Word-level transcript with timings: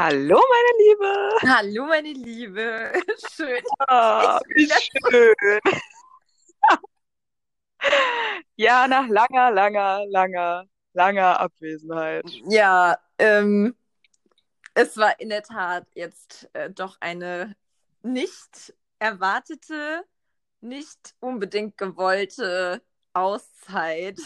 Hallo, 0.00 0.40
meine 0.48 0.78
Liebe. 0.78 1.52
Hallo, 1.52 1.86
meine 1.86 2.12
Liebe. 2.12 2.92
Schön. 3.34 3.60
Oh, 3.90 4.38
wie 4.54 4.68
schön. 4.68 5.34
ja, 8.54 8.86
nach 8.86 9.08
langer, 9.08 9.50
langer, 9.50 10.04
langer, 10.06 10.66
langer 10.92 11.40
Abwesenheit. 11.40 12.24
Ja, 12.48 12.96
ähm, 13.18 13.74
es 14.74 14.96
war 14.96 15.18
in 15.18 15.30
der 15.30 15.42
Tat 15.42 15.84
jetzt 15.94 16.48
äh, 16.52 16.70
doch 16.70 16.98
eine 17.00 17.56
nicht 18.02 18.72
erwartete, 19.00 20.04
nicht 20.60 21.16
unbedingt 21.18 21.76
gewollte 21.76 22.84
Auszeit. 23.14 24.20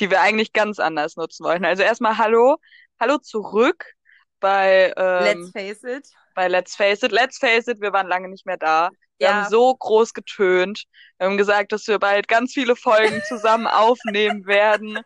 Die 0.00 0.10
wir 0.10 0.22
eigentlich 0.22 0.54
ganz 0.54 0.78
anders 0.78 1.16
nutzen 1.16 1.44
wollten. 1.44 1.66
Also 1.66 1.82
erstmal 1.82 2.16
Hallo, 2.16 2.56
Hallo 2.98 3.18
zurück 3.18 3.97
bei, 4.40 4.92
ähm, 4.96 5.24
Let's 5.24 5.50
face 5.52 5.84
it. 5.84 6.08
bei 6.34 6.48
Let's 6.48 6.76
Face 6.76 7.02
It. 7.02 7.12
Let's 7.12 7.38
Face 7.38 7.66
It, 7.68 7.80
wir 7.80 7.92
waren 7.92 8.06
lange 8.06 8.28
nicht 8.28 8.46
mehr 8.46 8.56
da. 8.56 8.90
Wir 9.18 9.28
Ja. 9.28 9.34
haben 9.42 9.50
so 9.50 9.74
groß 9.74 10.14
getönt. 10.14 10.84
Wir 11.18 11.26
haben 11.26 11.36
gesagt, 11.36 11.72
dass 11.72 11.86
wir 11.88 11.98
bald 11.98 12.28
ganz 12.28 12.52
viele 12.54 12.76
Folgen 12.76 13.20
zusammen 13.28 13.66
aufnehmen 13.66 14.46
werden, 14.46 14.96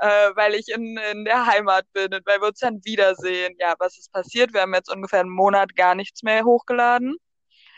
äh, 0.00 0.30
weil 0.34 0.54
ich 0.54 0.68
in, 0.68 0.96
in 1.12 1.24
der 1.24 1.46
Heimat 1.46 1.86
bin 1.92 2.12
und 2.12 2.26
weil 2.26 2.40
wir 2.40 2.48
uns 2.48 2.58
dann 2.58 2.80
wiedersehen. 2.84 3.54
Ja, 3.60 3.74
was 3.78 3.96
ist 3.98 4.12
passiert? 4.12 4.52
Wir 4.52 4.62
haben 4.62 4.74
jetzt 4.74 4.92
ungefähr 4.92 5.20
einen 5.20 5.30
Monat 5.30 5.76
gar 5.76 5.94
nichts 5.94 6.22
mehr 6.24 6.44
hochgeladen. 6.44 7.16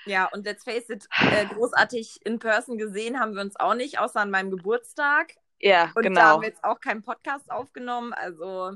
Ja, 0.07 0.29
und 0.33 0.45
let's 0.47 0.65
face 0.65 0.89
it, 0.89 1.07
äh, 1.31 1.47
großartig 1.47 2.21
in 2.25 2.39
person 2.39 2.77
gesehen 2.79 3.21
haben 3.21 3.35
wir 3.35 3.43
uns 3.43 3.55
auch 3.61 3.75
nicht, 3.75 3.99
außer 3.99 4.21
an 4.21 4.31
meinem 4.31 4.51
Geburtstag. 4.51 5.35
Ja, 5.61 5.93
Und 5.95 6.03
da 6.05 6.09
genau. 6.09 6.21
haben 6.23 6.41
wir 6.43 6.49
jetzt 6.49 6.65
auch 6.65 6.81
keinen 6.81 7.03
Podcast 7.03 7.51
aufgenommen. 7.53 8.13
Also 8.13 8.73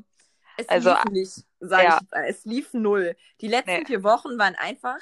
es 0.56 0.68
Also, 0.68 0.90
lief 0.90 1.04
nicht, 1.10 1.46
sag 1.60 1.82
ja. 1.84 1.98
ich. 2.02 2.18
Es 2.28 2.44
lief 2.44 2.72
null. 2.74 3.16
Die 3.40 3.48
letzten 3.48 3.70
Nee. 3.78 3.84
vier 3.86 4.02
Wochen 4.02 4.38
waren 4.38 4.54
einfach 4.56 4.98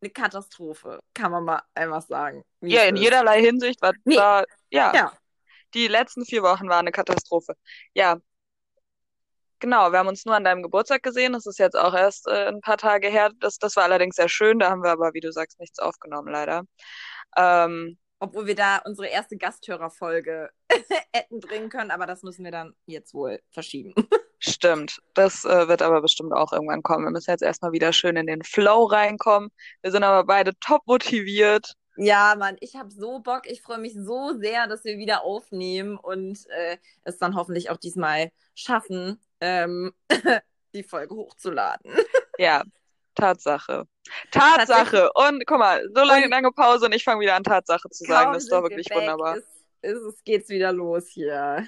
eine 0.00 0.10
Katastrophe, 0.10 1.00
kann 1.14 1.32
man 1.32 1.44
mal 1.44 1.62
einfach 1.74 2.02
sagen. 2.02 2.44
Ja, 2.60 2.82
in 2.84 2.96
ist. 2.96 3.02
jederlei 3.02 3.40
Hinsicht 3.42 3.82
war, 3.82 3.92
Nee. 4.04 4.16
war 4.16 4.44
ja, 4.70 4.94
Ja. 4.94 5.12
die 5.74 5.88
letzten 5.88 6.24
vier 6.24 6.42
Wochen 6.42 6.68
waren 6.68 6.80
eine 6.80 6.92
Katastrophe. 6.92 7.54
Ja, 7.94 8.18
genau. 9.58 9.90
Wir 9.90 9.98
haben 9.98 10.08
uns 10.08 10.24
nur 10.24 10.36
an 10.36 10.44
deinem 10.44 10.62
Geburtstag 10.62 11.02
gesehen. 11.02 11.32
Das 11.32 11.46
ist 11.46 11.58
jetzt 11.58 11.76
auch 11.76 11.94
erst 11.94 12.28
äh, 12.28 12.46
ein 12.48 12.60
paar 12.60 12.76
Tage 12.78 13.08
her. 13.08 13.30
Das, 13.40 13.58
das 13.58 13.74
war 13.76 13.84
allerdings 13.84 14.16
sehr 14.16 14.28
schön. 14.28 14.58
Da 14.60 14.70
haben 14.70 14.82
wir 14.84 14.90
aber, 14.92 15.14
wie 15.14 15.20
du 15.20 15.32
sagst, 15.32 15.58
nichts 15.58 15.78
aufgenommen, 15.80 16.28
leider. 16.32 16.62
Ähm, 17.36 17.98
Obwohl 18.20 18.46
wir 18.46 18.54
da 18.54 18.78
unsere 18.84 19.08
erste 19.08 19.36
Gasthörerfolge 19.36 20.50
hätten 21.12 21.40
bringen 21.40 21.70
können, 21.70 21.90
aber 21.90 22.06
das 22.06 22.22
müssen 22.22 22.44
wir 22.44 22.52
dann 22.52 22.74
jetzt 22.86 23.14
wohl 23.14 23.40
verschieben. 23.50 23.94
stimmt. 24.38 25.00
Das 25.14 25.44
äh, 25.44 25.68
wird 25.68 25.82
aber 25.82 26.00
bestimmt 26.00 26.32
auch 26.32 26.52
irgendwann 26.52 26.82
kommen. 26.82 27.04
Wir 27.04 27.10
müssen 27.10 27.30
jetzt 27.30 27.42
erstmal 27.42 27.72
wieder 27.72 27.92
schön 27.92 28.16
in 28.16 28.26
den 28.26 28.42
Flow 28.42 28.84
reinkommen. 28.84 29.50
Wir 29.82 29.90
sind 29.90 30.04
aber 30.04 30.24
beide 30.24 30.52
top 30.60 30.86
motiviert. 30.86 31.74
Ja, 32.00 32.36
Mann, 32.38 32.56
ich 32.60 32.76
habe 32.76 32.90
so 32.92 33.18
Bock. 33.18 33.42
Ich 33.46 33.60
freue 33.60 33.78
mich 33.78 33.94
so 33.94 34.38
sehr, 34.38 34.68
dass 34.68 34.84
wir 34.84 34.98
wieder 34.98 35.24
aufnehmen 35.24 35.98
und 35.98 36.38
äh, 36.50 36.78
es 37.02 37.18
dann 37.18 37.34
hoffentlich 37.34 37.70
auch 37.70 37.76
diesmal 37.76 38.30
schaffen, 38.54 39.20
ähm, 39.40 39.92
die 40.74 40.84
Folge 40.84 41.14
hochzuladen. 41.14 41.92
Ja, 42.40 42.62
Tatsache. 43.16 43.88
Tatsache. 44.30 45.10
Und 45.12 45.44
guck 45.44 45.58
mal, 45.58 45.82
so 45.92 46.04
lange, 46.04 46.28
lange 46.28 46.52
Pause 46.52 46.86
und 46.86 46.94
ich 46.94 47.02
fange 47.02 47.20
wieder 47.20 47.34
an 47.34 47.42
Tatsache 47.42 47.90
zu 47.90 48.04
sagen. 48.04 48.32
Das 48.32 48.44
ist 48.44 48.52
doch 48.52 48.62
wir 48.62 48.70
wirklich 48.70 48.88
wunderbar. 48.94 49.38
Ist, 49.38 49.46
ist, 49.82 50.02
es 50.02 50.22
geht's 50.22 50.48
wieder 50.48 50.72
los 50.72 51.08
hier. 51.08 51.66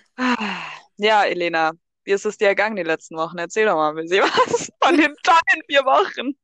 Ja, 0.96 1.24
Elena, 1.24 1.72
wie 2.10 2.14
ist 2.14 2.26
es 2.26 2.38
dir 2.38 2.48
ergangen 2.48 2.76
die 2.76 2.82
letzten 2.82 3.16
Wochen? 3.16 3.38
Erzähl 3.38 3.66
doch 3.66 3.76
mal 3.76 3.90
ein 3.90 3.96
bisschen 3.96 4.22
was 4.24 4.70
von 4.82 4.96
den 4.96 5.14
tollen 5.22 5.62
vier 5.68 5.84
Wochen. 5.84 6.34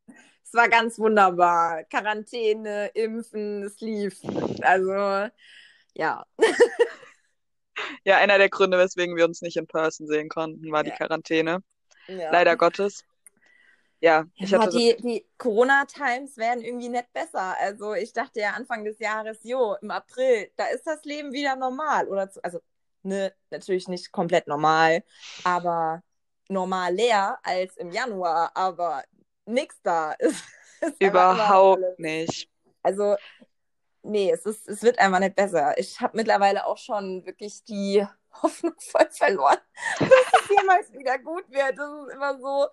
Es 0.45 0.55
war 0.55 0.69
ganz 0.69 0.99
wunderbar. 0.99 1.85
Quarantäne, 1.85 2.89
Impfen, 2.95 3.65
es 3.65 3.81
lief. 3.81 4.21
Also, 4.63 5.31
ja. 5.95 6.25
Ja, 8.05 8.17
einer 8.19 8.39
der 8.39 8.49
Gründe, 8.49 8.79
weswegen 8.79 9.17
wir 9.17 9.25
uns 9.27 9.43
nicht 9.43 9.57
in 9.57 9.67
Person 9.67 10.07
sehen 10.07 10.29
konnten, 10.29 10.71
war 10.73 10.85
die 10.85 10.93
Ja. 10.93 10.93
Quarantäne. 10.93 11.63
ja. 12.09 12.39
Leider 12.39 12.57
Gottes. 12.57 13.05
Ja, 14.01 14.27
ich 14.41 14.53
Ja, 14.53 14.55
hatte 14.55 14.71
so, 14.73 14.81
die, 14.81 14.97
die 15.01 15.27
Corona-Times 15.39 16.37
werden 16.37 16.63
irgendwie 16.63 16.89
nicht 16.89 17.13
besser. 17.13 17.57
Also 17.59 17.95
ich 17.95 18.13
dachte 18.13 18.41
ja 18.41 18.53
Anfang 18.53 18.85
des 18.85 18.99
Jahres, 18.99 19.39
jo, 19.43 19.75
im 19.81 19.91
April, 19.91 20.51
da 20.57 20.67
ist 20.67 20.87
das 20.87 21.05
Leben 21.05 21.33
wieder 21.33 21.57
normal. 21.57 22.09
Oder 22.09 22.31
zu, 22.31 22.43
also, 22.45 22.61
ne, 23.07 23.33
natürlich 23.51 23.89
nicht 23.89 24.13
komplett 24.13 24.47
normal, 24.47 25.03
aber 25.45 26.03
normaler 26.49 27.39
als 27.43 27.77
im 27.77 27.91
Januar. 27.91 28.51
Aber 28.55 29.05
nix 29.47 29.81
da. 29.83 30.13
Ist 30.21 30.45
noch 30.83 31.09
überhaupt 31.09 31.99
nicht. 31.99 32.51
Also, 32.83 33.17
nee, 34.03 34.31
es, 34.31 34.45
ist, 34.45 34.69
es 34.69 34.83
wird 34.83 34.99
einfach 34.99 35.21
nicht 35.21 35.35
besser. 35.35 35.77
Ich 35.79 36.01
habe 36.01 36.17
mittlerweile 36.17 36.67
auch 36.67 36.77
schon 36.77 37.25
wirklich 37.25 37.65
die 37.65 38.07
Hoffnung 38.43 38.75
voll 38.79 39.09
verloren, 39.11 39.59
dass 39.99 40.09
es 40.09 40.49
jemals 40.51 40.93
wieder 40.93 41.19
gut 41.19 41.45
wird. 41.51 41.79
Das 41.79 41.91
ist 41.91 42.15
immer 42.15 42.39
so, 42.39 42.65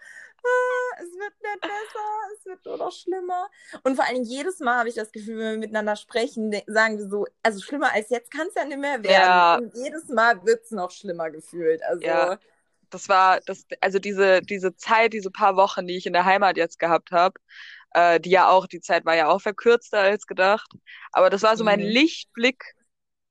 ah, 0.46 0.98
es 1.00 1.12
wird 1.18 1.34
nicht 1.42 1.62
besser, 1.62 2.08
es 2.38 2.46
wird 2.46 2.66
nur 2.66 2.78
noch 2.78 2.92
schlimmer. 2.92 3.50
Und 3.84 3.96
vor 3.96 4.06
allen 4.06 4.16
Dingen 4.16 4.26
jedes 4.28 4.60
Mal 4.60 4.80
habe 4.80 4.90
ich 4.90 4.96
das 4.96 5.12
Gefühl, 5.12 5.38
wenn 5.40 5.52
wir 5.52 5.58
miteinander 5.60 5.96
sprechen, 5.96 6.54
sagen 6.68 6.98
wir 6.98 7.08
so, 7.10 7.26
also 7.44 7.62
schlimmer 7.62 7.92
als 7.94 8.10
jetzt 8.10 8.32
kann 8.32 8.48
es 8.48 8.56
ja 8.56 8.66
nicht 8.66 8.80
mehr 8.80 9.04
werden. 9.04 9.12
Ja. 9.12 9.56
Und 9.58 9.76
jedes 9.76 10.10
Mal 10.10 10.44
wird 10.46 10.64
es 10.64 10.72
noch 10.72 10.92
schlimmer 10.92 11.30
gefühlt. 11.32 11.82
Also, 11.84 12.02
Ja. 12.04 12.40
Das 12.90 13.10
war, 13.10 13.40
das, 13.42 13.66
also 13.82 13.98
diese, 13.98 14.42
diese 14.42 14.76
Zeit, 14.76 15.14
diese 15.14 15.32
paar 15.32 15.56
Wochen, 15.56 15.88
die 15.88 15.98
ich 15.98 16.06
in 16.06 16.14
der 16.14 16.26
Heimat 16.26 16.58
jetzt 16.58 16.78
gehabt 16.78 17.10
habe, 17.12 17.40
äh, 17.96 18.20
die 18.20 18.30
ja 18.30 18.50
auch, 18.50 18.68
die 18.68 18.82
Zeit 18.82 19.04
war 19.06 19.16
ja 19.16 19.30
auch 19.30 19.42
verkürzter 19.42 20.00
als 20.00 20.28
gedacht. 20.28 20.72
Aber 21.12 21.32
das 21.32 21.42
war 21.42 21.58
so 21.58 21.64
mein 21.64 21.80
Mhm. 21.80 21.88
Lichtblick 21.88 22.64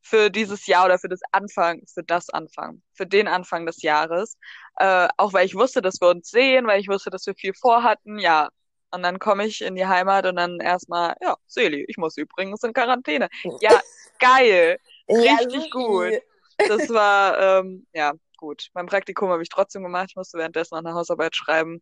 für 0.02 0.30
dieses 0.30 0.66
Jahr 0.66 0.86
oder 0.86 0.98
für 0.98 1.08
das 1.08 1.20
Anfang, 1.30 1.82
für 1.86 2.02
das 2.02 2.28
Anfang, 2.28 2.82
für 2.92 3.06
den 3.06 3.28
Anfang 3.28 3.66
des 3.66 3.82
Jahres. 3.82 4.36
Äh, 4.78 5.08
auch 5.16 5.32
weil 5.32 5.46
ich 5.46 5.54
wusste, 5.54 5.80
dass 5.80 6.00
wir 6.00 6.08
uns 6.08 6.28
sehen, 6.28 6.66
weil 6.66 6.80
ich 6.80 6.88
wusste, 6.88 7.10
dass 7.10 7.26
wir 7.26 7.34
viel 7.34 7.54
vorhatten, 7.54 8.18
ja. 8.18 8.48
Und 8.90 9.02
dann 9.02 9.18
komme 9.18 9.46
ich 9.46 9.62
in 9.62 9.74
die 9.74 9.86
Heimat 9.86 10.26
und 10.26 10.36
dann 10.36 10.60
erstmal, 10.60 11.14
ja, 11.22 11.36
Seli, 11.46 11.84
ich 11.88 11.96
muss 11.96 12.18
übrigens 12.18 12.62
in 12.62 12.74
Quarantäne. 12.74 13.28
Ja, 13.60 13.80
geil. 14.18 14.78
Ja, 15.06 15.36
Richtig 15.36 15.62
supi. 15.62 15.70
gut. 15.70 16.22
Das 16.68 16.88
war, 16.90 17.60
ähm, 17.60 17.86
ja, 17.94 18.12
gut. 18.36 18.68
Mein 18.74 18.86
Praktikum 18.86 19.30
habe 19.30 19.42
ich 19.42 19.48
trotzdem 19.48 19.82
gemacht. 19.82 20.08
Ich 20.10 20.16
musste 20.16 20.36
währenddessen 20.36 20.74
noch 20.74 20.84
eine 20.84 20.94
Hausarbeit 20.94 21.34
schreiben, 21.34 21.80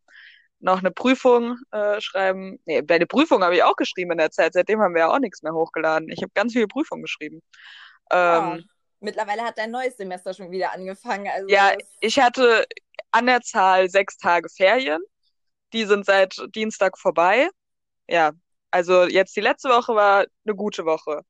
noch 0.61 0.79
eine 0.79 0.91
Prüfung 0.93 1.57
äh, 1.73 2.01
schreiben. 2.01 2.61
Nee, 2.67 2.83
bei 2.83 2.99
der 2.99 3.07
Prüfung 3.07 3.43
habe 3.43 3.57
ich 3.57 3.63
auch 3.65 3.77
geschrieben 3.77 4.13
in 4.13 4.19
der 4.19 4.31
Zeit. 4.31 4.53
Seitdem 4.53 4.81
haben 4.81 4.95
wir 4.95 5.01
ja 5.01 5.13
auch 5.13 5.19
nichts 5.19 5.43
mehr 5.43 5.53
hochgeladen. 5.53 6.09
Ich 6.11 6.23
habe 6.23 6.33
ganz 6.35 6.53
viele 6.53 6.69
Prüfungen 6.69 7.03
geschrieben. 7.03 7.43
Ja. 8.13 8.53
Ähm, 8.55 8.65
Mittlerweile 9.03 9.43
hat 9.43 9.57
dein 9.57 9.71
neues 9.71 9.97
Semester 9.97 10.35
schon 10.35 10.51
wieder 10.51 10.73
angefangen. 10.73 11.27
Also 11.33 11.49
ja, 11.49 11.73
ich 12.01 12.19
hatte 12.19 12.67
an 13.13 13.25
der 13.27 13.41
Zahl 13.41 13.89
sechs 13.89 14.19
Tage 14.19 14.49
Ferien. 14.51 15.01
Die 15.73 15.85
sind 15.87 16.05
seit 16.05 16.37
Dienstag 16.55 16.99
vorbei. 16.99 17.49
Ja, 18.09 18.33
also 18.71 19.05
jetzt 19.05 19.35
die 19.37 19.41
letzte 19.41 19.71
Woche 19.71 19.95
war 19.95 20.27
eine 20.45 20.55
gute 20.55 20.85
Woche. 20.85 21.23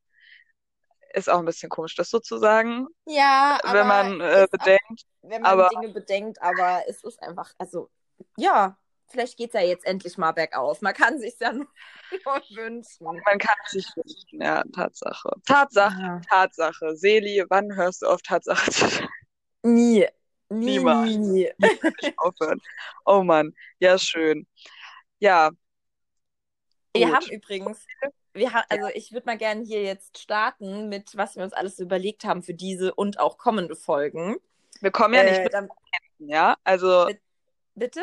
Ist 1.13 1.29
auch 1.31 1.39
ein 1.39 1.45
bisschen 1.45 1.69
komisch, 1.69 1.95
das 1.95 2.09
so 2.11 2.19
zu 2.21 2.39
sagen, 2.39 2.87
Ja, 3.07 3.59
aber 3.62 3.79
wenn 3.81 3.87
man 3.87 4.21
äh, 4.21 4.45
ist 4.45 4.55
auch, 4.55 4.59
bedenkt. 4.59 5.03
wenn 5.23 5.43
man 5.43 5.51
aber- 5.53 5.69
Dinge 5.69 5.89
bedenkt, 5.93 6.41
aber 6.43 6.83
es 6.89 7.03
ist 7.05 7.21
einfach, 7.23 7.53
also, 7.59 7.91
ja, 8.37 8.77
vielleicht 9.10 9.37
geht's 9.37 9.54
ja 9.54 9.60
jetzt 9.62 9.84
endlich 9.87 10.16
mal 10.19 10.32
bergauf. 10.32 10.81
Man 10.82 10.94
kann 10.94 11.19
sich's 11.19 11.38
ja 11.41 11.53
nur, 11.53 11.66
wünschen. 12.50 13.04
Man 13.04 13.38
kann 13.38 13.54
es 13.66 13.72
sich 13.72 13.87
wünschen, 13.97 14.41
ja, 14.41 14.62
Tatsache. 14.75 15.31
Tatsache, 15.47 16.00
Ja. 16.00 16.21
Tatsache. 16.28 16.97
Seli, 16.97 17.44
wann 17.49 17.75
hörst 17.76 18.02
du 18.02 18.06
auf 18.06 18.23
Tatsache 18.23 18.70
zu 18.70 18.87
Nie. 19.62 20.06
Nie, 20.49 20.79
Niemals. 20.79 21.17
nie, 21.17 21.19
nie. 21.19 21.52
aufhören? 22.17 22.61
Oh 23.05 23.23
Mann, 23.23 23.55
ja, 23.79 23.99
schön. 23.99 24.46
Ja, 25.20 25.50
Wir 26.93 27.06
gut. 27.06 27.14
haben 27.14 27.26
übrigens, 27.31 27.87
wir 28.32 28.52
ha 28.52 28.64
also 28.69 28.88
ich 28.94 29.12
würde 29.12 29.26
mal 29.26 29.38
gerne 29.38 29.62
hier 29.64 29.82
jetzt 29.82 30.19
starten 30.19 30.88
mit, 30.88 31.17
was 31.17 31.37
wir 31.37 31.44
uns 31.44 31.52
alles 31.52 31.79
überlegt 31.79 32.25
haben 32.25 32.43
für 32.43 32.55
diese 32.55 32.94
und 32.94 33.20
auch 33.20 33.38
kommende 33.38 33.76
Folgen. 33.76 34.37
Wir 34.81 34.90
kommen 34.90 35.14
ja 35.14 35.23
nicht 35.23 35.38
Äh, 35.38 35.44
mit 35.44 35.52
dann, 35.55 35.69
ja? 36.19 36.56
Also, 36.64 37.08
bitte? 37.75 38.02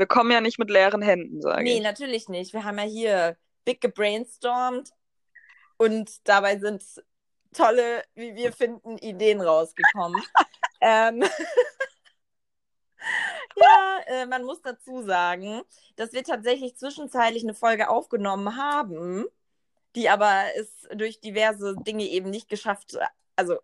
Wir 0.00 0.06
kommen 0.06 0.32
ja 0.32 0.40
nicht 0.40 0.58
mit 0.58 0.70
leeren 0.70 1.02
Händen, 1.02 1.42
sage 1.42 1.62
Nee, 1.62 1.76
ich. 1.76 1.82
natürlich 1.82 2.28
nicht. 2.28 2.54
Wir 2.54 2.64
haben 2.64 2.78
ja 2.78 2.84
hier 2.84 3.36
big 3.64 3.80
gebrainstormt 3.82 4.90
und 5.76 6.26
dabei 6.26 6.58
sind 6.58 6.82
tolle, 7.52 8.02
wie 8.14 8.34
wir 8.34 8.52
finden, 8.52 8.96
Ideen 8.98 9.42
rausgekommen. 9.42 10.22
ähm, 10.80 11.22
ja, 13.56 13.98
äh, 14.06 14.26
man 14.26 14.44
muss 14.44 14.62
dazu 14.62 15.02
sagen, 15.02 15.60
dass 15.96 16.14
wir 16.14 16.24
tatsächlich 16.24 16.76
zwischenzeitlich 16.76 17.42
eine 17.42 17.54
Folge 17.54 17.90
aufgenommen 17.90 18.56
haben, 18.56 19.26
die 19.96 20.08
aber 20.08 20.44
es 20.56 20.88
durch 20.94 21.20
diverse 21.20 21.74
Dinge 21.86 22.04
eben 22.04 22.30
nicht 22.30 22.48
geschafft, 22.48 22.96
also 23.36 23.58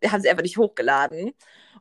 wir 0.00 0.10
haben 0.10 0.22
sie 0.22 0.30
einfach 0.30 0.42
nicht 0.42 0.56
hochgeladen. 0.56 1.34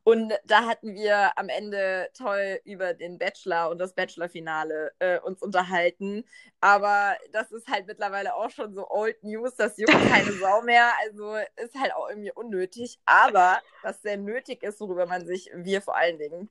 Und 0.07 0.33
da 0.45 0.65
hatten 0.65 0.95
wir 0.95 1.37
am 1.37 1.49
Ende 1.49 2.07
toll 2.17 2.61
über 2.63 2.93
den 2.93 3.17
Bachelor 3.17 3.69
und 3.69 3.77
das 3.77 3.93
Bachelor-Finale 3.93 4.93
äh, 4.99 5.19
uns 5.19 5.41
unterhalten. 5.41 6.23
Aber 6.61 7.17
das 7.33 7.51
ist 7.51 7.67
halt 7.67 7.87
mittlerweile 7.87 8.33
auch 8.33 8.49
schon 8.49 8.73
so 8.73 8.89
Old 8.89 9.21
News, 9.21 9.55
das 9.57 9.77
juckt 9.77 9.91
keine 9.91 10.31
Sau 10.39 10.61
mehr. 10.61 10.93
Also 11.03 11.35
ist 11.57 11.77
halt 11.77 11.93
auch 11.93 12.07
irgendwie 12.07 12.31
unnötig. 12.31 12.99
Aber 13.05 13.59
was 13.81 14.01
sehr 14.01 14.15
nötig 14.15 14.63
ist, 14.63 14.79
worüber 14.79 15.07
man 15.07 15.25
sich, 15.25 15.51
wir 15.53 15.81
vor 15.81 15.97
allen 15.97 16.17
Dingen, 16.17 16.49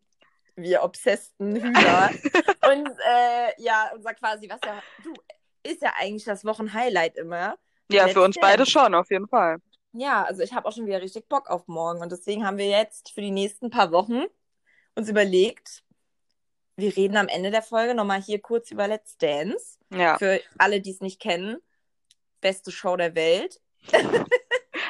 wir 0.54 0.82
obsessten 0.82 1.56
Hühner. 1.56 2.10
und 2.70 2.90
äh, 3.10 3.52
ja, 3.56 3.90
unser 3.94 4.12
quasi, 4.12 4.50
was 4.50 4.60
ja, 4.66 4.82
du, 5.02 5.14
ist 5.62 5.80
ja 5.80 5.94
eigentlich 5.98 6.24
das 6.24 6.44
Wochenhighlight 6.44 7.16
immer. 7.16 7.56
Ja, 7.90 8.02
Let's 8.02 8.12
für 8.12 8.20
uns 8.20 8.36
beide 8.38 8.66
schon, 8.66 8.94
auf 8.94 9.10
jeden 9.10 9.28
Fall. 9.28 9.62
Ja, 9.98 10.24
also 10.24 10.42
ich 10.42 10.52
habe 10.52 10.68
auch 10.68 10.72
schon 10.72 10.86
wieder 10.86 11.00
richtig 11.00 11.28
Bock 11.28 11.48
auf 11.48 11.66
morgen. 11.68 12.02
Und 12.02 12.12
deswegen 12.12 12.46
haben 12.46 12.58
wir 12.58 12.68
jetzt 12.68 13.10
für 13.12 13.22
die 13.22 13.30
nächsten 13.30 13.70
paar 13.70 13.92
Wochen 13.92 14.24
uns 14.94 15.08
überlegt, 15.08 15.82
wir 16.76 16.94
reden 16.94 17.16
am 17.16 17.28
Ende 17.28 17.50
der 17.50 17.62
Folge 17.62 17.94
nochmal 17.94 18.20
hier 18.20 18.40
kurz 18.40 18.70
über 18.70 18.86
Let's 18.86 19.16
Dance. 19.16 19.78
Ja. 19.90 20.18
Für 20.18 20.40
alle, 20.58 20.80
die 20.82 20.90
es 20.90 21.00
nicht 21.00 21.20
kennen, 21.20 21.56
beste 22.42 22.70
Show 22.70 22.96
der 22.96 23.14
Welt. 23.14 23.60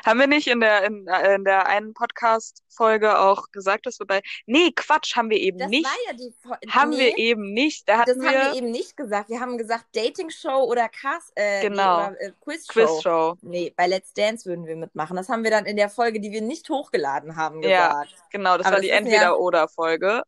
Haben 0.06 0.20
wir 0.20 0.26
nicht 0.28 0.46
in 0.46 0.60
der, 0.60 0.84
in, 0.84 1.06
äh, 1.08 1.34
in 1.34 1.44
der 1.44 1.66
einen 1.66 1.92
Podcast-Folge 1.92 3.18
auch 3.18 3.50
gesagt, 3.50 3.86
dass 3.86 3.98
wir 3.98 4.06
bei. 4.06 4.22
Nee, 4.46 4.70
Quatsch, 4.74 5.16
haben 5.16 5.28
wir 5.30 5.38
eben 5.38 5.58
Das 5.58 5.68
nicht. 5.68 5.84
war 5.84 5.96
ja 6.06 6.12
die 6.12 6.32
Fo- 6.40 6.54
Haben 6.70 6.90
nee, 6.90 6.98
wir 6.98 7.18
eben 7.18 7.52
nicht. 7.52 7.88
Da 7.88 8.04
das 8.04 8.16
hatten 8.16 8.24
haben 8.26 8.32
wir 8.34 8.40
wir 8.52 8.54
eben 8.54 8.70
nicht 8.70 8.96
gesagt. 8.96 9.28
Wir 9.28 9.40
haben 9.40 9.58
gesagt 9.58 9.86
Dating-Show 9.94 10.62
oder 10.64 10.88
Cast, 10.88 11.32
äh, 11.34 11.62
nee, 11.62 11.68
Genau. 11.70 11.96
oder, 12.06 12.20
äh, 12.20 12.32
Quiz-Show. 12.40 12.72
Quizshow. 12.72 13.34
Nee, 13.42 13.74
bei 13.76 13.86
Let's 13.88 14.12
Dance 14.14 14.46
würden 14.48 14.66
wir 14.66 14.76
mitmachen. 14.76 15.16
Das 15.16 15.28
haben 15.28 15.42
wir 15.42 15.50
dann 15.50 15.66
in 15.66 15.76
der 15.76 15.90
Folge, 15.90 16.20
die 16.20 16.30
wir 16.30 16.40
nicht 16.42 16.70
hochgeladen 16.70 17.34
haben, 17.36 17.62
Ja. 17.62 17.88
gesagt. 18.02 18.14
Genau, 18.30 18.56
das 18.56 18.66
Aber 18.66 18.76
war 18.76 18.80
das 18.80 18.86
die 18.86 18.92
wissen 18.92 19.06
ja- 19.06 19.12
Entweder-Oder-Folge. 19.14 20.22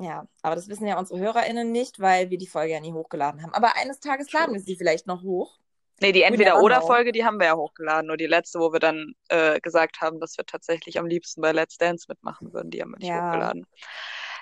Ja, 0.00 0.26
aber 0.42 0.56
das 0.56 0.68
wissen 0.68 0.88
ja 0.88 0.98
unsere 0.98 1.20
HörerInnen 1.20 1.70
nicht, 1.70 2.00
weil 2.00 2.28
wir 2.28 2.36
die 2.36 2.48
Folge 2.48 2.72
ja 2.72 2.80
nie 2.80 2.92
hochgeladen 2.92 3.42
haben. 3.42 3.54
Aber 3.54 3.76
eines 3.76 4.00
Tages 4.00 4.32
laden 4.32 4.52
wir 4.52 4.60
sie 4.60 4.74
vielleicht 4.74 5.06
noch 5.06 5.22
hoch. 5.22 5.56
Nee, 6.00 6.12
die 6.12 6.22
Entweder-Oder-Folge, 6.22 7.12
die 7.12 7.24
haben 7.24 7.38
wir 7.38 7.46
ja 7.46 7.56
hochgeladen. 7.56 8.08
Nur 8.08 8.16
die 8.16 8.26
letzte, 8.26 8.58
wo 8.58 8.72
wir 8.72 8.80
dann 8.80 9.14
äh, 9.28 9.60
gesagt 9.60 10.00
haben, 10.00 10.20
dass 10.20 10.36
wir 10.36 10.44
tatsächlich 10.44 10.98
am 10.98 11.06
liebsten 11.06 11.40
bei 11.40 11.52
Let's 11.52 11.78
Dance 11.78 12.06
mitmachen 12.08 12.52
würden, 12.52 12.70
die 12.70 12.82
haben 12.82 12.90
wir 12.90 12.98
nicht 12.98 13.08
Ja. 13.08 13.28
hochgeladen. 13.28 13.66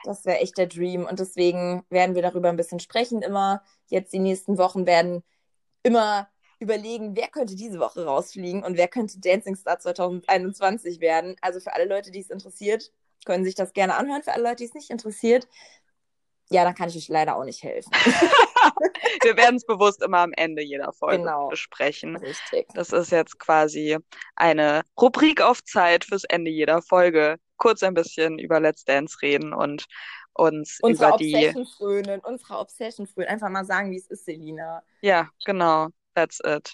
Das 0.04 0.24
wäre 0.24 0.38
echt 0.38 0.58
der 0.58 0.66
Dream. 0.66 1.06
Und 1.06 1.20
deswegen 1.20 1.84
werden 1.90 2.14
wir 2.14 2.22
darüber 2.22 2.48
ein 2.48 2.56
bisschen 2.56 2.80
sprechen 2.80 3.22
immer. 3.22 3.62
Jetzt 3.88 4.12
die 4.12 4.18
nächsten 4.18 4.58
Wochen 4.58 4.86
werden 4.86 5.22
immer 5.82 6.28
überlegen, 6.58 7.16
wer 7.16 7.28
könnte 7.28 7.54
diese 7.54 7.78
Woche 7.78 8.04
rausfliegen 8.04 8.64
und 8.64 8.76
wer 8.76 8.88
könnte 8.88 9.20
Dancing 9.20 9.56
Star 9.56 9.78
2021 9.78 11.00
werden. 11.00 11.36
Also 11.40 11.60
für 11.60 11.74
alle 11.74 11.84
Leute, 11.84 12.10
die 12.10 12.20
es 12.20 12.30
interessiert, 12.30 12.90
können 13.24 13.44
sich 13.44 13.54
das 13.54 13.72
gerne 13.72 13.94
anhören. 13.96 14.22
Für 14.22 14.32
alle 14.32 14.44
Leute, 14.44 14.56
die 14.56 14.66
es 14.66 14.74
nicht 14.74 14.90
interessiert, 14.90 15.48
ja, 16.50 16.64
dann 16.64 16.74
kann 16.74 16.88
ich 16.88 16.96
euch 16.96 17.08
leider 17.08 17.36
auch 17.36 17.44
nicht 17.44 17.62
helfen. 17.62 17.90
Wir 19.22 19.36
werden 19.36 19.56
es 19.56 19.66
bewusst 19.66 20.02
immer 20.02 20.18
am 20.18 20.32
Ende 20.32 20.62
jeder 20.62 20.92
Folge 20.92 21.22
Genau. 21.22 21.48
besprechen. 21.48 22.16
Richtig. 22.16 22.68
Das 22.74 22.92
ist 22.92 23.10
jetzt 23.10 23.38
quasi 23.38 23.98
eine 24.36 24.82
Rubrik 25.00 25.40
auf 25.40 25.62
Zeit 25.64 26.04
fürs 26.04 26.24
Ende 26.24 26.50
jeder 26.50 26.82
Folge. 26.82 27.36
Kurz 27.56 27.82
ein 27.82 27.94
bisschen 27.94 28.38
über 28.38 28.60
Let's 28.60 28.84
Dance 28.84 29.18
reden 29.22 29.52
und 29.52 29.86
uns 30.34 30.78
Unsere 30.82 31.10
über 31.10 31.18
die. 31.18 31.34
Obsession 31.34 31.66
frönen, 31.66 32.20
unsere 32.20 32.58
Obsession 32.58 33.06
frönen. 33.06 33.28
Einfach 33.28 33.50
mal 33.50 33.64
sagen, 33.64 33.90
wie 33.90 33.98
es 33.98 34.06
ist, 34.06 34.24
Selina. 34.24 34.82
Ja, 35.00 35.28
genau. 35.44 35.88
That's 36.14 36.40
it. 36.44 36.72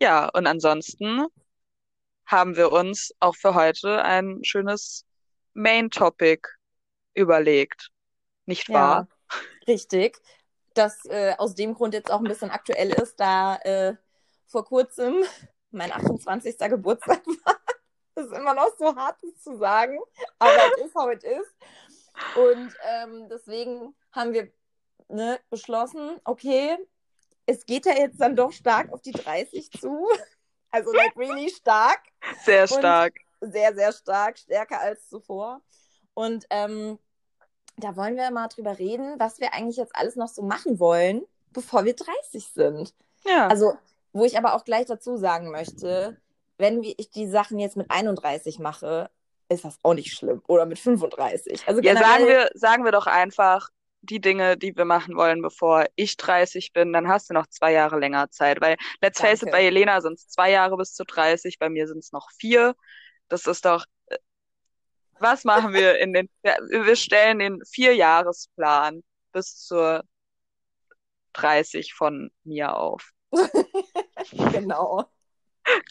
Ja, 0.00 0.28
und 0.28 0.46
ansonsten 0.46 1.26
haben 2.26 2.56
wir 2.56 2.72
uns 2.72 3.12
auch 3.20 3.36
für 3.36 3.54
heute 3.54 4.04
ein 4.04 4.40
schönes 4.44 5.04
Main 5.54 5.90
Topic 5.90 6.46
überlegt. 7.14 7.90
Nicht 8.46 8.68
wahr? 8.68 9.08
Ja, 9.30 9.38
richtig. 9.66 10.18
Das 10.78 11.04
äh, 11.06 11.34
aus 11.38 11.54
dem 11.56 11.74
Grund 11.74 11.92
jetzt 11.92 12.08
auch 12.10 12.18
ein 12.20 12.24
bisschen 12.28 12.50
aktuell 12.50 12.90
ist, 12.92 13.18
da 13.18 13.56
äh, 13.56 13.96
vor 14.46 14.64
kurzem 14.64 15.24
mein 15.72 15.90
28. 15.90 16.56
Geburtstag 16.56 17.26
war. 17.44 17.56
Das 18.14 18.26
ist 18.26 18.32
immer 18.32 18.54
noch 18.54 18.70
so 18.78 18.94
hart, 18.94 19.16
das 19.22 19.42
zu 19.42 19.56
sagen, 19.58 19.98
aber 20.38 20.52
es 20.76 20.84
ist, 20.86 20.94
how 20.94 21.10
it 21.12 21.24
is. 21.24 21.46
Und 22.36 22.72
ähm, 22.88 23.28
deswegen 23.28 23.94
haben 24.12 24.32
wir 24.32 24.52
ne, 25.08 25.40
beschlossen, 25.50 26.20
okay, 26.24 26.76
es 27.46 27.64
geht 27.66 27.86
ja 27.86 27.92
jetzt 27.94 28.20
dann 28.20 28.36
doch 28.36 28.52
stark 28.52 28.92
auf 28.92 29.02
die 29.02 29.12
30 29.12 29.70
zu. 29.72 30.08
Also 30.70 30.92
like 30.92 31.16
really 31.16 31.48
stark 31.48 32.02
Sehr 32.44 32.64
Und- 32.64 32.68
stark. 32.68 33.14
sehr, 33.40 33.74
sehr 33.74 33.90
stark, 33.90 34.36
stärker 34.38 34.78
als 34.78 35.08
zuvor. 35.08 35.62
Und 36.12 36.44
ähm, 36.50 36.98
da 37.78 37.96
wollen 37.96 38.16
wir 38.16 38.30
mal 38.30 38.48
drüber 38.48 38.78
reden, 38.78 39.14
was 39.18 39.40
wir 39.40 39.54
eigentlich 39.54 39.76
jetzt 39.76 39.94
alles 39.94 40.16
noch 40.16 40.28
so 40.28 40.42
machen 40.42 40.78
wollen, 40.78 41.22
bevor 41.52 41.84
wir 41.84 41.94
30 41.94 42.46
sind. 42.46 42.94
Ja. 43.24 43.48
Also, 43.48 43.74
wo 44.12 44.24
ich 44.24 44.36
aber 44.36 44.54
auch 44.54 44.64
gleich 44.64 44.86
dazu 44.86 45.16
sagen 45.16 45.50
möchte, 45.50 46.16
wenn 46.56 46.82
ich 46.82 47.10
die 47.10 47.28
Sachen 47.28 47.58
jetzt 47.58 47.76
mit 47.76 47.90
31 47.90 48.58
mache, 48.58 49.10
ist 49.48 49.64
das 49.64 49.78
auch 49.82 49.94
nicht 49.94 50.14
schlimm. 50.14 50.42
Oder 50.48 50.66
mit 50.66 50.78
35. 50.78 51.66
Also 51.66 51.80
Ja, 51.80 51.96
sagen 51.96 52.26
wir, 52.26 52.50
sagen 52.54 52.84
wir 52.84 52.92
doch 52.92 53.06
einfach 53.06 53.68
die 54.00 54.20
Dinge, 54.20 54.56
die 54.56 54.76
wir 54.76 54.84
machen 54.84 55.16
wollen, 55.16 55.42
bevor 55.42 55.86
ich 55.96 56.16
30 56.16 56.72
bin, 56.72 56.92
dann 56.92 57.08
hast 57.08 57.30
du 57.30 57.34
noch 57.34 57.46
zwei 57.46 57.72
Jahre 57.72 57.98
länger 57.98 58.30
Zeit. 58.30 58.60
Weil, 58.60 58.76
let's 59.00 59.20
face 59.20 59.42
it, 59.42 59.48
Danke. 59.48 59.52
bei 59.52 59.62
Jelena 59.64 60.00
sind 60.00 60.14
es 60.14 60.28
zwei 60.28 60.50
Jahre 60.50 60.76
bis 60.76 60.94
zu 60.94 61.04
30, 61.04 61.58
bei 61.58 61.68
mir 61.68 61.86
sind 61.86 61.98
es 61.98 62.12
noch 62.12 62.30
vier. 62.32 62.74
Das 63.28 63.46
ist 63.46 63.64
doch, 63.64 63.84
was 65.20 65.44
machen 65.44 65.72
wir 65.72 65.98
in 65.98 66.12
den, 66.12 66.28
wir 66.42 66.96
stellen 66.96 67.38
den 67.38 67.64
Vierjahresplan 67.64 69.02
bis 69.32 69.56
zur 69.64 70.04
30 71.34 71.94
von 71.94 72.30
mir 72.44 72.76
auf. 72.76 73.10
genau, 74.52 75.04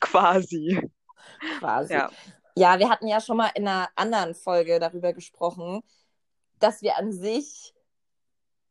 Quasi. 0.01 0.81
quasi. 1.59 1.93
Ja. 1.93 2.09
Ja, 2.55 2.79
wir 2.79 2.89
hatten 2.89 3.07
ja 3.07 3.21
schon 3.21 3.37
mal 3.37 3.51
in 3.53 3.67
einer 3.67 3.87
anderen 3.95 4.33
Folge 4.33 4.79
darüber 4.79 5.13
gesprochen, 5.13 5.83
dass 6.57 6.81
wir 6.81 6.97
an 6.97 7.11
sich 7.13 7.73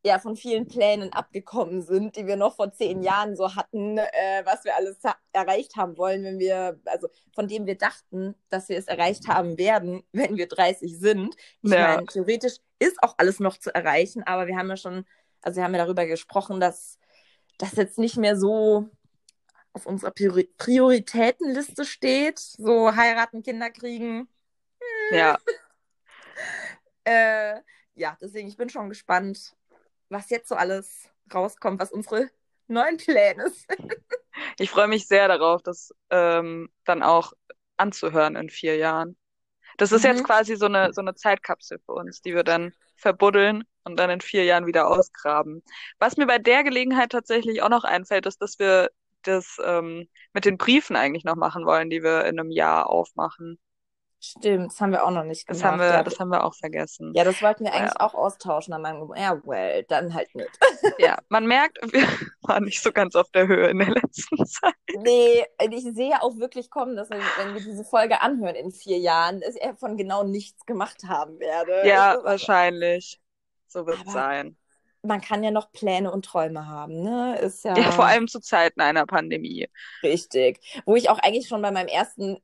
ja 0.07 0.19
von 0.19 0.35
vielen 0.35 0.67
Plänen 0.67 1.13
abgekommen 1.13 1.81
sind, 1.83 2.15
die 2.15 2.27
wir 2.27 2.35
noch 2.37 2.55
vor 2.55 2.71
zehn 2.73 3.03
Jahren 3.03 3.35
so 3.35 3.55
hatten, 3.55 3.97
äh, 3.97 4.41
was 4.45 4.63
wir 4.65 4.75
alles 4.75 4.97
ha- 5.03 5.17
erreicht 5.33 5.75
haben 5.75 5.97
wollen, 5.97 6.23
wenn 6.23 6.39
wir, 6.39 6.79
also 6.85 7.09
von 7.35 7.47
dem 7.47 7.65
wir 7.67 7.77
dachten, 7.77 8.35
dass 8.49 8.69
wir 8.69 8.77
es 8.77 8.87
erreicht 8.87 9.27
haben 9.27 9.57
werden, 9.57 10.03
wenn 10.13 10.37
wir 10.37 10.47
30 10.47 10.97
sind. 10.99 11.35
Ich 11.61 11.71
Ja. 11.71 11.97
meine, 11.97 12.07
theoretisch 12.07 12.57
ist 12.79 13.01
auch 13.03 13.15
alles 13.17 13.39
noch 13.39 13.57
zu 13.57 13.73
erreichen, 13.73 14.23
aber 14.23 14.47
wir 14.47 14.57
haben 14.57 14.69
ja 14.69 14.77
schon, 14.77 15.05
also 15.41 15.57
wir 15.57 15.63
haben 15.63 15.75
ja 15.75 15.83
darüber 15.85 16.05
gesprochen, 16.05 16.59
dass 16.59 16.99
das 17.59 17.73
jetzt 17.73 17.97
nicht 17.99 18.17
mehr 18.17 18.35
so 18.37 18.89
auf 19.73 19.85
unserer 19.85 20.11
Priori 20.11 20.49
Prioritätenliste 20.57 21.85
steht, 21.85 22.39
so 22.39 22.95
heiraten, 22.95 23.43
Kinder 23.43 23.69
kriegen. 23.69 24.27
Ja. 25.11 25.37
Äh, 27.03 27.61
ja, 27.95 28.17
deswegen, 28.21 28.47
ich 28.47 28.57
bin 28.57 28.69
schon 28.69 28.89
gespannt, 28.89 29.55
was 30.09 30.29
jetzt 30.29 30.49
so 30.49 30.55
alles 30.55 31.09
rauskommt, 31.33 31.79
was 31.79 31.91
unsere 31.91 32.29
neuen 32.67 32.97
Pläne 32.97 33.49
sind. 33.51 33.79
Ich 34.57 34.69
freue 34.69 34.87
mich 34.87 35.07
sehr 35.07 35.27
darauf, 35.27 35.61
das 35.63 35.93
ähm, 36.09 36.69
dann 36.85 37.03
auch 37.03 37.33
anzuhören 37.77 38.35
in 38.35 38.49
vier 38.49 38.75
Jahren. 38.77 39.17
Das 39.77 39.91
ist 39.91 40.03
Mhm. 40.03 40.05
jetzt 40.05 40.23
quasi 40.23 40.55
so 40.57 40.65
eine, 40.67 40.93
so 40.93 41.01
eine 41.01 41.15
Zeitkapsel 41.15 41.79
für 41.85 41.93
uns, 41.93 42.21
die 42.21 42.35
wir 42.35 42.43
dann 42.43 42.73
verbuddeln 42.97 43.63
und 43.85 43.97
dann 43.99 44.09
in 44.11 44.21
vier 44.21 44.45
Jahren 44.45 44.67
wieder 44.67 44.87
ausgraben. 44.89 45.63
Was 45.99 46.17
mir 46.17 46.27
bei 46.27 46.39
der 46.39 46.63
Gelegenheit 46.63 47.11
tatsächlich 47.11 47.61
auch 47.63 47.69
noch 47.69 47.83
einfällt, 47.85 48.25
ist, 48.27 48.41
dass 48.41 48.59
wir 48.59 48.89
das 49.23 49.57
ähm, 49.65 50.09
mit 50.33 50.45
den 50.45 50.57
Briefen 50.57 50.95
eigentlich 50.95 51.25
noch 51.25 51.35
machen 51.35 51.65
wollen, 51.65 51.89
die 51.89 52.03
wir 52.03 52.25
in 52.25 52.39
einem 52.39 52.51
Jahr 52.51 52.89
aufmachen. 52.89 53.59
Stimmt, 54.19 54.71
das 54.71 54.81
haben 54.81 54.91
wir 54.91 55.05
auch 55.05 55.11
noch 55.11 55.23
nicht 55.23 55.47
Das 55.47 55.57
gemacht. 55.59 55.71
haben 55.73 55.79
wir, 55.79 55.87
ja. 55.89 56.03
das 56.03 56.19
haben 56.19 56.29
wir 56.29 56.43
auch 56.43 56.55
vergessen. 56.55 57.13
ja, 57.15 57.23
das 57.23 57.39
wollten 57.41 57.65
wir 57.65 57.73
eigentlich 57.73 57.93
Ja. 57.93 57.99
auch 58.05 58.15
austauschen 58.15 58.73
an 58.73 58.81
meinem. 58.81 59.11
Ja, 59.15 59.39
well, 59.45 59.83
dann 59.87 60.13
halt 60.13 60.33
nicht. 60.33 60.49
Ja, 60.99 61.19
man 61.29 61.45
merkt, 61.45 61.77
wir 61.93 62.01
waren 62.41 62.63
nicht 62.63 62.81
so 62.81 62.91
ganz 62.91 63.15
auf 63.15 63.29
der 63.29 63.47
Höhe 63.47 63.67
in 63.67 63.77
der 63.77 63.91
letzten 63.91 64.37
Zeit. 64.45 64.73
Nee, 64.97 65.45
ich 65.69 65.83
sehe 65.93 66.19
auch 66.21 66.37
wirklich 66.37 66.69
kommen, 66.71 66.95
dass 66.95 67.09
wir, 67.11 67.19
wenn 67.37 67.53
wir 67.53 67.61
diese 67.61 67.83
Folge 67.83 68.21
anhören 68.21 68.55
in 68.55 68.71
vier 68.71 68.97
Jahren, 68.97 69.39
dass 69.41 69.55
ich 69.55 69.61
von 69.79 69.97
genau 69.97 70.23
nichts 70.23 70.65
gemacht 70.65 71.03
haben 71.07 71.39
werde. 71.39 71.87
Ja, 71.87 72.15
Das 72.15 72.23
wahrscheinlich. 72.23 73.21
So 73.67 73.85
wird 73.85 73.99
es 74.05 74.11
sein. 74.13 74.57
man 75.03 75.21
kann 75.21 75.43
ja 75.43 75.51
noch 75.51 75.71
Pläne 75.71 76.11
und 76.11 76.25
Träume 76.25 76.65
haben, 76.67 77.01
ne? 77.03 77.37
Ist 77.39 77.63
ja, 77.65 77.77
Ja, 77.77 77.91
vor 77.91 78.05
allem 78.05 78.27
zu 78.27 78.39
Zeiten 78.39 78.81
einer 78.81 79.05
Pandemie. 79.05 79.69
richtig. 80.03 80.59
Wo 80.85 80.95
ich 80.95 81.09
auch 81.09 81.19
eigentlich 81.19 81.47
schon 81.47 81.61
bei 81.61 81.71
meinem 81.71 81.87
ersten, 81.87 82.37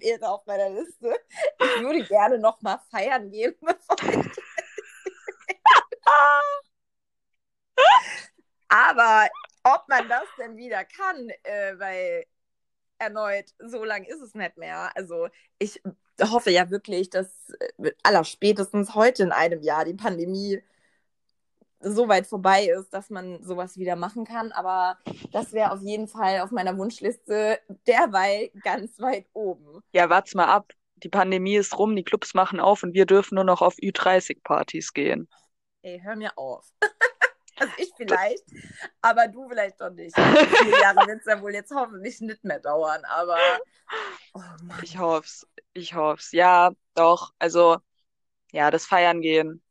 wäre 0.00 0.28
auf 0.28 0.46
meiner 0.46 0.70
Liste. 0.70 1.18
Ich 1.58 1.80
würde 1.82 2.04
gerne 2.04 2.38
noch 2.38 2.60
mal 2.62 2.80
feiern 2.90 3.30
gehen, 3.30 3.54
bevor 3.60 3.96
ich 4.02 4.30
Aber 8.68 9.28
ob 9.64 9.88
man 9.88 10.08
das 10.08 10.24
denn 10.38 10.56
wieder 10.56 10.84
kann, 10.84 11.28
äh, 11.42 11.78
weil 11.78 12.24
erneut, 12.98 13.46
so 13.58 13.84
lange 13.84 14.08
ist 14.08 14.20
es 14.20 14.34
nicht 14.34 14.56
mehr. 14.56 14.90
Also 14.96 15.28
ich 15.58 15.82
hoffe 16.20 16.50
ja 16.50 16.70
wirklich, 16.70 17.10
dass 17.10 17.28
äh, 17.78 17.92
aller 18.02 18.24
spätestens 18.24 18.94
heute 18.94 19.22
in 19.22 19.32
einem 19.32 19.62
Jahr 19.62 19.84
die 19.84 19.94
Pandemie 19.94 20.62
so 21.80 22.08
weit 22.08 22.26
vorbei 22.26 22.66
ist, 22.66 22.92
dass 22.92 23.10
man 23.10 23.42
sowas 23.42 23.76
wieder 23.76 23.96
machen 23.96 24.24
kann. 24.24 24.52
Aber 24.52 24.98
das 25.32 25.52
wäre 25.52 25.72
auf 25.72 25.82
jeden 25.82 26.08
Fall 26.08 26.40
auf 26.40 26.50
meiner 26.50 26.76
Wunschliste 26.76 27.58
derweil 27.86 28.50
ganz 28.62 28.98
weit 29.00 29.26
oben. 29.32 29.82
Ja, 29.92 30.08
wart's 30.10 30.34
mal 30.34 30.46
ab. 30.46 30.72
Die 30.96 31.08
Pandemie 31.08 31.56
ist 31.56 31.78
rum, 31.78 31.94
die 31.94 32.04
Clubs 32.04 32.32
machen 32.34 32.58
auf 32.58 32.82
und 32.82 32.94
wir 32.94 33.04
dürfen 33.04 33.34
nur 33.34 33.44
noch 33.44 33.60
auf 33.60 33.74
Ü30-Partys 33.74 34.94
gehen. 34.94 35.28
Ey, 35.82 36.00
hör 36.02 36.16
mir 36.16 36.36
auf. 36.36 36.66
Also 37.58 37.72
ich 37.78 37.90
vielleicht, 37.96 38.44
aber 39.00 39.28
du 39.28 39.48
vielleicht 39.48 39.80
doch 39.80 39.88
nicht. 39.88 40.14
Vier 40.14 40.78
Jahre 40.78 41.06
wird 41.06 41.20
es 41.20 41.24
ja 41.24 41.40
wohl 41.40 41.54
jetzt 41.54 41.72
hoffentlich 41.74 42.20
nicht 42.20 42.44
mehr 42.44 42.60
dauern, 42.60 43.02
aber 43.06 43.38
oh 44.34 44.42
ich 44.82 44.98
hoff's, 44.98 45.46
ich 45.72 45.94
hoff's. 45.94 46.32
Ja, 46.32 46.72
doch, 46.92 47.32
also 47.38 47.78
ja, 48.52 48.70
das 48.70 48.84
Feiern 48.84 49.22
gehen 49.22 49.62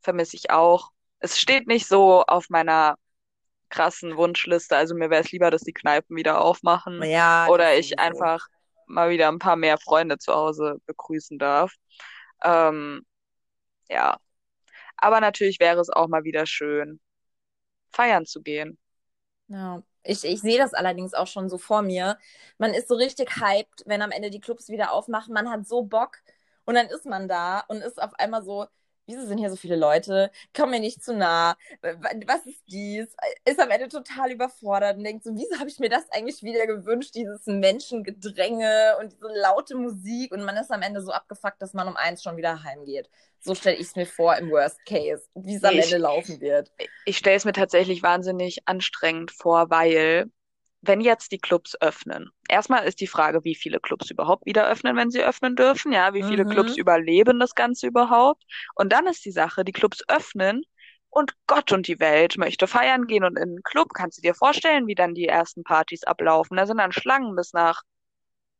vermisse 0.00 0.36
ich 0.36 0.50
auch. 0.50 0.90
Es 1.20 1.38
steht 1.38 1.66
nicht 1.66 1.86
so 1.86 2.22
auf 2.24 2.48
meiner 2.48 2.96
krassen 3.70 4.16
Wunschliste, 4.16 4.76
also 4.76 4.94
mir 4.94 5.10
wäre 5.10 5.22
es 5.22 5.32
lieber, 5.32 5.50
dass 5.50 5.62
die 5.62 5.72
Kneipen 5.72 6.16
wieder 6.16 6.40
aufmachen 6.40 7.02
ja, 7.02 7.46
oder 7.48 7.76
ich 7.76 7.98
einfach 7.98 8.46
mal 8.86 9.10
wieder 9.10 9.28
ein 9.28 9.38
paar 9.38 9.56
mehr 9.56 9.78
Freunde 9.78 10.18
zu 10.18 10.32
Hause 10.34 10.80
begrüßen 10.86 11.38
darf. 11.38 11.74
Ähm, 12.42 13.02
ja, 13.90 14.18
aber 14.96 15.20
natürlich 15.20 15.60
wäre 15.60 15.80
es 15.80 15.90
auch 15.90 16.08
mal 16.08 16.24
wieder 16.24 16.46
schön, 16.46 17.00
feiern 17.92 18.26
zu 18.26 18.42
gehen. 18.42 18.78
Ja, 19.48 19.82
ich, 20.02 20.24
ich 20.24 20.40
sehe 20.40 20.58
das 20.58 20.74
allerdings 20.74 21.14
auch 21.14 21.26
schon 21.26 21.48
so 21.48 21.58
vor 21.58 21.82
mir. 21.82 22.18
Man 22.58 22.74
ist 22.74 22.88
so 22.88 22.94
richtig 22.94 23.36
hyped, 23.36 23.82
wenn 23.86 24.02
am 24.02 24.10
Ende 24.10 24.30
die 24.30 24.40
Clubs 24.40 24.68
wieder 24.68 24.92
aufmachen. 24.92 25.32
Man 25.34 25.50
hat 25.50 25.66
so 25.66 25.82
Bock 25.82 26.18
und 26.64 26.74
dann 26.74 26.86
ist 26.88 27.06
man 27.06 27.28
da 27.28 27.60
und 27.68 27.78
ist 27.82 28.00
auf 28.00 28.14
einmal 28.18 28.42
so, 28.42 28.66
wieso 29.08 29.26
sind 29.26 29.38
hier 29.38 29.50
so 29.50 29.56
viele 29.56 29.76
Leute? 29.76 30.30
Komm 30.54 30.70
mir 30.70 30.80
nicht 30.80 31.02
zu 31.02 31.14
nah. 31.14 31.56
Was 31.82 32.46
ist 32.46 32.62
dies? 32.68 33.08
Ist 33.44 33.58
am 33.58 33.70
Ende 33.70 33.88
total 33.88 34.30
überfordert 34.30 34.98
und 34.98 35.04
denkt 35.04 35.24
so, 35.24 35.30
wieso 35.34 35.58
habe 35.58 35.68
ich 35.68 35.78
mir 35.78 35.88
das 35.88 36.08
eigentlich 36.12 36.42
wieder 36.42 36.66
gewünscht? 36.66 37.14
Dieses 37.14 37.46
Menschengedränge 37.46 38.96
und 39.00 39.12
diese 39.12 39.28
laute 39.34 39.74
Musik 39.76 40.32
und 40.32 40.44
man 40.44 40.56
ist 40.56 40.70
am 40.70 40.82
Ende 40.82 41.00
so 41.02 41.10
abgefuckt, 41.10 41.60
dass 41.60 41.74
man 41.74 41.88
um 41.88 41.96
eins 41.96 42.22
schon 42.22 42.36
wieder 42.36 42.62
heimgeht. 42.62 43.08
So 43.40 43.54
stelle 43.54 43.76
ich 43.76 43.88
es 43.88 43.96
mir 43.96 44.06
vor 44.06 44.36
im 44.36 44.50
Worst 44.50 44.84
Case, 44.84 45.22
wie 45.34 45.56
es 45.56 45.64
am 45.64 45.74
ich, 45.74 45.84
Ende 45.84 45.98
laufen 45.98 46.40
wird. 46.40 46.70
Ich 47.04 47.16
stelle 47.18 47.36
es 47.36 47.44
mir 47.44 47.52
tatsächlich 47.52 48.02
wahnsinnig 48.02 48.68
anstrengend 48.68 49.30
vor, 49.30 49.70
weil 49.70 50.30
wenn 50.80 51.00
jetzt 51.00 51.32
die 51.32 51.38
Clubs 51.38 51.76
öffnen, 51.80 52.30
erstmal 52.48 52.84
ist 52.84 53.00
die 53.00 53.06
Frage, 53.06 53.44
wie 53.44 53.54
viele 53.54 53.80
Clubs 53.80 54.10
überhaupt 54.10 54.46
wieder 54.46 54.68
öffnen, 54.68 54.96
wenn 54.96 55.10
sie 55.10 55.22
öffnen 55.22 55.56
dürfen, 55.56 55.92
ja, 55.92 56.14
wie 56.14 56.22
viele 56.22 56.44
mhm. 56.44 56.50
Clubs 56.50 56.76
überleben 56.76 57.40
das 57.40 57.54
Ganze 57.54 57.86
überhaupt. 57.86 58.44
Und 58.74 58.92
dann 58.92 59.06
ist 59.06 59.24
die 59.24 59.32
Sache, 59.32 59.64
die 59.64 59.72
Clubs 59.72 60.02
öffnen 60.08 60.62
und 61.10 61.34
Gott 61.46 61.72
und 61.72 61.88
die 61.88 62.00
Welt 62.00 62.36
möchte 62.38 62.66
feiern 62.66 63.06
gehen 63.06 63.24
und 63.24 63.36
in 63.36 63.42
einen 63.42 63.62
Club. 63.62 63.92
Kannst 63.94 64.18
du 64.18 64.22
dir 64.22 64.34
vorstellen, 64.34 64.86
wie 64.86 64.94
dann 64.94 65.14
die 65.14 65.26
ersten 65.26 65.64
Partys 65.64 66.04
ablaufen? 66.04 66.56
Da 66.56 66.66
sind 66.66 66.78
dann 66.78 66.92
Schlangen 66.92 67.34
bis 67.34 67.52
nach 67.52 67.82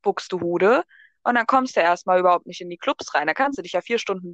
Buxtehude. 0.03 0.85
Und 1.25 1.35
dann 1.35 1.47
kommst 1.47 1.77
du 1.77 1.81
erstmal 1.81 2.21
überhaupt 2.21 2.47
nicht 2.47 2.61
in 2.61 2.71
die 2.71 2.79
Clubs 2.79 3.15
rein. 3.15 3.27
Da 3.27 3.35
kannst 3.35 3.59
du 3.59 3.63
dich 3.63 3.73
ja 3.73 3.81
vier 3.83 3.99
Stunden 3.99 4.33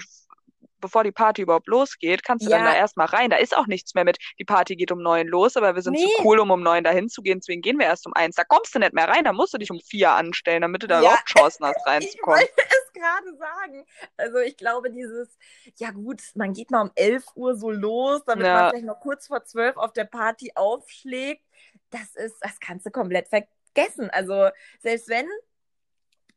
bevor 0.85 1.03
die 1.03 1.13
Party 1.13 1.41
überhaupt 1.41 1.67
losgeht, 1.67 2.23
kannst 2.25 2.45
du 2.45 2.51
ja. 2.51 2.59
dann 2.59 2.67
da 2.67 2.75
erstmal 2.75 3.07
rein. 3.07 3.31
Da 3.31 3.37
ist 3.37 3.57
auch 3.57 3.67
nichts 3.67 3.95
mehr 3.95 4.05
mit, 4.05 4.19
die 4.39 4.45
Party 4.45 4.77
geht 4.77 4.93
um 4.93 5.03
neun 5.03 5.27
los, 5.27 5.57
aber 5.57 5.75
wir 5.75 5.81
sind 5.81 5.95
nee. 5.95 6.05
zu 6.05 6.25
cool, 6.25 6.39
um 6.39 6.51
um 6.51 6.63
neun 6.63 6.85
dahin 6.85 7.09
zu 7.09 7.23
gehen, 7.23 7.41
deswegen 7.41 7.63
gehen 7.63 7.79
wir 7.79 7.87
erst 7.87 8.07
um 8.07 8.13
eins. 8.13 8.37
Da 8.37 8.45
kommst 8.45 8.75
du 8.75 8.79
nicht 8.79 8.93
mehr 8.93 9.09
rein, 9.09 9.25
da 9.25 9.33
musst 9.33 9.55
du 9.55 9.59
dich 9.59 9.71
um 9.71 9.81
vier 9.81 10.11
anstellen, 10.11 10.61
damit 10.61 10.83
du 10.83 10.87
da 10.87 10.97
ja. 10.97 11.01
überhaupt 11.01 11.29
Chancen 11.29 11.65
hast, 11.65 11.81
reinzukommen. 11.87 12.41
Ich 12.41 12.49
wollte 12.49 12.63
es 12.69 12.93
gerade 12.93 13.37
sagen. 13.39 13.87
Also 14.19 14.39
ich 14.39 14.59
glaube, 14.59 14.91
dieses, 14.91 15.39
ja 15.79 15.91
gut, 15.91 16.21
man 16.35 16.53
geht 16.53 16.71
mal 16.71 16.83
um 16.83 16.93
elf 16.95 17.25
Uhr 17.35 17.57
so 17.57 17.71
los, 17.71 18.23
damit 18.27 18.47
ja. 18.47 18.55
man 18.55 18.71
vielleicht 18.71 18.87
noch 18.87 19.01
kurz 19.01 19.27
vor 19.27 19.43
zwölf 19.45 19.79
auf 19.79 19.95
der 19.95 20.05
Party 20.05 20.53
aufschlägt, 20.55 21.43
das 21.89 22.15
ist, 22.15 22.37
das 22.41 22.61
kannst 22.61 22.85
du 22.85 22.91
komplett 22.91 23.29
vergessen. 23.29 24.11
Also 24.11 24.51
selbst 24.81 25.09
wenn 25.09 25.27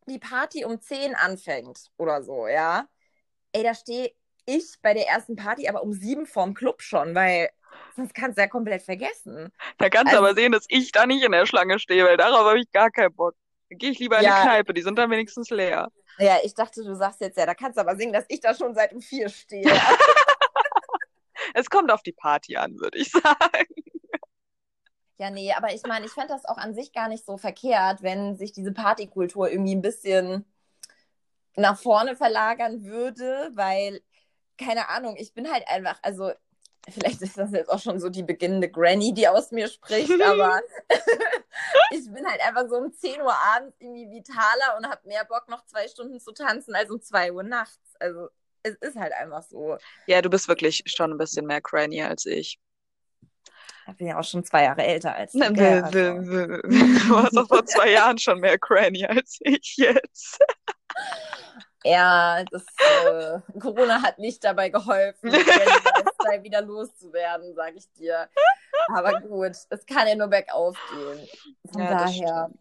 die 0.05 0.19
Party 0.19 0.63
um 0.63 0.79
zehn 0.79 1.15
anfängt 1.15 1.91
oder 1.97 2.23
so, 2.23 2.47
ja, 2.47 2.87
ey, 3.51 3.63
da 3.63 3.73
stehe 3.73 4.13
ich 4.47 4.75
bei 4.81 4.93
der 4.93 5.07
ersten 5.07 5.35
Party 5.35 5.67
aber 5.67 5.83
um 5.83 5.93
sieben 5.93 6.25
vorm 6.25 6.55
Club 6.55 6.81
schon, 6.81 7.13
weil 7.13 7.49
sonst 7.95 8.15
kannst 8.15 8.37
du 8.37 8.41
ja 8.41 8.47
komplett 8.47 8.81
vergessen. 8.81 9.51
Da 9.77 9.89
kannst 9.89 10.13
also, 10.13 10.23
du 10.23 10.29
aber 10.29 10.35
sehen, 10.35 10.51
dass 10.51 10.65
ich 10.69 10.91
da 10.91 11.05
nicht 11.05 11.23
in 11.23 11.31
der 11.31 11.45
Schlange 11.45 11.77
stehe, 11.77 12.05
weil 12.05 12.17
darauf 12.17 12.47
habe 12.47 12.59
ich 12.59 12.71
gar 12.71 12.89
keinen 12.89 13.13
Bock. 13.13 13.35
Dann 13.69 13.77
gehe 13.77 13.91
ich 13.91 13.99
lieber 13.99 14.17
in 14.17 14.23
ja, 14.23 14.37
die 14.37 14.47
Kneipe, 14.47 14.73
die 14.73 14.81
sind 14.81 14.97
dann 14.97 15.11
wenigstens 15.11 15.49
leer. 15.49 15.89
Ja, 16.19 16.37
ich 16.43 16.55
dachte, 16.55 16.83
du 16.83 16.95
sagst 16.95 17.21
jetzt 17.21 17.37
ja, 17.37 17.45
da 17.45 17.53
kannst 17.53 17.77
du 17.77 17.81
aber 17.81 17.95
sehen, 17.95 18.13
dass 18.13 18.25
ich 18.29 18.39
da 18.39 18.55
schon 18.55 18.73
seit 18.73 18.93
um 18.93 19.01
vier 19.01 19.29
stehe. 19.29 19.65
es 21.53 21.69
kommt 21.69 21.91
auf 21.91 22.01
die 22.01 22.13
Party 22.13 22.55
an, 22.57 22.79
würde 22.79 22.97
ich 22.97 23.11
sagen. 23.11 23.67
Ja, 25.19 25.31
nee, 25.31 25.51
aber 25.51 25.73
ich 25.73 25.81
meine, 25.83 26.05
ich 26.05 26.11
fände 26.11 26.29
das 26.29 26.45
auch 26.45 26.57
an 26.57 26.75
sich 26.75 26.93
gar 26.93 27.09
nicht 27.09 27.25
so 27.25 27.37
verkehrt, 27.37 28.03
wenn 28.03 28.35
sich 28.35 28.51
diese 28.51 28.71
Partykultur 28.71 29.49
irgendwie 29.49 29.75
ein 29.75 29.81
bisschen 29.81 30.45
nach 31.55 31.77
vorne 31.77 32.15
verlagern 32.15 32.83
würde, 32.83 33.49
weil 33.53 34.01
keine 34.57 34.89
Ahnung, 34.89 35.15
ich 35.17 35.33
bin 35.33 35.51
halt 35.51 35.67
einfach, 35.67 35.99
also 36.01 36.31
vielleicht 36.89 37.21
ist 37.21 37.37
das 37.37 37.51
jetzt 37.51 37.69
auch 37.69 37.81
schon 37.81 37.99
so 37.99 38.09
die 38.09 38.23
beginnende 38.23 38.69
Granny, 38.69 39.13
die 39.13 39.27
aus 39.27 39.51
mir 39.51 39.67
spricht, 39.67 40.11
aber 40.25 40.61
ich 41.91 42.11
bin 42.11 42.25
halt 42.25 42.41
einfach 42.41 42.67
so 42.69 42.77
um 42.77 42.93
10 42.93 43.21
Uhr 43.21 43.33
abends 43.33 43.75
irgendwie 43.79 44.09
vitaler 44.09 44.77
und 44.77 44.87
habe 44.87 45.07
mehr 45.07 45.25
Bock, 45.25 45.47
noch 45.47 45.65
zwei 45.65 45.87
Stunden 45.87 46.19
zu 46.19 46.31
tanzen 46.31 46.75
als 46.75 46.89
um 46.89 47.01
2 47.01 47.31
Uhr 47.31 47.43
nachts. 47.43 47.95
Also 47.99 48.29
es 48.63 48.75
ist 48.75 48.95
halt 48.95 49.13
einfach 49.13 49.43
so. 49.43 49.77
Ja, 50.07 50.21
du 50.21 50.29
bist 50.29 50.47
wirklich 50.47 50.83
schon 50.85 51.11
ein 51.11 51.17
bisschen 51.17 51.45
mehr 51.45 51.61
Granny 51.61 52.01
als 52.01 52.25
ich. 52.25 52.59
Ich 53.89 53.95
bin 53.95 54.07
ja 54.07 54.19
auch 54.19 54.23
schon 54.23 54.43
zwei 54.43 54.63
Jahre 54.63 54.83
älter 54.83 55.15
als 55.15 55.31
du. 55.31 55.39
Ne, 55.39 55.83
also. 55.83 55.99
Du 55.99 57.09
warst 57.09 57.37
auch 57.37 57.47
vor 57.47 57.65
zwei 57.65 57.91
Jahren 57.91 58.17
schon 58.17 58.41
mehr 58.41 58.57
Granny 58.57 59.05
als 59.05 59.37
ich 59.41 59.75
jetzt. 59.77 60.39
Ja, 61.87 62.43
das 62.51 62.65
äh, 63.05 63.59
Corona 63.59 64.01
hat 64.01 64.19
nicht 64.19 64.43
dabei 64.43 64.69
geholfen, 64.69 65.31
den 65.31 65.33
wieder 66.43 66.61
loszuwerden, 66.61 67.55
sage 67.55 67.77
ich 67.77 67.89
dir. 67.93 68.27
Aber 68.93 69.21
gut, 69.21 69.53
es 69.69 69.85
kann 69.85 70.07
ja 70.07 70.15
nur 70.15 70.27
bergauf 70.27 70.77
gehen. 70.91 71.27
Von 71.71 71.81
ja, 71.81 71.89
daher. 71.89 72.51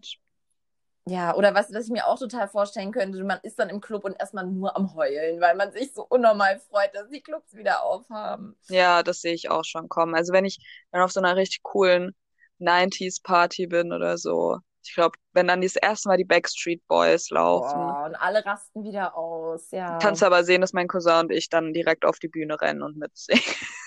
Ja, 1.09 1.37
oder 1.37 1.54
was, 1.54 1.73
was 1.73 1.85
ich 1.85 1.92
mir 1.92 2.06
auch 2.06 2.18
total 2.18 2.49
vorstellen 2.49 2.90
könnte, 2.90 3.23
man 3.23 3.38
ist 3.42 3.59
dann 3.59 3.68
im 3.68 3.80
Club 3.80 4.04
und 4.04 4.18
erstmal 4.18 4.45
nur 4.45 4.76
am 4.76 4.95
Heulen, 4.95 5.40
weil 5.40 5.54
man 5.54 5.71
sich 5.71 5.92
so 5.92 6.04
unnormal 6.04 6.59
freut, 6.59 6.95
dass 6.95 7.09
die 7.09 7.21
Clubs 7.21 7.54
wieder 7.54 7.85
aufhaben. 7.85 8.56
Ja, 8.68 9.04
das 9.04 9.21
sehe 9.21 9.35
ich 9.35 9.49
auch 9.49 9.64
schon 9.64 9.88
kommen. 9.88 10.16
Also 10.16 10.33
wenn 10.33 10.45
ich 10.45 10.59
dann 10.90 11.02
auf 11.02 11.12
so 11.12 11.21
einer 11.21 11.37
richtig 11.37 11.62
coolen 11.62 12.14
90s-Party 12.59 13.68
bin 13.68 13.92
oder 13.92 14.18
so, 14.18 14.59
ich 14.88 14.95
glaube, 14.95 15.19
wenn 15.33 15.49
dann 15.49 15.61
das 15.61 15.76
erste 15.76 16.09
Mal 16.09 16.16
die 16.16 16.25
Backstreet 16.25 16.87
Boys 16.87 17.31
laufen. 17.31 17.75
Boah, 17.75 18.05
und 18.07 18.14
alle 18.14 18.45
rasten 18.45 18.85
wieder 18.85 19.16
aus, 19.16 19.71
ja. 19.71 19.99
Kannst 19.99 20.23
aber 20.23 20.45
sehen, 20.45 20.61
dass 20.61 20.73
mein 20.73 20.88
Cousin 20.88 21.26
und 21.26 21.33
ich 21.33 21.49
dann 21.49 21.73
direkt 21.73 22.05
auf 22.05 22.19
die 22.19 22.28
Bühne 22.28 22.61
rennen 22.61 22.83
und 22.83 22.97
mitsingen. 22.97 23.43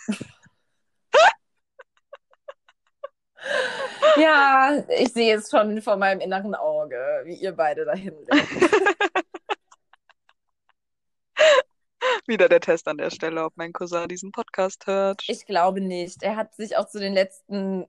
ja, 4.17 4.83
ich 4.89 5.13
sehe 5.13 5.35
es 5.35 5.49
schon 5.49 5.81
vor 5.81 5.97
meinem 5.97 6.19
inneren 6.19 6.55
Auge, 6.55 7.21
wie 7.25 7.35
ihr 7.35 7.53
beide 7.53 7.85
dahin 7.85 8.15
rennt. 8.29 8.49
Wieder 12.27 12.49
der 12.49 12.59
Test 12.59 12.87
an 12.87 12.97
der 12.97 13.09
Stelle, 13.09 13.43
ob 13.43 13.57
mein 13.57 13.73
Cousin 13.73 14.07
diesen 14.07 14.31
Podcast 14.31 14.85
hört. 14.87 15.23
Ich 15.27 15.45
glaube 15.45 15.81
nicht. 15.81 16.21
Er 16.21 16.35
hat 16.35 16.53
sich 16.53 16.77
auch 16.77 16.87
zu 16.87 16.99
den 16.99 17.13
letzten 17.13 17.87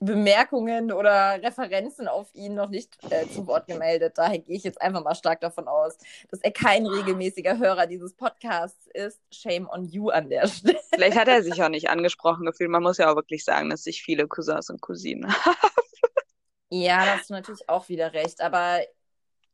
Bemerkungen 0.00 0.92
oder 0.92 1.40
Referenzen 1.42 2.08
auf 2.08 2.28
ihn 2.34 2.54
noch 2.54 2.68
nicht 2.68 2.96
äh, 3.10 3.28
zu 3.28 3.46
Wort 3.46 3.66
gemeldet. 3.66 4.14
Daher 4.16 4.38
gehe 4.38 4.56
ich 4.56 4.64
jetzt 4.64 4.80
einfach 4.80 5.02
mal 5.02 5.14
stark 5.14 5.40
davon 5.40 5.68
aus, 5.68 5.96
dass 6.30 6.40
er 6.40 6.52
kein 6.52 6.86
regelmäßiger 6.86 7.58
Hörer 7.58 7.86
dieses 7.86 8.14
Podcasts 8.14 8.86
ist. 8.92 9.20
Shame 9.32 9.68
on 9.68 9.84
you 9.84 10.10
an 10.10 10.28
der 10.30 10.48
Stelle. 10.48 10.78
Vielleicht 10.92 11.16
hat 11.16 11.28
er 11.28 11.42
sich 11.42 11.62
auch 11.62 11.68
nicht 11.68 11.88
angesprochen 11.88 12.44
gefühlt. 12.46 12.70
Man 12.70 12.82
muss 12.82 12.98
ja 12.98 13.10
auch 13.10 13.16
wirklich 13.16 13.44
sagen, 13.44 13.70
dass 13.70 13.84
sich 13.84 14.02
viele 14.02 14.26
Cousins 14.26 14.70
und 14.70 14.80
Cousinen 14.80 15.32
haben. 15.32 15.56
Ja, 16.70 17.04
da 17.04 17.18
hast 17.18 17.30
du 17.30 17.34
natürlich 17.34 17.68
auch 17.68 17.88
wieder 17.88 18.14
recht. 18.14 18.40
Aber 18.40 18.80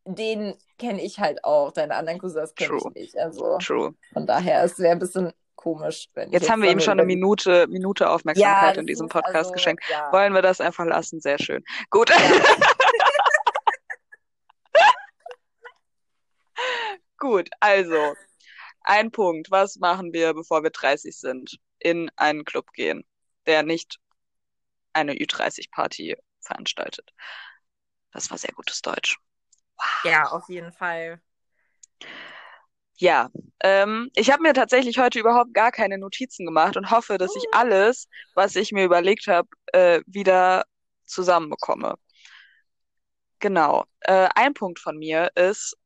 den 0.07 0.55
kenne 0.79 1.03
ich 1.03 1.19
halt 1.19 1.45
auch. 1.45 1.73
Deine 1.73 1.97
anderen 1.97 2.19
Cousins 2.19 2.55
kenne 2.55 2.79
ich 2.79 2.95
nicht. 2.95 3.19
Also 3.19 3.59
True. 3.59 3.95
von 4.13 4.27
daher, 4.27 4.65
es 4.65 4.79
wäre 4.79 4.93
ein 4.93 4.99
bisschen 4.99 5.33
komisch. 5.61 6.09
Jetzt, 6.17 6.33
jetzt, 6.33 6.51
haben 6.51 6.63
wir 6.63 6.71
ihm 6.71 6.81
schon 6.81 6.99
eine 6.99 7.05
Minute, 7.05 7.67
Minute 7.69 8.09
Aufmerksamkeit 8.09 8.77
ja, 8.77 8.81
in 8.81 8.87
diesem 8.87 9.09
Podcast 9.09 9.37
also, 9.37 9.53
geschenkt. 9.53 9.85
Ja. 9.91 10.11
Wollen 10.13 10.33
wir 10.33 10.41
das 10.43 10.61
einfach 10.61 10.87
lassen? 10.87 11.21
Sehr 11.21 11.39
schön. 11.39 11.63
Gut. 11.91 12.09
Ja. 12.09 12.17
Gut, 17.19 17.51
also 17.61 18.15
ein 18.83 19.11
Punkt. 19.11 19.51
Was 19.51 19.77
machen 19.77 20.15
wir, 20.15 20.33
bevor 20.33 20.63
wir 20.63 20.71
30 20.71 21.15
sind? 21.15 21.59
In 21.79 22.11
einen 22.17 22.45
Club 22.47 22.73
gehen, 22.73 23.05
der 23.47 23.63
nicht 23.63 23.99
eine 24.95 25.13
Ü30-Party 25.13 26.17
veranstaltet. 26.41 27.13
Das 28.13 28.31
war 28.31 28.39
sehr 28.39 28.53
gutes 28.55 28.81
Deutsch. 28.81 29.19
Wow. 29.77 30.05
Ja, 30.05 30.25
auf 30.25 30.49
jeden 30.49 30.73
Fall. 30.73 31.21
Ja, 33.01 33.31
ähm, 33.61 34.11
ich 34.15 34.31
habe 34.31 34.43
mir 34.43 34.53
tatsächlich 34.53 34.99
heute 34.99 35.19
überhaupt 35.19 35.55
gar 35.55 35.73
keine 35.73 35.97
Notizen 35.97 36.45
gemacht 36.45 36.77
und 36.77 36.91
hoffe, 36.91 37.17
dass 37.17 37.35
ich 37.35 37.45
oh. 37.47 37.57
alles, 37.57 38.09
was 38.35 38.57
ich 38.57 38.73
mir 38.73 38.85
überlegt 38.85 39.27
habe, 39.27 39.49
äh, 39.73 40.03
wieder 40.07 40.65
zusammenbekomme. 41.07 41.95
Genau. 43.39 43.87
Äh, 44.01 44.29
ein 44.35 44.53
Punkt 44.53 44.79
von 44.81 44.99
mir 44.99 45.31
ist, 45.35 45.79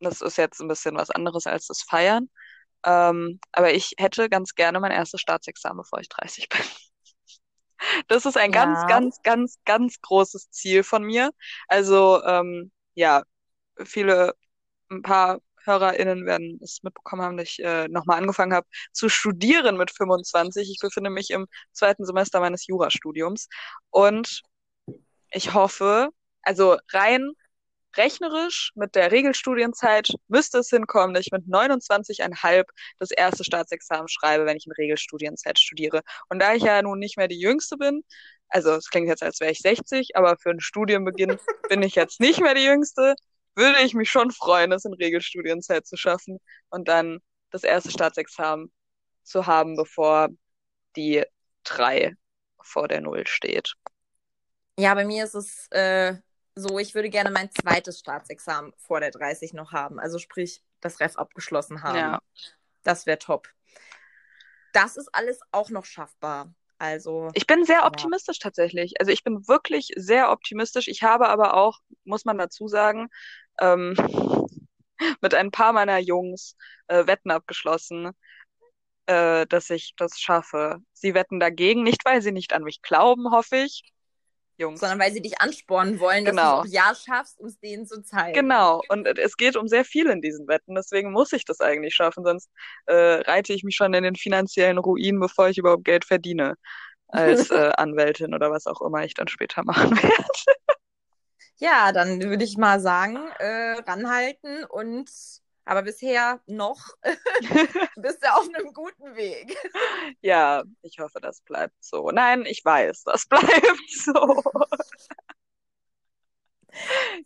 das 0.00 0.20
ist 0.20 0.36
jetzt 0.36 0.60
ein 0.60 0.66
bisschen 0.66 0.96
was 0.96 1.10
anderes 1.10 1.46
als 1.46 1.68
das 1.68 1.82
Feiern, 1.82 2.28
ähm, 2.84 3.38
aber 3.52 3.72
ich 3.72 3.94
hätte 3.96 4.28
ganz 4.28 4.56
gerne 4.56 4.80
mein 4.80 4.90
erstes 4.92 5.20
Staatsexamen, 5.20 5.78
bevor 5.78 6.00
ich 6.00 6.08
30 6.08 6.48
bin. 6.48 6.60
Das 8.08 8.26
ist 8.26 8.36
ein 8.36 8.52
ja. 8.52 8.64
ganz, 8.64 8.86
ganz, 8.88 9.22
ganz, 9.22 9.58
ganz 9.64 10.00
großes 10.00 10.50
Ziel 10.50 10.82
von 10.82 11.04
mir. 11.04 11.30
Also 11.68 12.20
ähm, 12.24 12.72
ja, 12.94 13.22
viele, 13.84 14.34
ein 14.90 15.02
paar 15.02 15.38
HörerInnen 15.68 16.26
werden 16.26 16.58
es 16.62 16.82
mitbekommen 16.82 17.22
haben, 17.22 17.36
dass 17.36 17.48
ich 17.48 17.64
äh, 17.64 17.86
nochmal 17.88 18.18
angefangen 18.18 18.54
habe 18.54 18.66
zu 18.92 19.08
studieren 19.08 19.76
mit 19.76 19.92
25. 19.92 20.70
Ich 20.70 20.78
befinde 20.80 21.10
mich 21.10 21.30
im 21.30 21.46
zweiten 21.72 22.04
Semester 22.04 22.40
meines 22.40 22.66
Jurastudiums 22.66 23.48
und 23.90 24.42
ich 25.30 25.54
hoffe, 25.54 26.08
also 26.42 26.76
rein 26.92 27.32
rechnerisch 27.96 28.72
mit 28.74 28.94
der 28.94 29.10
Regelstudienzeit 29.12 30.08
müsste 30.28 30.58
es 30.58 30.70
hinkommen, 30.70 31.14
dass 31.14 31.26
ich 31.26 31.32
mit 31.32 31.46
29,5 31.46 32.64
das 32.98 33.10
erste 33.10 33.44
Staatsexamen 33.44 34.08
schreibe, 34.08 34.46
wenn 34.46 34.56
ich 34.56 34.66
in 34.66 34.72
Regelstudienzeit 34.72 35.58
studiere. 35.58 36.02
Und 36.28 36.40
da 36.40 36.54
ich 36.54 36.62
ja 36.62 36.82
nun 36.82 36.98
nicht 36.98 37.16
mehr 37.16 37.28
die 37.28 37.40
Jüngste 37.40 37.76
bin, 37.76 38.02
also 38.48 38.72
es 38.72 38.88
klingt 38.88 39.08
jetzt, 39.08 39.22
als 39.22 39.40
wäre 39.40 39.52
ich 39.52 39.60
60, 39.60 40.16
aber 40.16 40.36
für 40.38 40.50
einen 40.50 40.60
Studienbeginn 40.60 41.38
bin 41.68 41.82
ich 41.82 41.94
jetzt 41.94 42.20
nicht 42.20 42.40
mehr 42.40 42.54
die 42.54 42.64
Jüngste, 42.64 43.14
würde 43.58 43.82
ich 43.82 43.94
mich 43.94 44.10
schon 44.10 44.30
freuen, 44.30 44.70
das 44.70 44.84
in 44.84 44.94
Regelstudienzeit 44.94 45.86
zu 45.86 45.96
schaffen 45.96 46.38
und 46.70 46.88
dann 46.88 47.18
das 47.50 47.64
erste 47.64 47.90
Staatsexamen 47.90 48.72
zu 49.22 49.46
haben, 49.46 49.76
bevor 49.76 50.28
die 50.96 51.24
drei 51.64 52.14
vor 52.62 52.88
der 52.88 53.00
Null 53.00 53.26
steht. 53.26 53.74
Ja, 54.78 54.94
bei 54.94 55.04
mir 55.04 55.24
ist 55.24 55.34
es 55.34 55.66
äh, 55.70 56.14
so, 56.54 56.78
ich 56.78 56.94
würde 56.94 57.10
gerne 57.10 57.30
mein 57.30 57.50
zweites 57.50 58.00
Staatsexamen 58.00 58.72
vor 58.78 59.00
der 59.00 59.10
30 59.10 59.52
noch 59.52 59.72
haben. 59.72 59.98
Also 59.98 60.18
sprich, 60.18 60.62
das 60.80 61.00
Ref 61.00 61.16
abgeschlossen 61.16 61.82
haben. 61.82 61.98
Ja. 61.98 62.18
Das 62.82 63.06
wäre 63.06 63.18
top. 63.18 63.48
Das 64.72 64.96
ist 64.96 65.08
alles 65.12 65.40
auch 65.50 65.70
noch 65.70 65.84
schaffbar. 65.84 66.54
Also. 66.78 67.30
Ich 67.34 67.46
bin 67.46 67.64
sehr 67.64 67.84
optimistisch 67.84 68.38
ja. 68.38 68.44
tatsächlich. 68.44 68.94
Also 69.00 69.10
ich 69.10 69.24
bin 69.24 69.48
wirklich 69.48 69.90
sehr 69.96 70.30
optimistisch. 70.30 70.88
Ich 70.88 71.02
habe 71.02 71.28
aber 71.28 71.54
auch, 71.54 71.80
muss 72.04 72.24
man 72.24 72.38
dazu 72.38 72.68
sagen, 72.68 73.08
ähm, 73.60 73.94
mit 75.20 75.34
ein 75.34 75.50
paar 75.50 75.72
meiner 75.72 75.98
Jungs 75.98 76.56
äh, 76.88 77.06
Wetten 77.06 77.30
abgeschlossen, 77.30 78.10
äh, 79.06 79.46
dass 79.46 79.70
ich 79.70 79.94
das 79.96 80.18
schaffe. 80.18 80.78
Sie 80.92 81.14
wetten 81.14 81.40
dagegen, 81.40 81.82
nicht 81.82 82.04
weil 82.04 82.22
sie 82.22 82.32
nicht 82.32 82.52
an 82.52 82.64
mich 82.64 82.82
glauben, 82.82 83.30
hoffe 83.30 83.56
ich, 83.56 83.82
Jungs. 84.58 84.80
Sondern 84.80 84.98
weil 84.98 85.12
sie 85.12 85.22
dich 85.22 85.40
anspornen 85.40 86.00
wollen, 86.00 86.24
dass 86.24 86.34
genau. 86.34 86.62
du 86.62 86.66
es 86.66 86.72
ja 86.72 86.92
schaffst, 86.94 87.38
um 87.38 87.46
es 87.46 87.58
denen 87.60 87.86
zu 87.86 88.02
zeigen. 88.02 88.34
Genau, 88.34 88.82
und 88.88 89.06
es 89.06 89.36
geht 89.36 89.56
um 89.56 89.68
sehr 89.68 89.84
viel 89.84 90.10
in 90.10 90.20
diesen 90.20 90.48
Wetten, 90.48 90.74
deswegen 90.74 91.12
muss 91.12 91.32
ich 91.32 91.44
das 91.44 91.60
eigentlich 91.60 91.94
schaffen, 91.94 92.24
sonst 92.24 92.50
äh, 92.86 93.22
reite 93.22 93.52
ich 93.52 93.62
mich 93.62 93.76
schon 93.76 93.94
in 93.94 94.02
den 94.02 94.16
finanziellen 94.16 94.78
Ruin, 94.78 95.20
bevor 95.20 95.48
ich 95.48 95.58
überhaupt 95.58 95.84
Geld 95.84 96.04
verdiene 96.04 96.56
als 97.08 97.50
äh, 97.50 97.70
Anwältin 97.76 98.34
oder 98.34 98.50
was 98.50 98.66
auch 98.66 98.82
immer 98.82 99.04
ich 99.04 99.14
dann 99.14 99.28
später 99.28 99.62
machen 99.64 99.96
werde. 99.96 100.77
Ja, 101.60 101.92
dann 101.92 102.22
würde 102.22 102.44
ich 102.44 102.56
mal 102.56 102.80
sagen, 102.80 103.16
äh, 103.38 103.80
ranhalten 103.86 104.64
und 104.64 105.10
aber 105.64 105.82
bisher 105.82 106.40
noch 106.46 106.78
bist 107.96 108.22
du 108.22 108.32
auf 108.32 108.48
einem 108.54 108.72
guten 108.72 109.16
Weg. 109.16 109.56
Ja, 110.20 110.62
ich 110.82 110.98
hoffe, 110.98 111.20
das 111.20 111.42
bleibt 111.42 111.74
so. 111.80 112.10
Nein, 112.10 112.46
ich 112.46 112.64
weiß, 112.64 113.04
das 113.04 113.26
bleibt 113.28 113.90
so. 113.90 114.42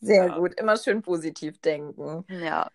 Sehr 0.00 0.26
ja. 0.26 0.38
gut, 0.38 0.58
immer 0.58 0.76
schön 0.76 1.02
positiv 1.02 1.60
denken. 1.60 2.24
Ja. 2.28 2.68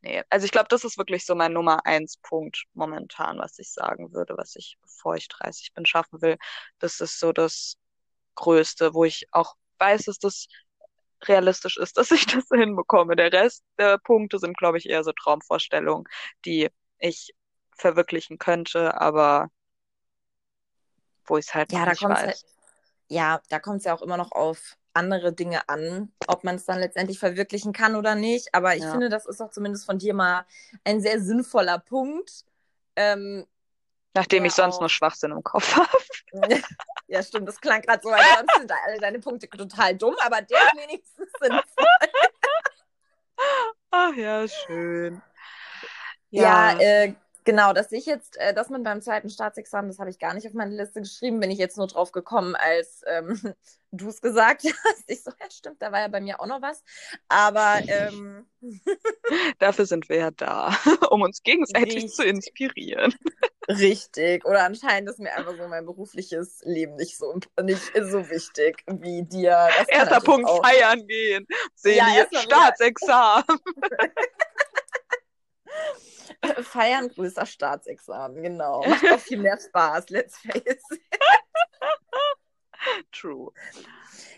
Nee, 0.00 0.22
also 0.30 0.44
ich 0.44 0.52
glaube, 0.52 0.68
das 0.68 0.84
ist 0.84 0.96
wirklich 0.96 1.26
so 1.26 1.34
mein 1.34 1.52
Nummer 1.52 1.84
eins 1.84 2.18
Punkt 2.18 2.64
momentan, 2.74 3.38
was 3.38 3.58
ich 3.58 3.72
sagen 3.72 4.12
würde, 4.12 4.36
was 4.36 4.54
ich, 4.54 4.78
bevor 4.82 5.16
ich 5.16 5.28
30 5.28 5.72
bin, 5.74 5.86
schaffen 5.86 6.22
will. 6.22 6.36
Das 6.78 7.00
ist 7.00 7.18
so 7.18 7.32
das 7.32 7.76
Größte, 8.36 8.94
wo 8.94 9.04
ich 9.04 9.26
auch 9.32 9.54
weiß, 9.78 10.04
dass 10.04 10.18
das 10.18 10.46
realistisch 11.28 11.76
ist, 11.76 11.96
dass 11.98 12.10
ich 12.10 12.26
das 12.26 12.44
hinbekomme. 12.48 13.16
Der 13.16 13.32
Rest 13.32 13.64
der 13.78 13.98
Punkte 13.98 14.38
sind, 14.38 14.56
glaube 14.56 14.78
ich, 14.78 14.88
eher 14.88 15.04
so 15.04 15.12
Traumvorstellungen, 15.12 16.06
die 16.44 16.68
ich 16.98 17.34
verwirklichen 17.76 18.38
könnte, 18.38 19.00
aber 19.00 19.48
wo 21.26 21.38
ich 21.38 21.46
es 21.46 21.54
halt 21.54 21.72
ja, 21.72 21.86
nicht 21.86 22.02
weiß. 22.02 22.18
Halt, 22.18 22.44
ja, 23.08 23.40
da 23.48 23.58
kommt 23.58 23.78
es 23.78 23.84
ja 23.84 23.94
auch 23.94 24.02
immer 24.02 24.16
noch 24.16 24.32
auf 24.32 24.76
andere 24.94 25.32
Dinge 25.32 25.68
an, 25.68 26.12
ob 26.28 26.44
man 26.44 26.54
es 26.54 26.64
dann 26.64 26.78
letztendlich 26.78 27.18
verwirklichen 27.18 27.72
kann 27.72 27.96
oder 27.96 28.14
nicht. 28.14 28.54
Aber 28.54 28.76
ich 28.76 28.82
ja. 28.82 28.90
finde, 28.92 29.08
das 29.08 29.26
ist 29.26 29.40
auch 29.40 29.50
zumindest 29.50 29.86
von 29.86 29.98
dir 29.98 30.14
mal 30.14 30.46
ein 30.84 31.00
sehr 31.00 31.20
sinnvoller 31.20 31.78
Punkt. 31.78 32.44
Ähm, 32.96 33.44
Nachdem 34.14 34.44
ich 34.44 34.52
sonst 34.52 34.76
auch... 34.76 34.80
nur 34.80 34.88
Schwachsinn 34.88 35.32
im 35.32 35.42
Kopf 35.42 35.76
habe. 35.76 36.62
Ja, 37.06 37.22
stimmt, 37.22 37.46
das 37.46 37.60
klang 37.60 37.82
gerade 37.82 38.00
so, 38.02 38.08
als 38.08 38.24
sonst 38.34 38.54
sind 38.56 38.72
alle 38.72 38.98
deine 38.98 39.18
Punkte 39.18 39.46
total 39.46 39.94
dumm, 39.94 40.16
aber 40.24 40.40
der 40.40 40.58
wenigstens 40.74 41.30
sinnvoll. 41.38 41.86
Ach 43.90 44.14
ja, 44.14 44.48
schön. 44.48 45.22
Ja, 46.30 46.72
ja 46.72 46.80
äh, 46.80 47.14
genau, 47.44 47.72
dass 47.72 47.92
ich 47.92 48.06
jetzt, 48.06 48.36
äh, 48.38 48.54
dass 48.54 48.70
man 48.70 48.82
beim 48.82 49.00
zweiten 49.00 49.30
Staatsexamen, 49.30 49.90
das 49.90 49.98
habe 49.98 50.10
ich 50.10 50.18
gar 50.18 50.34
nicht 50.34 50.46
auf 50.46 50.54
meine 50.54 50.74
Liste 50.74 51.00
geschrieben, 51.00 51.40
bin 51.40 51.50
ich 51.50 51.58
jetzt 51.58 51.76
nur 51.76 51.86
drauf 51.86 52.12
gekommen, 52.12 52.56
als 52.56 53.02
ähm, 53.06 53.38
du 53.92 54.08
es 54.08 54.20
gesagt 54.20 54.64
hast. 54.84 55.04
Ich 55.06 55.22
so, 55.22 55.30
ja, 55.40 55.50
stimmt, 55.50 55.80
da 55.80 55.92
war 55.92 56.00
ja 56.00 56.08
bei 56.08 56.20
mir 56.20 56.40
auch 56.40 56.46
noch 56.46 56.62
was. 56.62 56.82
Aber 57.28 57.80
ähm... 57.86 58.46
dafür 59.58 59.86
sind 59.86 60.08
wir 60.08 60.16
ja 60.16 60.30
da, 60.30 60.76
um 61.10 61.22
uns 61.22 61.42
gegenseitig 61.42 61.96
Richtig. 61.96 62.14
zu 62.14 62.24
inspirieren. 62.24 63.14
Richtig. 63.68 64.44
Oder 64.44 64.64
anscheinend 64.64 65.08
ist 65.10 65.18
mir 65.18 65.34
einfach 65.34 65.56
so 65.56 65.68
mein 65.68 65.86
berufliches 65.86 66.60
Leben 66.64 66.96
nicht 66.96 67.16
so, 67.16 67.38
nicht 67.62 67.92
so 67.94 68.28
wichtig 68.28 68.82
wie 68.86 69.22
dir. 69.22 69.68
Das 69.78 69.88
Erster 69.88 70.20
Punkt, 70.20 70.48
auch. 70.48 70.64
feiern 70.64 71.06
gehen. 71.06 71.46
Sehen 71.74 71.96
ja, 71.96 72.40
Staatsexamen. 72.40 73.44
feiern, 76.62 77.08
größter 77.08 77.46
Staatsexamen, 77.46 78.42
genau. 78.42 78.84
Macht 78.88 79.04
auch 79.10 79.20
viel 79.20 79.38
mehr 79.38 79.58
Spaß, 79.58 80.10
let's 80.10 80.38
face 80.38 80.62
it. 80.90 81.00
True. 83.12 83.52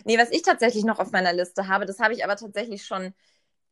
Nee, 0.04 0.18
was 0.18 0.30
ich 0.30 0.42
tatsächlich 0.42 0.84
noch 0.84 1.00
auf 1.00 1.10
meiner 1.10 1.32
Liste 1.32 1.68
habe, 1.68 1.86
das 1.86 1.98
habe 1.98 2.14
ich 2.14 2.24
aber 2.24 2.36
tatsächlich 2.36 2.84
schon 2.84 3.12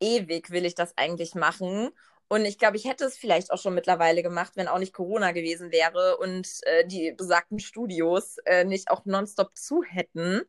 ewig, 0.00 0.50
will 0.50 0.64
ich 0.64 0.74
das 0.74 0.96
eigentlich 0.96 1.34
machen. 1.34 1.90
Und 2.28 2.44
ich 2.44 2.58
glaube, 2.58 2.76
ich 2.76 2.86
hätte 2.86 3.04
es 3.04 3.16
vielleicht 3.16 3.52
auch 3.52 3.58
schon 3.58 3.74
mittlerweile 3.74 4.22
gemacht, 4.22 4.52
wenn 4.56 4.66
auch 4.66 4.78
nicht 4.78 4.94
Corona 4.94 5.32
gewesen 5.32 5.70
wäre 5.70 6.16
und 6.16 6.48
äh, 6.62 6.86
die 6.86 7.12
besagten 7.12 7.58
Studios 7.58 8.38
äh, 8.46 8.64
nicht 8.64 8.90
auch 8.90 9.04
nonstop 9.04 9.56
zu 9.56 9.82
hätten. 9.82 10.42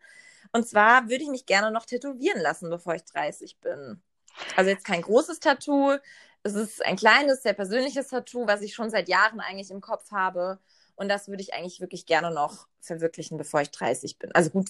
Und 0.51 0.67
zwar 0.67 1.09
würde 1.09 1.23
ich 1.23 1.29
mich 1.29 1.45
gerne 1.45 1.71
noch 1.71 1.85
tätowieren 1.85 2.41
lassen, 2.41 2.69
bevor 2.69 2.95
ich 2.95 3.03
30 3.03 3.59
bin. 3.59 4.01
Also 4.55 4.69
jetzt 4.69 4.85
kein 4.85 5.01
großes 5.01 5.39
Tattoo. 5.39 5.97
Es 6.45 6.53
ist 6.53 6.85
ein 6.85 6.95
kleines, 6.95 7.41
sehr 7.41 7.53
persönliches 7.53 8.09
Tattoo, 8.09 8.45
was 8.45 8.61
ich 8.61 8.75
schon 8.75 8.91
seit 8.91 9.09
Jahren 9.09 9.39
eigentlich 9.39 9.71
im 9.71 9.81
Kopf 9.81 10.11
habe. 10.11 10.59
Und 10.95 11.09
das 11.09 11.27
würde 11.27 11.41
ich 11.41 11.55
eigentlich 11.55 11.81
wirklich 11.81 12.05
gerne 12.05 12.31
noch 12.31 12.67
verwirklichen, 12.81 13.37
bevor 13.37 13.61
ich 13.61 13.71
30 13.71 14.19
bin. 14.19 14.31
Also 14.33 14.51
gut, 14.51 14.69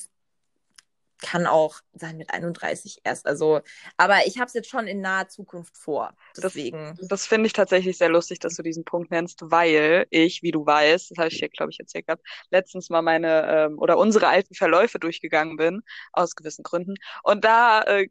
kann 1.22 1.46
auch 1.46 1.80
sein 1.94 2.18
mit 2.18 2.32
31 2.32 3.02
erst. 3.04 3.26
Also, 3.26 3.62
aber 3.98 4.26
ich 4.26 4.38
habe 4.38 4.48
es 4.48 4.54
jetzt 4.54 4.70
schon 4.70 4.88
in 4.88 5.02
naher 5.02 5.28
Zukunft 5.28 5.78
vor. 5.78 6.14
Deswegen. 6.38 6.96
Das, 7.00 7.08
das 7.08 7.28
finde 7.28 7.48
ich 7.48 7.54
tatsächlich 7.54 7.98
sehr 7.98 8.10
lustig, 8.10 8.40
dass 8.40 8.56
du 8.56 8.64
diesen 8.64 8.84
Punkt 8.84 9.12
nennst, 9.12 9.40
weil 9.44 10.06
ich, 10.10 10.44
wie 10.44 10.52
du 10.52 10.66
weißt, 10.66 11.12
das 11.12 11.18
habe 11.18 11.30
ich 11.30 11.40
hier, 11.40 11.50
glaube 11.50 11.72
ich, 11.72 11.80
erzählt 11.80 12.08
gehabt, 12.08 12.26
letztens 12.52 12.90
mal 12.90 13.02
meine 13.02 13.48
ähm, 13.48 13.80
oder 13.80 13.98
unsere 13.98 14.28
alten 14.28 14.56
Verläufe 14.56 15.00
durchgegangen 15.00 15.58
bin, 15.58 15.82
aus 16.12 16.36
gewissen 16.36 16.64
Gründen. 16.64 16.96
Und 17.24 17.46
da 17.46 17.82
äh, 17.84 18.08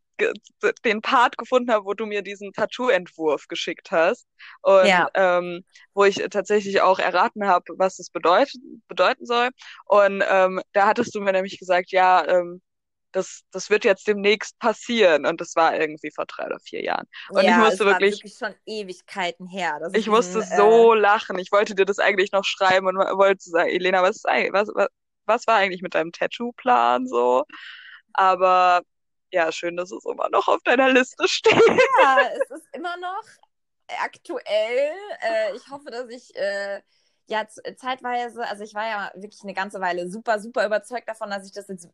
den 0.84 1.02
Part 1.02 1.36
gefunden 1.38 1.72
habe, 1.72 1.84
wo 1.84 1.94
du 1.94 2.06
mir 2.06 2.22
diesen 2.22 2.52
Tattoo-Entwurf 2.52 3.48
geschickt 3.48 3.90
hast. 3.90 4.26
Und 4.62 4.86
ja. 4.86 5.08
ähm, 5.14 5.64
wo 5.92 6.04
ich 6.04 6.16
tatsächlich 6.30 6.80
auch 6.80 6.98
erraten 6.98 7.46
habe, 7.46 7.64
was 7.76 7.98
es 7.98 8.10
bedeutet, 8.10 8.60
bedeuten 8.88 9.26
soll. 9.26 9.50
Und 9.86 10.22
ähm, 10.28 10.60
da 10.72 10.86
hattest 10.86 11.14
du 11.14 11.20
mir 11.20 11.32
nämlich 11.32 11.58
gesagt, 11.58 11.90
ja, 11.90 12.26
ähm, 12.26 12.62
das, 13.14 13.42
das 13.52 13.70
wird 13.70 13.84
jetzt 13.84 14.08
demnächst 14.08 14.58
passieren. 14.58 15.24
Und 15.24 15.40
das 15.40 15.54
war 15.54 15.78
irgendwie 15.78 16.10
vor 16.10 16.26
drei 16.26 16.46
oder 16.46 16.58
vier 16.58 16.82
Jahren. 16.82 17.06
Und 17.30 17.44
ja, 17.44 17.52
ich 17.52 17.56
musste 17.58 17.84
es 17.84 17.90
wirklich, 17.90 18.14
wirklich 18.16 18.36
schon 18.36 18.54
Ewigkeiten 18.66 19.46
her. 19.46 19.80
ich 19.92 20.08
musste 20.08 20.40
ein, 20.40 20.56
so 20.56 20.94
äh... 20.94 20.98
lachen. 20.98 21.38
Ich 21.38 21.52
wollte 21.52 21.74
dir 21.74 21.84
das 21.84 22.00
eigentlich 22.00 22.32
noch 22.32 22.44
schreiben 22.44 22.88
und 22.88 22.96
wollte 22.96 23.48
sagen, 23.48 23.70
Elena, 23.70 24.02
was 24.02 24.16
ist 24.16 24.28
eigentlich, 24.28 24.52
was, 24.52 24.68
was, 24.74 24.88
was 25.26 25.46
war 25.46 25.56
eigentlich 25.56 25.80
mit 25.80 25.94
deinem 25.94 26.10
Tattoo-Plan 26.10 27.06
so? 27.06 27.44
Aber 28.12 28.82
ja, 29.30 29.52
schön, 29.52 29.76
dass 29.76 29.92
es 29.92 30.04
immer 30.04 30.28
noch 30.30 30.48
auf 30.48 30.62
deiner 30.64 30.90
Liste 30.90 31.28
steht. 31.28 31.54
Ja, 32.00 32.18
es 32.42 32.50
ist 32.50 32.66
immer 32.72 32.96
noch 32.96 33.24
aktuell. 34.02 34.92
Äh, 35.20 35.56
ich 35.56 35.70
hoffe, 35.70 35.90
dass 35.90 36.08
ich 36.08 36.34
äh, 36.34 36.80
ja 37.26 37.46
zeitweise, 37.76 38.46
also 38.46 38.64
ich 38.64 38.74
war 38.74 38.86
ja 38.86 39.12
wirklich 39.14 39.42
eine 39.44 39.54
ganze 39.54 39.80
Weile 39.80 40.10
super, 40.10 40.40
super 40.40 40.66
überzeugt 40.66 41.08
davon, 41.08 41.30
dass 41.30 41.46
ich 41.46 41.52
das 41.52 41.68
jetzt 41.68 41.88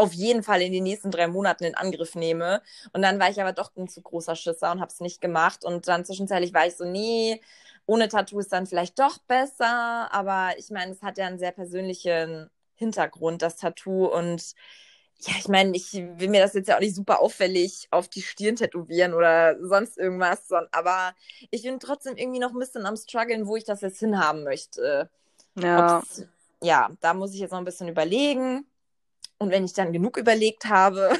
auf 0.00 0.12
jeden 0.12 0.42
Fall 0.42 0.62
in 0.62 0.72
den 0.72 0.84
nächsten 0.84 1.10
drei 1.10 1.28
Monaten 1.28 1.64
in 1.64 1.74
Angriff 1.74 2.14
nehme. 2.14 2.62
Und 2.92 3.02
dann 3.02 3.20
war 3.20 3.30
ich 3.30 3.40
aber 3.40 3.52
doch 3.52 3.70
ein 3.76 3.88
zu 3.88 4.00
großer 4.00 4.34
Schisser 4.34 4.72
und 4.72 4.80
habe 4.80 4.90
es 4.90 5.00
nicht 5.00 5.20
gemacht. 5.20 5.64
Und 5.64 5.88
dann 5.88 6.04
zwischenzeitlich 6.04 6.54
war 6.54 6.66
ich 6.66 6.76
so, 6.76 6.84
nee, 6.84 7.40
ohne 7.86 8.08
Tattoo 8.08 8.38
ist 8.38 8.52
dann 8.52 8.66
vielleicht 8.66 8.98
doch 8.98 9.18
besser. 9.18 10.12
Aber 10.12 10.52
ich 10.56 10.70
meine, 10.70 10.92
es 10.92 11.02
hat 11.02 11.18
ja 11.18 11.26
einen 11.26 11.38
sehr 11.38 11.52
persönlichen 11.52 12.50
Hintergrund, 12.76 13.42
das 13.42 13.56
Tattoo. 13.56 14.06
Und 14.06 14.54
ja, 15.20 15.34
ich 15.38 15.48
meine, 15.48 15.76
ich 15.76 15.92
will 15.92 16.28
mir 16.28 16.40
das 16.40 16.54
jetzt 16.54 16.68
ja 16.68 16.76
auch 16.76 16.80
nicht 16.80 16.96
super 16.96 17.20
auffällig 17.20 17.88
auf 17.90 18.08
die 18.08 18.22
Stirn 18.22 18.56
tätowieren 18.56 19.12
oder 19.12 19.56
sonst 19.60 19.98
irgendwas, 19.98 20.50
aber 20.72 21.14
ich 21.50 21.62
bin 21.62 21.78
trotzdem 21.78 22.16
irgendwie 22.16 22.38
noch 22.38 22.52
ein 22.52 22.58
bisschen 22.58 22.86
am 22.86 22.96
struggeln, 22.96 23.46
wo 23.46 23.56
ich 23.56 23.64
das 23.64 23.82
jetzt 23.82 23.98
hinhaben 23.98 24.44
möchte. 24.44 25.10
Ja. 25.56 26.02
ja, 26.62 26.90
da 27.00 27.12
muss 27.12 27.34
ich 27.34 27.40
jetzt 27.40 27.50
noch 27.50 27.58
ein 27.58 27.66
bisschen 27.66 27.88
überlegen. 27.88 28.64
Und 29.40 29.50
wenn 29.50 29.64
ich 29.64 29.72
dann 29.72 29.92
genug 29.92 30.18
überlegt 30.18 30.66
habe 30.66 31.18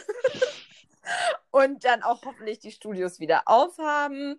und 1.51 1.85
dann 1.85 2.03
auch 2.03 2.23
hoffentlich 2.23 2.59
die 2.59 2.71
Studios 2.71 3.19
wieder 3.19 3.43
aufhaben, 3.47 4.39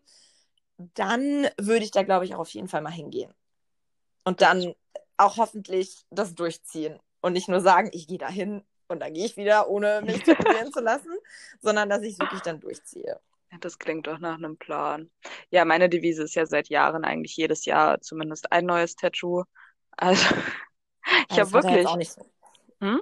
dann 0.77 1.47
würde 1.59 1.83
ich 1.83 1.89
da, 1.89 2.03
glaube 2.03 2.25
ich, 2.25 2.35
auch 2.35 2.39
auf 2.39 2.49
jeden 2.51 2.67
Fall 2.67 2.81
mal 2.81 2.91
hingehen. 2.91 3.33
Und 4.23 4.41
dann 4.41 4.75
auch 5.17 5.37
hoffentlich 5.37 6.05
das 6.11 6.35
durchziehen 6.35 6.99
und 7.21 7.33
nicht 7.33 7.49
nur 7.49 7.59
sagen, 7.59 7.89
ich 7.91 8.07
gehe 8.07 8.19
da 8.19 8.29
hin 8.29 8.63
und 8.87 8.99
dann 8.99 9.13
gehe 9.13 9.25
ich 9.25 9.35
wieder, 9.35 9.67
ohne 9.67 10.03
mich 10.03 10.21
tätowieren 10.23 10.71
zu 10.71 10.79
lassen, 10.79 11.17
sondern 11.59 11.89
dass 11.89 12.03
ich 12.03 12.13
es 12.13 12.19
wirklich 12.19 12.41
dann 12.41 12.59
durchziehe. 12.59 13.19
Das 13.61 13.79
klingt 13.79 14.05
doch 14.05 14.19
nach 14.19 14.37
einem 14.37 14.57
Plan. 14.57 15.09
Ja, 15.49 15.65
meine 15.65 15.89
Devise 15.89 16.23
ist 16.23 16.35
ja 16.35 16.45
seit 16.45 16.69
Jahren 16.69 17.03
eigentlich 17.03 17.35
jedes 17.35 17.65
Jahr 17.65 17.99
zumindest 17.99 18.51
ein 18.51 18.65
neues 18.65 18.95
Tattoo. 18.95 19.43
Also, 19.97 20.23
ich 21.31 21.39
habe 21.39 21.51
wirklich. 21.51 21.87
Auch 21.87 21.97
nicht 21.97 22.11
so. 22.11 22.21
Hm? 22.79 23.01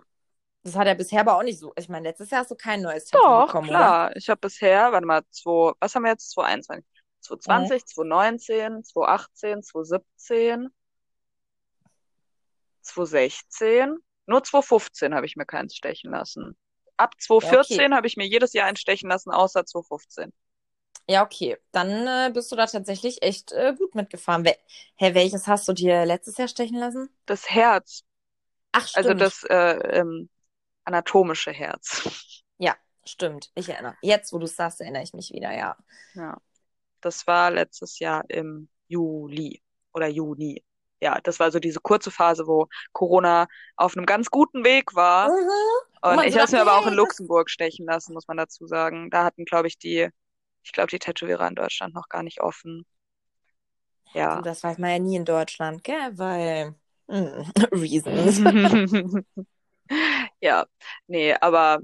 Das 0.70 0.78
hat 0.80 0.88
er 0.88 0.94
bisher 0.94 1.22
aber 1.22 1.36
auch 1.36 1.44
nicht 1.44 1.58
so. 1.58 1.74
Ich 1.76 1.90
meine, 1.90 2.10
letztes 2.10 2.30
Jahr 2.30 2.42
hast 2.42 2.52
du 2.52 2.56
kein 2.56 2.84
neues 2.84 3.06
Tattoo 3.06 3.24
Doch, 3.26 3.48
bekommen, 3.48 3.70
klar. 3.70 4.08
oder? 4.08 4.16
Ich 4.16 4.30
habe 4.30 4.40
bisher, 4.40 4.92
warte 4.92 5.06
mal, 5.08 5.24
zwei, 5.32 5.74
was 5.80 5.96
haben 5.96 6.04
wir 6.04 6.12
jetzt? 6.12 6.30
2021, 6.32 6.86
2020, 7.22 7.82
mhm. 7.82 7.88
2019, 7.88 8.84
2018, 8.84 9.64
2017, 9.64 10.70
2016. 12.82 13.98
Nur 14.28 14.44
2015 14.44 15.16
habe 15.16 15.26
ich 15.26 15.36
mir 15.36 15.46
keins 15.48 15.76
stechen 15.76 16.12
lassen. 16.12 16.56
Ab 16.98 17.20
2014 17.20 17.78
ja, 17.78 17.86
okay. 17.86 17.96
habe 17.96 18.08
ich 18.08 18.16
mir 18.16 18.28
jedes 18.28 18.54
Jahr 18.54 18.68
eins 18.68 18.80
stechen 18.80 19.10
lassen, 19.10 19.32
außer 19.32 19.66
2015. 19.66 20.32
Ja, 21.10 21.24
okay. 21.24 21.58
Dann 21.72 22.06
äh, 22.06 22.32
bist 22.32 22.52
du 22.52 22.56
da 22.56 22.68
tatsächlich 22.68 23.24
echt 23.24 23.54
äh, 23.54 23.74
gut 23.76 23.96
mitgefahren. 23.96 24.46
Hä, 24.46 24.54
hey, 24.98 25.16
welches 25.16 25.48
hast 25.48 25.68
du 25.68 25.74
dir 25.74 26.06
letztes 26.06 26.38
Jahr 26.38 26.48
stechen 26.48 26.78
lassen? 26.78 27.10
Das 27.26 27.50
Herz. 27.50 28.04
Ach, 28.72 28.88
also 28.94 29.10
stimmt. 29.10 29.22
Also 29.24 29.26
das 29.26 29.44
äh, 29.50 30.00
ähm, 30.00 30.30
anatomische 30.90 31.52
Herz. 31.52 32.44
Ja, 32.58 32.76
stimmt. 33.06 33.52
Ich 33.56 33.70
erinnere. 33.70 33.96
Jetzt, 34.02 34.34
wo 34.34 34.40
du 34.40 34.46
es 34.46 34.56
sagst, 34.56 34.82
erinnere 34.82 35.04
ich 35.04 35.14
mich 35.14 35.32
wieder, 35.32 35.56
ja. 35.56 35.78
Ja. 36.16 36.38
Das 37.02 37.28
war 37.28 37.52
letztes 37.52 38.00
Jahr 38.00 38.24
im 38.28 38.70
Juli 38.88 39.62
oder 39.94 40.08
Juni. 40.08 40.64
Ja, 41.02 41.20
das 41.22 41.40
war 41.40 41.52
so 41.52 41.60
diese 41.60 41.80
kurze 41.80 42.12
Phase, 42.12 42.46
wo 42.48 42.68
Corona 42.92 43.48
auf 43.78 43.96
einem 43.96 44.06
ganz 44.06 44.30
guten 44.30 44.66
Weg 44.66 44.96
war. 44.96 45.30
Mhm. 45.30 46.20
Und 46.20 46.26
ich 46.26 46.36
habe 46.36 46.46
es 46.46 46.52
mir 46.52 46.62
aber 46.62 46.78
auch 46.78 46.88
in 46.88 46.94
Luxemburg 46.94 47.50
stechen 47.50 47.86
lassen, 47.86 48.14
muss 48.14 48.28
man 48.28 48.38
dazu 48.38 48.66
sagen. 48.66 49.10
Da 49.10 49.24
hatten, 49.24 49.46
glaube 49.46 49.68
ich, 49.68 49.78
die, 49.78 50.10
ich 50.64 50.72
glaube, 50.72 50.90
die 50.90 51.00
Tätowierer 51.00 51.48
in 51.48 51.56
Deutschland 51.56 51.94
noch 51.94 52.10
gar 52.10 52.24
nicht 52.24 52.42
offen. 52.42 52.86
Ja. 54.14 54.32
Also 54.32 54.42
das 54.42 54.64
weiß 54.64 54.78
man 54.80 54.90
ja 54.90 55.00
nie 55.00 55.16
in 55.16 55.26
Deutschland, 55.26 55.84
gell? 55.84 56.18
Weil 56.18 56.76
mm, 57.08 57.44
Reasons. 57.72 58.42
ja, 60.42 60.66
nee, 61.08 61.34
aber 61.34 61.80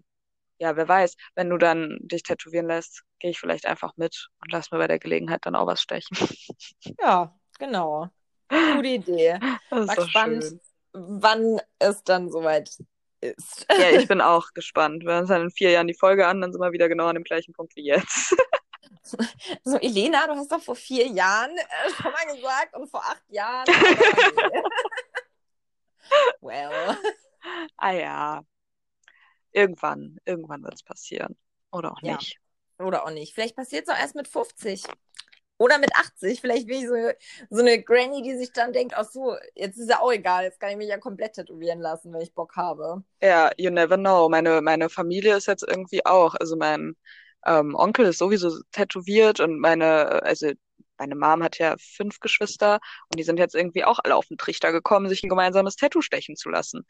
ja, 0.58 0.76
wer 0.76 0.88
weiß, 0.88 1.16
wenn 1.36 1.50
du 1.50 1.58
dann 1.58 1.98
dich 2.02 2.24
tätowieren 2.24 2.68
lässt, 2.68 3.04
gehe 3.20 3.32
ich 3.32 3.40
vielleicht 3.40 3.66
einfach 3.66 3.94
mit 3.98 4.30
und 4.42 4.52
lass 4.52 4.72
mir 4.72 4.78
bei 4.78 4.88
der 4.88 5.00
Gelegenheit 5.00 5.46
dann 5.46 5.56
auch 5.56 5.68
was 5.68 5.82
stechen. 5.82 6.18
Ja, 7.00 7.36
genau. 7.60 8.08
Gute 8.50 8.88
Idee. 8.88 9.40
Das 9.70 9.88
War 9.88 9.96
gespannt, 9.96 10.44
schön. 10.44 10.62
wann 10.94 11.60
es 11.80 12.04
dann 12.04 12.32
soweit 12.32 12.70
ist. 13.22 13.66
Ja, 13.70 13.90
ich 13.90 14.08
bin 14.08 14.22
auch 14.22 14.52
gespannt. 14.54 15.04
Wir 15.04 15.14
hören 15.14 15.22
uns 15.22 15.30
dann 15.30 15.42
in 15.44 15.52
vier 15.52 15.72
Jahren 15.72 15.88
die 15.88 15.98
Folge 15.98 16.28
an, 16.28 16.42
dann 16.42 16.52
sind 16.52 16.62
wir 16.62 16.72
wieder 16.72 16.88
genau 16.88 17.08
an 17.08 17.16
dem 17.16 17.24
gleichen 17.24 17.54
Punkt 17.54 17.76
wie 17.76 17.86
jetzt. 17.86 18.36
So, 19.64 19.78
Elena, 19.78 20.26
du 20.28 20.34
hast 20.34 20.52
doch 20.52 20.62
vor 20.62 20.76
vier 20.76 21.08
Jahren 21.08 21.56
äh, 21.56 21.92
schon 21.92 22.12
mal 22.12 22.26
gesagt 22.36 22.76
und 22.76 22.90
vor 22.90 23.02
acht 23.02 23.24
Jahren. 23.30 23.66
well. 26.42 26.98
Ah 27.78 27.92
ja. 27.92 28.42
Irgendwann, 29.52 30.18
irgendwann 30.26 30.64
wird 30.64 30.76
es 30.76 30.84
passieren. 30.84 31.38
Oder 31.72 31.94
auch 31.94 32.02
Ja. 32.02 32.16
nicht. 32.16 32.38
Oder 32.80 33.06
auch 33.06 33.12
nicht. 33.12 33.34
Vielleicht 33.34 33.56
passiert 33.56 33.88
es 33.88 33.94
auch 33.94 33.98
erst 34.00 34.16
mit 34.16 34.28
50. 34.28 34.84
Oder 35.58 35.78
mit 35.78 35.96
80. 35.96 36.42
Vielleicht 36.42 36.68
bin 36.68 36.80
ich 36.82 36.88
so, 36.88 36.96
so 37.50 37.62
eine 37.62 37.82
Granny, 37.82 38.22
die 38.22 38.38
sich 38.38 38.52
dann 38.52 38.74
denkt, 38.74 38.94
ach 38.98 39.06
so, 39.06 39.36
jetzt 39.56 39.78
ist 39.78 39.90
ja 39.90 40.02
auch 40.02 40.12
egal, 40.12 40.44
jetzt 40.44 40.60
kann 40.60 40.72
ich 40.72 40.78
mich 40.78 40.90
ja 40.90 40.98
komplett 40.98 41.34
tätowieren 41.34 41.80
lassen, 41.80 42.12
wenn 42.14 42.20
ich 42.22 42.34
Bock 42.34 42.58
habe. 42.58 43.04
Ja, 43.22 43.52
you 43.58 43.70
never 43.72 43.96
know. 43.98 44.28
Meine, 44.28 44.62
meine 44.62 44.90
Familie 44.90 45.38
ist 45.38 45.48
jetzt 45.48 45.64
irgendwie 45.66 46.06
auch. 46.06 46.36
Also 46.36 46.58
mein 46.58 46.96
ähm, 47.46 47.76
Onkel 47.76 48.08
ist 48.08 48.18
sowieso 48.18 48.52
tätowiert 48.74 49.40
und 49.40 49.60
meine, 49.60 50.22
also 50.24 50.52
meine 50.98 51.16
Mom 51.16 51.44
hat 51.44 51.58
ja 51.60 51.76
fünf 51.80 52.20
Geschwister 52.20 52.80
und 53.10 53.20
die 53.20 53.24
sind 53.24 53.40
jetzt 53.40 53.56
irgendwie 53.56 53.86
auch 53.86 54.00
alle 54.04 54.16
auf 54.16 54.28
den 54.28 54.38
Trichter 54.38 54.72
gekommen, 54.74 55.08
sich 55.10 55.24
ein 55.24 55.30
gemeinsames 55.30 55.76
Tattoo 55.78 56.02
stechen 56.02 56.36
zu 56.36 56.50
lassen. 56.50 56.86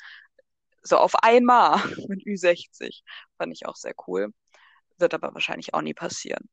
So 0.86 0.98
auf 0.98 1.16
einmal 1.24 1.78
mit 2.08 2.24
Ü60. 2.24 3.02
Fand 3.38 3.54
ich 3.54 3.66
auch 3.66 3.76
sehr 3.76 3.94
cool. 4.08 4.32
Wird 4.98 5.14
aber 5.14 5.34
wahrscheinlich 5.34 5.74
auch 5.74 5.82
nie 5.82 5.94
passieren. 5.94 6.48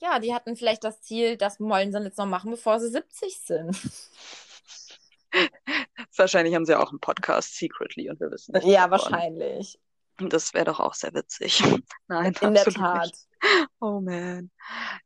Ja, 0.00 0.18
die 0.20 0.32
hatten 0.34 0.56
vielleicht 0.56 0.84
das 0.84 1.02
Ziel, 1.02 1.36
das 1.36 1.60
wollen 1.60 1.92
sie 1.92 1.98
jetzt 1.98 2.18
noch 2.18 2.26
machen, 2.26 2.50
bevor 2.50 2.80
sie 2.80 2.88
70 2.88 3.40
sind. 3.40 3.76
Wahrscheinlich 6.16 6.54
haben 6.54 6.64
sie 6.64 6.74
auch 6.78 6.90
einen 6.90 7.00
Podcast 7.00 7.56
secretly 7.56 8.08
und 8.08 8.18
wir 8.20 8.30
wissen 8.30 8.52
nicht. 8.52 8.66
Ja, 8.66 8.86
davon. 8.88 9.12
wahrscheinlich. 9.12 9.78
Das 10.18 10.54
wäre 10.54 10.64
doch 10.64 10.80
auch 10.80 10.94
sehr 10.94 11.14
witzig. 11.14 11.62
Nein, 12.08 12.34
In 12.40 12.54
der 12.54 12.64
Tat. 12.64 13.06
nicht. 13.06 13.28
Oh 13.80 14.00
man. 14.00 14.50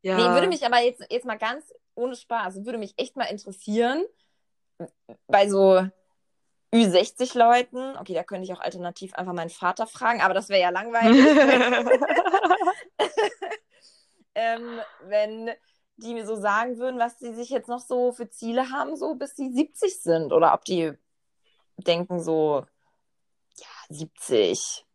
Ja. 0.03 0.16
Nee, 0.16 0.35
würde 0.35 0.46
mich 0.48 0.64
aber 0.64 0.79
jetzt, 0.81 1.05
jetzt 1.11 1.27
mal 1.27 1.38
ganz 1.38 1.72
ohne 1.94 2.14
Spaß, 2.14 2.64
würde 2.64 2.79
mich 2.79 2.94
echt 2.96 3.16
mal 3.16 3.25
interessieren, 3.25 4.05
bei 5.27 5.48
so 5.48 5.87
Ü60-Leuten, 6.75 7.97
okay, 7.99 8.15
da 8.15 8.23
könnte 8.25 8.45
ich 8.45 8.53
auch 8.53 8.61
alternativ 8.61 9.15
einfach 9.15 9.35
meinen 9.35 9.51
Vater 9.51 9.87
fragen, 9.87 10.23
aber 10.23 10.33
das 10.33 10.49
wäre 10.49 10.63
ja 10.63 10.71
langweilig. 10.71 11.21
ähm, 14.35 14.81
wenn 15.03 15.51
die 15.97 16.15
mir 16.15 16.27
so 16.27 16.37
sagen 16.37 16.79
würden, 16.79 16.99
was 16.99 17.19
sie 17.19 17.35
sich 17.35 17.51
jetzt 17.51 17.69
noch 17.69 17.81
so 17.81 18.13
für 18.13 18.31
Ziele 18.31 18.71
haben, 18.71 18.97
so 18.97 19.15
bis 19.15 19.37
sie 19.37 19.53
70 19.53 20.01
sind. 20.01 20.33
Oder 20.33 20.55
ob 20.55 20.65
die 20.65 20.93
denken 21.77 22.21
so, 22.21 22.65
ja, 23.59 23.95
70, 23.95 24.87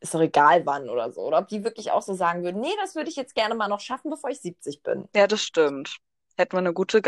ist 0.00 0.14
doch 0.14 0.20
egal 0.20 0.66
wann 0.66 0.90
oder 0.90 1.10
so. 1.10 1.22
Oder 1.22 1.38
ob 1.38 1.48
die 1.48 1.64
wirklich 1.64 1.90
auch 1.90 2.02
so 2.02 2.14
sagen 2.14 2.44
würden, 2.44 2.60
nee, 2.60 2.74
das 2.80 2.94
würde 2.94 3.08
ich 3.08 3.16
jetzt 3.16 3.34
gerne 3.34 3.54
mal 3.54 3.68
noch 3.68 3.80
schaffen, 3.80 4.10
bevor 4.10 4.30
ich 4.30 4.40
70 4.40 4.82
bin. 4.82 5.08
ja, 5.14 5.26
das 5.26 5.42
stimmt. 5.42 5.96
Hätten 6.36 6.52
wir 6.52 6.58
eine 6.58 6.74
gute 6.74 7.00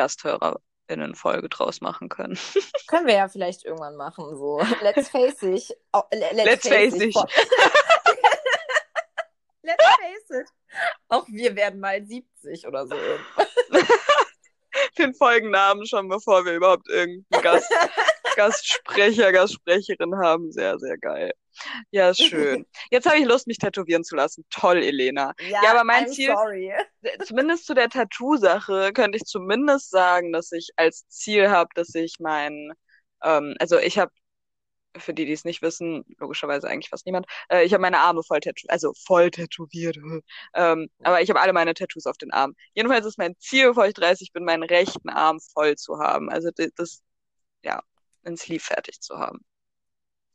Gasthörerinnen-Folge 0.86 1.48
draus 1.48 1.80
machen 1.80 2.08
können. 2.08 2.38
Können 2.88 3.06
wir 3.06 3.14
ja 3.14 3.28
vielleicht 3.28 3.64
irgendwann 3.64 3.96
machen, 3.96 4.36
so. 4.36 4.60
Let's 4.82 5.08
face 5.08 5.42
it. 5.42 5.76
Oh, 5.92 6.02
le- 6.12 6.30
let's, 6.32 6.44
Let's 6.64 6.68
face 6.68 6.94
it. 6.94 7.12
vor- 7.12 7.28
Let's 9.62 9.84
face 9.84 10.40
it. 10.40 10.48
Auch 11.08 11.26
wir 11.28 11.56
werden 11.56 11.80
mal 11.80 12.04
70 12.04 12.66
oder 12.66 12.86
so. 12.86 12.94
Den 14.98 15.14
Folgennamen 15.14 15.86
schon, 15.86 16.08
bevor 16.08 16.44
wir 16.44 16.54
überhaupt 16.54 16.88
irgendeinen 16.88 17.42
Gast, 17.42 17.72
Gastsprecher, 18.36 19.32
Gastsprecherin 19.32 20.14
haben. 20.16 20.52
Sehr, 20.52 20.78
sehr 20.78 20.98
geil. 20.98 21.32
Ja, 21.90 22.10
ist 22.10 22.18
schön. 22.62 22.66
Jetzt 22.90 23.06
habe 23.06 23.18
ich 23.18 23.24
Lust, 23.26 23.46
mich 23.46 23.58
tätowieren 23.58 24.04
zu 24.04 24.16
lassen. 24.16 24.44
Toll, 24.50 24.78
Elena. 24.82 25.34
Ja, 25.50 25.70
aber 25.70 25.84
mein 25.84 26.06
I'm 26.06 26.12
Ziel- 26.12 26.34
Sorry. 26.34 26.72
zumindest 27.24 27.66
zu 27.66 27.74
der 27.74 27.88
Tattoo-Sache 27.88 28.92
könnte 28.92 29.16
ich 29.16 29.24
zumindest 29.24 29.90
sagen, 29.90 30.32
dass 30.32 30.52
ich 30.52 30.70
als 30.76 31.06
Ziel 31.08 31.50
habe, 31.50 31.68
dass 31.74 31.94
ich 31.94 32.16
mein, 32.20 32.72
ähm, 33.22 33.54
also 33.58 33.78
ich 33.78 33.98
habe, 33.98 34.12
für 34.98 35.12
die, 35.12 35.26
die 35.26 35.32
es 35.32 35.44
nicht 35.44 35.60
wissen, 35.60 36.04
logischerweise 36.18 36.68
eigentlich 36.68 36.88
fast 36.88 37.04
niemand, 37.04 37.26
äh, 37.50 37.64
ich 37.64 37.74
habe 37.74 37.82
meine 37.82 37.98
Arme 37.98 38.22
voll 38.22 38.40
tätowiert, 38.40 38.70
also 38.70 38.92
voll 39.06 39.30
tätowiert, 39.30 39.96
ähm, 40.54 40.88
aber 41.02 41.20
ich 41.20 41.28
habe 41.28 41.40
alle 41.40 41.52
meine 41.52 41.74
Tattoos 41.74 42.06
auf 42.06 42.16
den 42.16 42.32
Armen. 42.32 42.54
Jedenfalls 42.74 43.04
ist 43.04 43.18
mein 43.18 43.36
Ziel, 43.38 43.68
bevor 43.68 43.86
ich 43.86 43.92
30 43.94 44.32
bin, 44.32 44.44
meinen 44.44 44.62
rechten 44.62 45.10
Arm 45.10 45.38
voll 45.52 45.76
zu 45.76 45.98
haben, 45.98 46.30
also 46.30 46.48
das, 46.76 47.02
ja, 47.62 47.82
ein 48.24 48.36
Sleeve 48.38 48.64
fertig 48.64 49.00
zu 49.00 49.18
haben. 49.18 49.44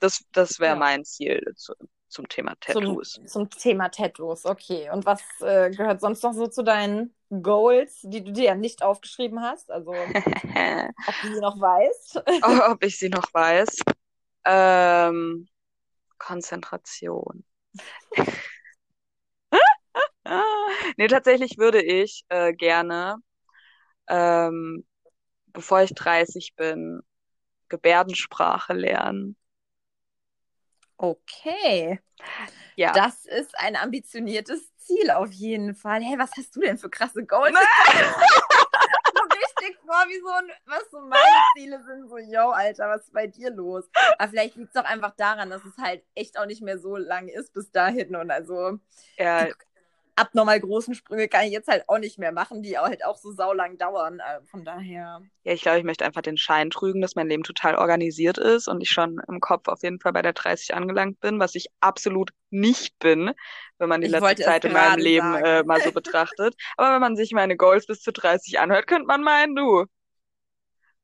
Das, 0.02 0.26
das 0.34 0.60
wäre 0.60 0.74
Ja. 0.74 0.80
mein 0.80 1.06
Ziel 1.06 1.54
zu, 1.56 1.74
zum 2.10 2.28
Thema 2.28 2.56
Tattoos. 2.60 3.14
Zum, 3.14 3.28
zum 3.28 3.50
Thema 3.50 3.90
Tattoos, 3.90 4.46
okay. 4.46 4.90
Und 4.92 5.06
was 5.06 5.22
äh, 5.42 5.70
gehört 5.70 6.02
sonst 6.02 6.24
noch 6.24 6.34
so 6.34 6.48
zu 6.48 6.64
deinen 6.64 7.14
Goals, 7.30 8.00
die 8.02 8.24
du 8.24 8.34
dir 8.34 8.46
ja 8.46 8.56
nicht 8.56 8.82
aufgeschrieben 8.84 9.42
hast? 9.42 9.72
Also, 9.72 9.94
ob 9.94 11.16
du 11.22 11.34
sie 11.34 11.40
noch 11.40 11.62
weißt? 11.62 12.24
oh, 12.44 12.72
ob 12.72 12.84
ich 12.84 12.98
sie 12.98 13.10
noch 13.10 13.32
weiß. 13.34 13.78
Ähm, 14.46 15.48
Konzentration. 16.18 17.46
nee, 20.98 21.08
tatsächlich 21.08 21.60
würde 21.60 21.82
ich 21.82 22.26
äh, 22.30 22.54
gerne, 22.54 23.18
ähm, 24.08 24.84
bevor 25.48 25.84
ich 25.84 25.94
30 25.94 26.56
bin, 26.56 27.02
Gebärdensprache 27.70 28.74
lernen. 28.74 29.38
Okay. 31.02 32.00
Ja. 32.76 32.92
Das 32.94 33.26
ist 33.26 33.58
ein 33.58 33.76
ambitioniertes 33.76 34.76
Ziel 34.78 35.10
auf 35.10 35.32
jeden 35.32 35.74
Fall. 35.74 36.02
Hey, 36.02 36.18
was 36.20 36.30
hast 36.38 36.56
du 36.56 36.62
denn 36.62 36.78
für 36.78 36.92
krasse 36.92 37.26
Goals? 37.26 37.54
so 37.56 39.24
richtig 39.24 39.80
vor, 39.84 40.06
wie 40.08 40.20
so 40.20 40.30
ein, 40.30 40.52
was 40.68 40.92
so 40.92 41.00
meine 41.02 41.22
Ziele 41.58 41.84
sind. 41.84 42.08
So, 42.08 42.20
yo, 42.20 42.52
Alter, 42.52 42.88
was 42.88 43.02
ist 43.02 43.14
bei 43.14 43.26
dir 43.26 43.50
los? 43.50 43.90
Aber 44.20 44.30
vielleicht 44.30 44.56
liegt 44.56 44.76
es 44.76 44.82
auch 44.82 44.88
einfach 44.88 45.16
daran, 45.16 45.50
dass 45.50 45.66
es 45.66 45.76
halt 45.78 46.04
echt 46.14 46.38
auch 46.38 46.46
nicht 46.46 46.62
mehr 46.62 46.78
so 46.78 46.96
lang 46.98 47.28
ist 47.30 47.52
bis 47.54 47.72
dahin. 47.72 48.16
Und 48.16 48.30
also 48.30 48.78
ja 49.18 49.48
abnormal 50.22 50.60
großen 50.60 50.94
Sprünge 50.94 51.28
kann 51.28 51.46
ich 51.46 51.52
jetzt 51.52 51.68
halt 51.68 51.84
auch 51.88 51.98
nicht 51.98 52.20
mehr 52.20 52.32
machen, 52.32 52.62
die 52.62 52.78
halt 52.78 53.04
auch 53.04 53.18
so 53.18 53.32
saulang 53.32 53.78
dauern. 53.78 54.20
Äh, 54.20 54.42
von 54.46 54.64
daher. 54.64 55.22
Ja, 55.44 55.54
ich 55.54 55.64
glaube, 55.64 55.80
ich 55.80 55.84
möchte 55.84 56.06
einfach 56.06 56.22
den 56.22 56.38
Schein 56.38 56.70
trügen, 56.70 57.02
dass 57.02 57.16
mein 57.16 57.28
Leben 57.28 57.44
total 57.44 57.76
organisiert 57.76 58.38
ist 58.38 58.68
und 58.68 58.82
ich 58.82 58.90
schon 58.90 59.20
im 59.28 59.40
Kopf 59.40 59.68
auf 59.68 59.82
jeden 59.82 60.00
Fall 60.00 60.14
bei 60.14 60.22
der 60.22 60.34
30 60.34 60.76
angelangt 60.76 61.20
bin, 61.20 61.40
was 61.40 61.56
ich 61.56 61.68
absolut 61.80 62.32
nicht 62.52 63.00
bin, 63.00 63.32
wenn 63.80 63.90
man 63.90 64.02
die 64.02 64.08
ich 64.08 64.12
letzte 64.12 64.44
Zeit 64.44 64.66
in 64.66 64.74
meinem 64.74 65.00
Leben 65.00 65.36
äh, 65.36 65.64
mal 65.64 65.82
so 65.82 65.92
betrachtet. 65.92 66.56
Aber 66.78 66.94
wenn 66.94 67.02
man 67.02 67.16
sich 67.16 67.32
meine 67.32 67.58
Goals 67.58 67.88
bis 67.88 68.02
zu 68.02 68.12
30 68.12 68.60
anhört, 68.60 68.88
könnte 68.88 69.08
man 69.08 69.24
meinen, 69.24 69.56
du. 69.56 69.86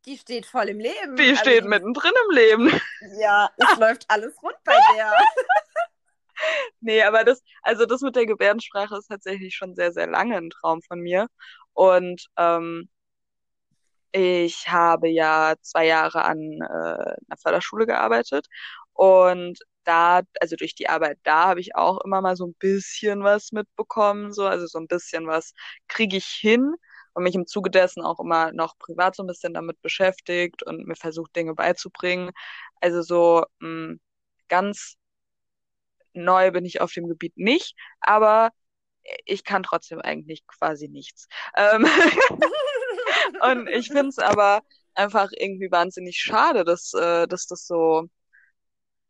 Die 0.05 0.17
steht 0.17 0.45
voll 0.45 0.69
im 0.69 0.79
Leben. 0.79 1.17
Die 1.17 1.31
also 1.31 1.41
steht 1.41 1.65
die... 1.65 1.67
mittendrin 1.67 2.13
im 2.25 2.35
Leben. 2.35 2.81
Ja, 3.19 3.49
es 3.57 3.75
läuft 3.79 4.05
alles 4.07 4.41
rund 4.41 4.55
bei 4.63 4.77
der. 4.95 5.11
nee, 6.81 7.01
aber 7.03 7.23
das, 7.23 7.41
also 7.63 7.85
das 7.85 8.01
mit 8.01 8.15
der 8.15 8.25
Gebärdensprache 8.25 8.97
ist 8.97 9.07
tatsächlich 9.07 9.55
schon 9.55 9.75
sehr, 9.75 9.91
sehr 9.93 10.07
lange 10.07 10.37
ein 10.37 10.49
Traum 10.49 10.81
von 10.83 10.99
mir. 10.99 11.27
Und 11.73 12.27
ähm, 12.37 12.89
ich 14.11 14.67
habe 14.69 15.09
ja 15.09 15.55
zwei 15.61 15.85
Jahre 15.87 16.23
an 16.23 16.39
äh, 16.61 16.65
einer 16.65 17.37
Förderschule 17.41 17.85
gearbeitet 17.85 18.47
und 18.93 19.59
da, 19.83 20.21
also 20.41 20.55
durch 20.55 20.75
die 20.75 20.89
Arbeit 20.89 21.19
da 21.23 21.47
habe 21.49 21.59
ich 21.61 21.75
auch 21.75 22.01
immer 22.03 22.21
mal 22.21 22.35
so 22.35 22.47
ein 22.47 22.55
bisschen 22.55 23.23
was 23.23 23.51
mitbekommen, 23.51 24.33
so, 24.33 24.45
also 24.47 24.65
so 24.67 24.79
ein 24.79 24.87
bisschen 24.87 25.27
was 25.27 25.53
kriege 25.87 26.17
ich 26.17 26.25
hin 26.25 26.73
und 27.13 27.23
mich 27.23 27.35
im 27.35 27.47
Zuge 27.47 27.69
dessen 27.71 28.01
auch 28.03 28.19
immer 28.19 28.51
noch 28.53 28.77
privat 28.79 29.15
so 29.15 29.23
ein 29.23 29.27
bisschen 29.27 29.53
damit 29.53 29.81
beschäftigt 29.81 30.63
und 30.63 30.87
mir 30.87 30.95
versucht, 30.95 31.35
Dinge 31.35 31.53
beizubringen. 31.55 32.31
Also 32.81 33.01
so 33.01 33.43
mh, 33.59 33.67
hm, 33.67 33.99
ganz 34.49 34.95
neu 36.13 36.51
bin 36.51 36.65
ich 36.65 36.81
auf 36.81 36.91
dem 36.93 37.07
Gebiet 37.07 37.37
nicht, 37.37 37.75
aber 37.99 38.51
ich 39.25 39.43
kann 39.43 39.63
trotzdem 39.63 40.01
eigentlich 40.01 40.45
quasi 40.47 40.87
nichts. 40.87 41.27
Ähm 41.55 41.85
und 43.41 43.67
ich 43.69 43.87
finde 43.87 44.09
es 44.09 44.19
aber 44.19 44.61
einfach 44.95 45.29
irgendwie 45.31 45.71
wahnsinnig 45.71 46.17
schade, 46.17 46.65
dass, 46.65 46.93
äh, 46.93 47.27
dass 47.27 47.47
das 47.47 47.65
so 47.67 48.07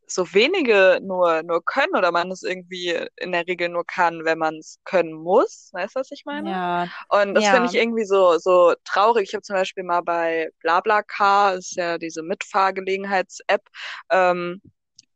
so 0.09 0.33
wenige 0.33 0.99
nur 1.03 1.43
nur 1.43 1.63
können 1.63 1.93
oder 1.95 2.11
man 2.11 2.31
es 2.31 2.41
irgendwie 2.41 2.97
in 3.17 3.33
der 3.33 3.45
Regel 3.45 3.67
nur 3.69 3.85
kann, 3.85 4.23
wenn 4.23 4.37
man 4.37 4.55
es 4.55 4.79
können 4.85 5.11
muss. 5.13 5.69
Weißt 5.73 5.95
du, 5.95 5.99
was 5.99 6.11
ich 6.11 6.23
meine? 6.25 6.49
Ja. 6.49 6.87
Und 7.09 7.35
das 7.35 7.43
ja. 7.43 7.51
finde 7.51 7.69
ich 7.69 7.75
irgendwie 7.75 8.05
so 8.05 8.37
so 8.37 8.73
traurig. 8.85 9.27
Ich 9.27 9.33
habe 9.33 9.41
zum 9.41 9.55
Beispiel 9.57 9.83
mal 9.83 10.01
bei 10.01 10.49
BlaBlaCar, 10.61 11.55
ist 11.55 11.75
ja 11.75 11.97
diese 11.97 12.23
Mitfahrgelegenheits-App, 12.23 13.63
ähm, 14.09 14.61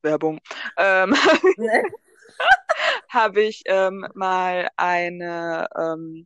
Werbung, 0.03 0.39
ähm, 0.77 1.15
habe 3.09 3.41
ich 3.41 3.63
ähm, 3.65 4.07
mal 4.13 4.69
eine 4.77 5.67
ähm, 5.77 6.25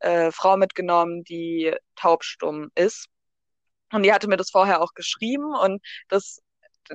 äh, 0.00 0.30
Frau 0.30 0.56
mitgenommen, 0.56 1.24
die 1.24 1.74
taubstumm 1.96 2.70
ist. 2.74 3.08
Und 3.92 4.02
die 4.02 4.12
hatte 4.12 4.28
mir 4.28 4.36
das 4.36 4.50
vorher 4.50 4.82
auch 4.82 4.94
geschrieben 4.94 5.54
und 5.54 5.82
das 6.08 6.40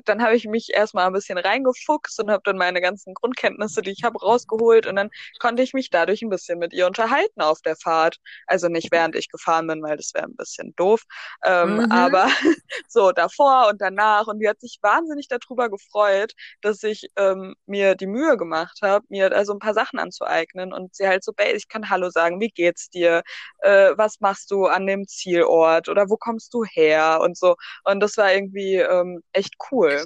dann 0.05 0.21
habe 0.21 0.35
ich 0.35 0.45
mich 0.45 0.73
erstmal 0.73 1.07
ein 1.07 1.13
bisschen 1.13 1.37
reingefuchst 1.37 2.19
und 2.19 2.29
habe 2.29 2.41
dann 2.45 2.57
meine 2.57 2.81
ganzen 2.81 3.13
Grundkenntnisse, 3.13 3.81
die 3.81 3.91
ich 3.91 4.03
habe, 4.03 4.19
rausgeholt. 4.19 4.87
Und 4.87 4.95
dann 4.95 5.09
konnte 5.39 5.63
ich 5.63 5.73
mich 5.73 5.89
dadurch 5.89 6.21
ein 6.21 6.29
bisschen 6.29 6.59
mit 6.59 6.73
ihr 6.73 6.87
unterhalten 6.87 7.41
auf 7.41 7.61
der 7.61 7.75
Fahrt. 7.75 8.17
Also 8.47 8.67
nicht 8.67 8.91
während 8.91 9.15
ich 9.15 9.29
gefahren 9.29 9.67
bin, 9.67 9.81
weil 9.81 9.97
das 9.97 10.13
wäre 10.13 10.25
ein 10.25 10.35
bisschen 10.35 10.73
doof, 10.75 11.03
ähm, 11.45 11.77
mhm. 11.77 11.91
aber 11.91 12.27
so 12.87 13.11
davor 13.11 13.67
und 13.69 13.81
danach. 13.81 14.27
Und 14.27 14.39
die 14.39 14.47
hat 14.47 14.59
sich 14.59 14.79
wahnsinnig 14.81 15.27
darüber 15.27 15.69
gefreut, 15.69 16.33
dass 16.61 16.83
ich 16.83 17.09
ähm, 17.15 17.55
mir 17.65 17.95
die 17.95 18.07
Mühe 18.07 18.37
gemacht 18.37 18.79
habe, 18.81 19.05
mir 19.09 19.31
also 19.35 19.53
ein 19.53 19.59
paar 19.59 19.73
Sachen 19.73 19.99
anzueignen. 19.99 20.73
Und 20.73 20.95
sie 20.95 21.07
halt 21.07 21.23
so, 21.23 21.33
ich 21.55 21.67
kann 21.67 21.89
Hallo 21.89 22.09
sagen, 22.09 22.39
wie 22.39 22.49
geht's 22.49 22.89
dir, 22.89 23.23
äh, 23.59 23.91
was 23.95 24.19
machst 24.19 24.51
du 24.51 24.65
an 24.65 24.85
dem 24.87 25.07
Zielort? 25.07 25.89
Oder 25.89 26.09
wo 26.09 26.17
kommst 26.17 26.53
du 26.53 26.63
her? 26.63 27.19
Und 27.21 27.37
so. 27.37 27.55
Und 27.85 27.99
das 28.01 28.17
war 28.17 28.31
irgendwie 28.33 28.75
ähm, 28.75 29.21
echt 29.33 29.55
cool 29.71 29.78
cool. 29.79 30.05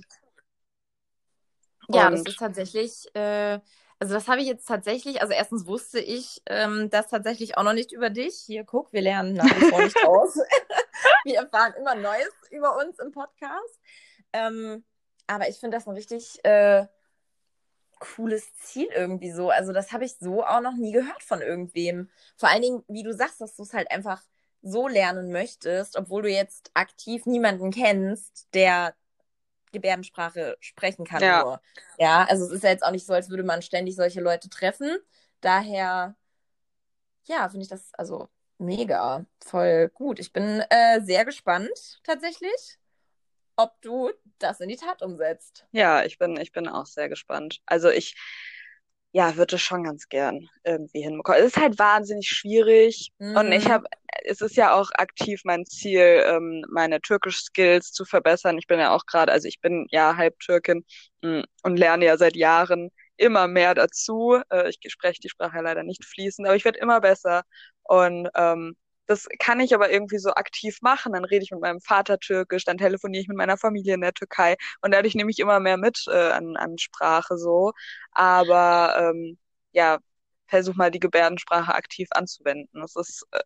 Ja, 1.90 2.08
und... 2.08 2.14
das 2.14 2.22
ist 2.34 2.40
tatsächlich, 2.40 3.14
äh, 3.16 3.60
also 4.00 4.14
das 4.14 4.28
habe 4.28 4.42
ich 4.42 4.48
jetzt 4.48 4.68
tatsächlich, 4.68 5.22
also 5.22 5.34
erstens 5.34 5.66
wusste 5.66 6.00
ich 6.00 6.42
ähm, 6.46 6.90
das 6.90 7.08
tatsächlich 7.10 7.58
auch 7.58 7.64
noch 7.64 7.74
nicht 7.74 7.92
über 7.92 8.10
dich. 8.10 8.36
Hier, 8.46 8.64
guck, 8.64 8.92
wir 8.94 9.02
lernen 9.02 9.34
nach 9.34 9.46
wie 9.46 9.70
vor 9.70 9.82
nicht 9.82 10.04
aus. 10.06 10.36
wir 11.26 11.38
erfahren 11.38 11.74
immer 11.78 11.96
Neues 11.96 12.34
über 12.52 12.78
uns 12.78 13.00
im 13.00 13.12
Podcast. 13.12 13.80
Ähm, 14.34 14.84
aber 15.28 15.48
ich 15.48 15.58
finde 15.60 15.78
das 15.78 15.88
ein 15.88 15.94
richtig 15.94 16.44
äh, 16.44 16.86
cooles 18.00 18.54
Ziel 18.56 18.88
irgendwie 18.94 19.32
so. 19.32 19.50
Also 19.50 19.72
das 19.72 19.92
habe 19.94 20.04
ich 20.04 20.18
so 20.18 20.44
auch 20.44 20.62
noch 20.62 20.76
nie 20.76 20.92
gehört 20.92 21.24
von 21.24 21.42
irgendwem. 21.42 22.10
Vor 22.36 22.50
allen 22.50 22.62
Dingen, 22.62 22.84
wie 22.88 23.04
du 23.04 23.14
sagst, 23.14 23.40
dass 23.40 23.56
du 23.56 23.64
es 23.64 23.74
halt 23.74 23.90
einfach 23.92 24.22
so 24.62 24.88
lernen 24.88 25.32
möchtest, 25.32 25.98
obwohl 25.98 26.24
du 26.24 26.30
jetzt 26.30 26.72
aktiv 26.74 27.26
niemanden 27.26 27.72
kennst, 27.72 28.48
der 28.54 28.96
Gebärdensprache 29.74 30.56
sprechen 30.62 31.06
kann. 31.06 31.22
Ja. 31.22 31.44
Nur. 31.44 31.62
ja, 31.98 32.26
also 32.30 32.46
es 32.46 32.52
ist 32.52 32.64
ja 32.64 32.70
jetzt 32.70 32.84
auch 32.84 32.92
nicht 32.92 33.06
so, 33.06 33.14
als 33.14 33.30
würde 33.30 33.44
man 33.44 33.62
ständig 33.62 33.96
solche 33.96 34.22
Leute 34.22 34.50
treffen. 34.50 34.98
Daher, 35.42 36.16
ja, 37.26 37.50
finde 37.50 37.64
ich 37.64 37.70
das 37.70 37.94
also 37.96 38.30
mega, 38.58 39.26
voll 39.44 39.90
gut. 39.90 40.20
Ich 40.20 40.32
bin 40.32 40.64
äh, 40.70 41.02
sehr 41.02 41.26
gespannt 41.26 42.00
tatsächlich, 42.04 42.80
ob 43.56 43.82
du 43.82 44.12
das 44.40 44.62
in 44.62 44.70
die 44.70 44.78
Tat 44.78 45.02
umsetzt. 45.02 45.66
Ja, 45.72 46.04
ich 46.04 46.18
bin, 46.18 46.38
ich 46.38 46.52
bin 46.52 46.68
auch 46.68 46.86
sehr 46.86 47.10
gespannt. 47.10 47.62
Also 47.66 47.90
ich, 47.90 48.16
ja, 49.14 49.36
würde 49.38 49.60
schon 49.60 49.84
ganz 49.84 50.10
gern 50.10 50.50
irgendwie 50.64 51.02
hinbekommen. 51.04 51.40
Es 51.40 51.48
ist 51.56 51.62
halt 51.62 51.78
wahnsinnig 51.78 52.28
schwierig 52.28 53.12
mhm. 53.20 53.38
und 53.38 53.52
ich 53.52 53.66
mhm. 53.66 53.72
habe, 53.72 53.86
es 54.26 54.42
ist 54.42 54.56
ja 54.56 54.74
auch 54.74 54.90
aktiv 54.96 55.42
mein 55.46 55.66
Ziel, 55.68 56.24
ähm, 56.26 56.66
meine 56.68 57.00
Türkisch-Skills 57.00 57.92
zu 57.92 58.06
verbessern. 58.06 58.58
Ich 58.58 58.66
bin 58.66 58.80
ja 58.80 58.92
auch 58.92 59.06
gerade, 59.06 59.32
also 59.32 59.48
ich 59.48 59.62
bin 59.62 59.86
ja 59.92 60.18
halb 60.18 60.40
Türkin 60.40 60.84
mh, 61.22 61.42
mm, 61.42 61.44
und 61.62 61.78
lerne 61.78 62.06
ja 62.06 62.18
seit 62.18 62.36
Jahren 62.36 62.90
immer 63.18 63.48
mehr 63.48 63.76
dazu. 63.76 64.42
Äh, 64.50 64.70
ich 64.70 64.80
spreche 64.92 65.22
die 65.22 65.30
Sprache 65.30 65.62
leider 65.62 65.84
nicht 65.84 66.04
fließend, 66.04 66.48
aber 66.48 66.56
ich 66.56 66.66
werde 66.66 66.80
immer 66.80 67.00
besser 67.00 67.44
und 67.84 68.30
ähm, 68.36 68.76
das 69.06 69.28
kann 69.40 69.60
ich 69.60 69.74
aber 69.76 69.92
irgendwie 69.92 70.18
so 70.18 70.32
aktiv 70.34 70.80
machen. 70.82 71.14
Dann 71.14 71.26
rede 71.26 71.44
ich 71.44 71.52
mit 71.52 71.62
meinem 71.62 71.82
Vater 71.82 72.20
Türkisch, 72.20 72.66
dann 72.66 72.78
telefoniere 72.78 73.22
ich 73.22 73.28
mit 73.28 73.38
meiner 73.38 73.58
Familie 73.58 73.96
in 73.96 74.02
der 74.02 74.14
Türkei 74.14 74.56
und 74.82 74.94
dadurch 74.94 75.16
nehme 75.16 75.32
ich 75.32 75.40
immer 75.40 75.60
mehr 75.60 75.78
mit 75.78 76.06
äh, 76.08 76.32
an, 76.32 76.56
an 76.58 76.78
Sprache 76.78 77.38
so. 77.38 77.74
Aber 78.12 78.96
ähm, 79.14 79.38
ja, 79.72 80.00
versuch 80.48 80.76
mal 80.76 80.92
die 80.92 81.00
Gebärdensprache 81.00 81.74
aktiv 81.74 82.08
anzuwenden. 82.12 82.82
Das 82.82 82.96
ist 82.96 83.26
äh, 83.32 83.42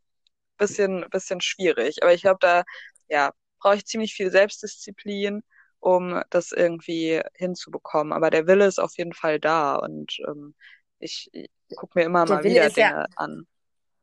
bisschen, 0.58 1.06
bisschen 1.12 1.42
schwierig. 1.42 2.04
Aber 2.04 2.14
ich 2.14 2.22
glaube, 2.22 2.40
da 2.42 2.64
ja, 3.10 3.32
brauche 3.60 3.76
ich 3.78 3.86
ziemlich 3.86 4.14
viel 4.14 4.32
Selbstdisziplin, 4.32 5.44
um 5.80 6.22
das 6.30 6.52
irgendwie 6.52 7.22
hinzubekommen. 7.36 8.14
Aber 8.14 8.30
der 8.30 8.48
Wille 8.48 8.66
ist 8.68 8.80
auf 8.80 8.98
jeden 8.98 9.14
Fall 9.14 9.40
da 9.40 9.76
und 9.76 10.18
ähm, 10.28 10.56
ich, 11.00 11.30
ich 11.34 11.50
gucke 11.76 12.00
mir 12.00 12.06
immer 12.06 12.26
der 12.26 12.38
mal 12.38 12.44
Wille 12.44 12.56
wieder 12.56 12.70
Dinge 12.70 12.90
ja, 12.90 13.06
an 13.16 13.48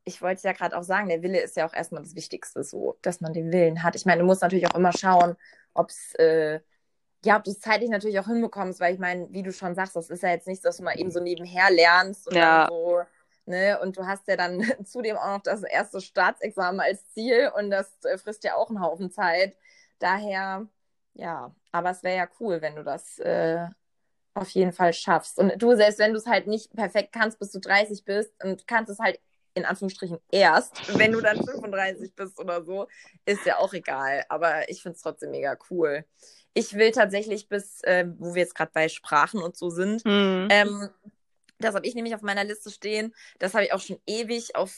ich 0.04 0.20
wollte 0.20 0.36
es 0.36 0.42
ja 0.42 0.52
gerade 0.52 0.76
auch 0.76 0.82
sagen, 0.82 1.08
der 1.08 1.22
Wille 1.22 1.40
ist 1.40 1.56
ja 1.56 1.66
auch 1.66 1.72
erstmal 1.72 2.02
das 2.02 2.14
Wichtigste, 2.14 2.62
so, 2.62 2.98
dass 3.02 3.20
man 3.20 3.32
den 3.32 3.50
Willen 3.52 3.82
hat. 3.82 3.96
Ich 3.96 4.04
meine, 4.04 4.20
du 4.20 4.26
musst 4.26 4.42
natürlich 4.42 4.66
auch 4.66 4.76
immer 4.76 4.92
schauen, 4.92 5.36
ob 5.72 5.88
es, 5.88 6.14
äh, 6.16 6.60
ja, 7.24 7.38
ob 7.38 7.44
du 7.44 7.50
es 7.50 7.60
zeitlich 7.60 7.88
natürlich 7.88 8.18
auch 8.18 8.26
hinbekommst, 8.26 8.80
weil 8.80 8.92
ich 8.92 9.00
meine, 9.00 9.32
wie 9.32 9.42
du 9.42 9.52
schon 9.52 9.74
sagst, 9.74 9.96
das 9.96 10.10
ist 10.10 10.22
ja 10.22 10.30
jetzt 10.30 10.46
nicht, 10.46 10.64
dass 10.64 10.76
du 10.76 10.82
mal 10.82 10.98
eben 10.98 11.10
so 11.10 11.20
nebenher 11.20 11.70
lernst 11.70 12.28
und 12.28 12.36
ja. 12.36 12.66
so, 12.68 13.00
ne, 13.46 13.80
und 13.80 13.96
du 13.96 14.06
hast 14.06 14.28
ja 14.28 14.36
dann 14.36 14.62
zudem 14.84 15.16
auch 15.16 15.38
noch 15.38 15.42
das 15.42 15.62
erste 15.62 16.02
Staatsexamen 16.02 16.80
als 16.80 17.10
Ziel 17.12 17.50
und 17.56 17.70
das 17.70 17.90
äh, 18.04 18.18
frisst 18.18 18.44
ja 18.44 18.56
auch 18.56 18.68
einen 18.68 18.82
Haufen 18.82 19.10
Zeit. 19.10 19.56
Daher, 20.00 20.66
ja, 21.14 21.54
aber 21.72 21.90
es 21.90 22.02
wäre 22.02 22.16
ja 22.16 22.28
cool, 22.40 22.60
wenn 22.60 22.76
du 22.76 22.84
das 22.84 23.18
äh, 23.20 23.66
auf 24.34 24.50
jeden 24.50 24.72
Fall 24.72 24.92
schaffst. 24.92 25.38
Und 25.38 25.62
du, 25.62 25.74
selbst 25.76 25.98
wenn 25.98 26.12
du 26.12 26.18
es 26.18 26.26
halt 26.26 26.46
nicht 26.46 26.74
perfekt 26.74 27.12
kannst, 27.12 27.38
bis 27.38 27.52
du 27.52 27.60
30 27.60 28.04
bist 28.04 28.32
und 28.42 28.66
kannst 28.66 28.90
es 28.90 28.98
halt 28.98 29.18
in 29.54 29.64
Anführungsstrichen 29.64 30.18
erst, 30.30 30.98
wenn 30.98 31.12
du 31.12 31.20
dann 31.20 31.44
35 31.44 32.14
bist 32.14 32.38
oder 32.38 32.64
so, 32.64 32.88
ist 33.24 33.46
ja 33.46 33.58
auch 33.58 33.72
egal. 33.72 34.24
Aber 34.28 34.68
ich 34.68 34.82
finde 34.82 34.96
es 34.96 35.02
trotzdem 35.02 35.30
mega 35.30 35.56
cool. 35.70 36.04
Ich 36.54 36.74
will 36.74 36.90
tatsächlich 36.90 37.48
bis, 37.48 37.82
äh, 37.82 38.06
wo 38.18 38.34
wir 38.34 38.42
jetzt 38.42 38.54
gerade 38.54 38.72
bei 38.74 38.88
Sprachen 38.88 39.42
und 39.42 39.56
so 39.56 39.70
sind, 39.70 40.04
mhm. 40.04 40.48
ähm, 40.50 40.88
das 41.58 41.74
habe 41.74 41.86
ich 41.86 41.94
nämlich 41.94 42.14
auf 42.14 42.22
meiner 42.22 42.44
Liste 42.44 42.70
stehen. 42.70 43.14
Das 43.38 43.54
habe 43.54 43.64
ich 43.64 43.72
auch 43.72 43.80
schon 43.80 43.98
ewig 44.06 44.56
auf 44.56 44.72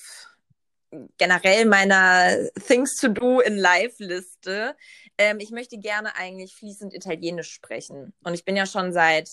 generell 1.18 1.64
meiner 1.66 2.48
Things 2.66 2.96
to 2.96 3.08
Do 3.08 3.40
in 3.40 3.56
Live-Liste. 3.56 4.76
Ähm, 5.18 5.40
ich 5.40 5.50
möchte 5.50 5.78
gerne 5.78 6.16
eigentlich 6.16 6.54
fließend 6.54 6.94
Italienisch 6.94 7.50
sprechen. 7.50 8.12
Und 8.22 8.34
ich 8.34 8.44
bin 8.44 8.56
ja 8.56 8.66
schon 8.66 8.92
seit, 8.92 9.28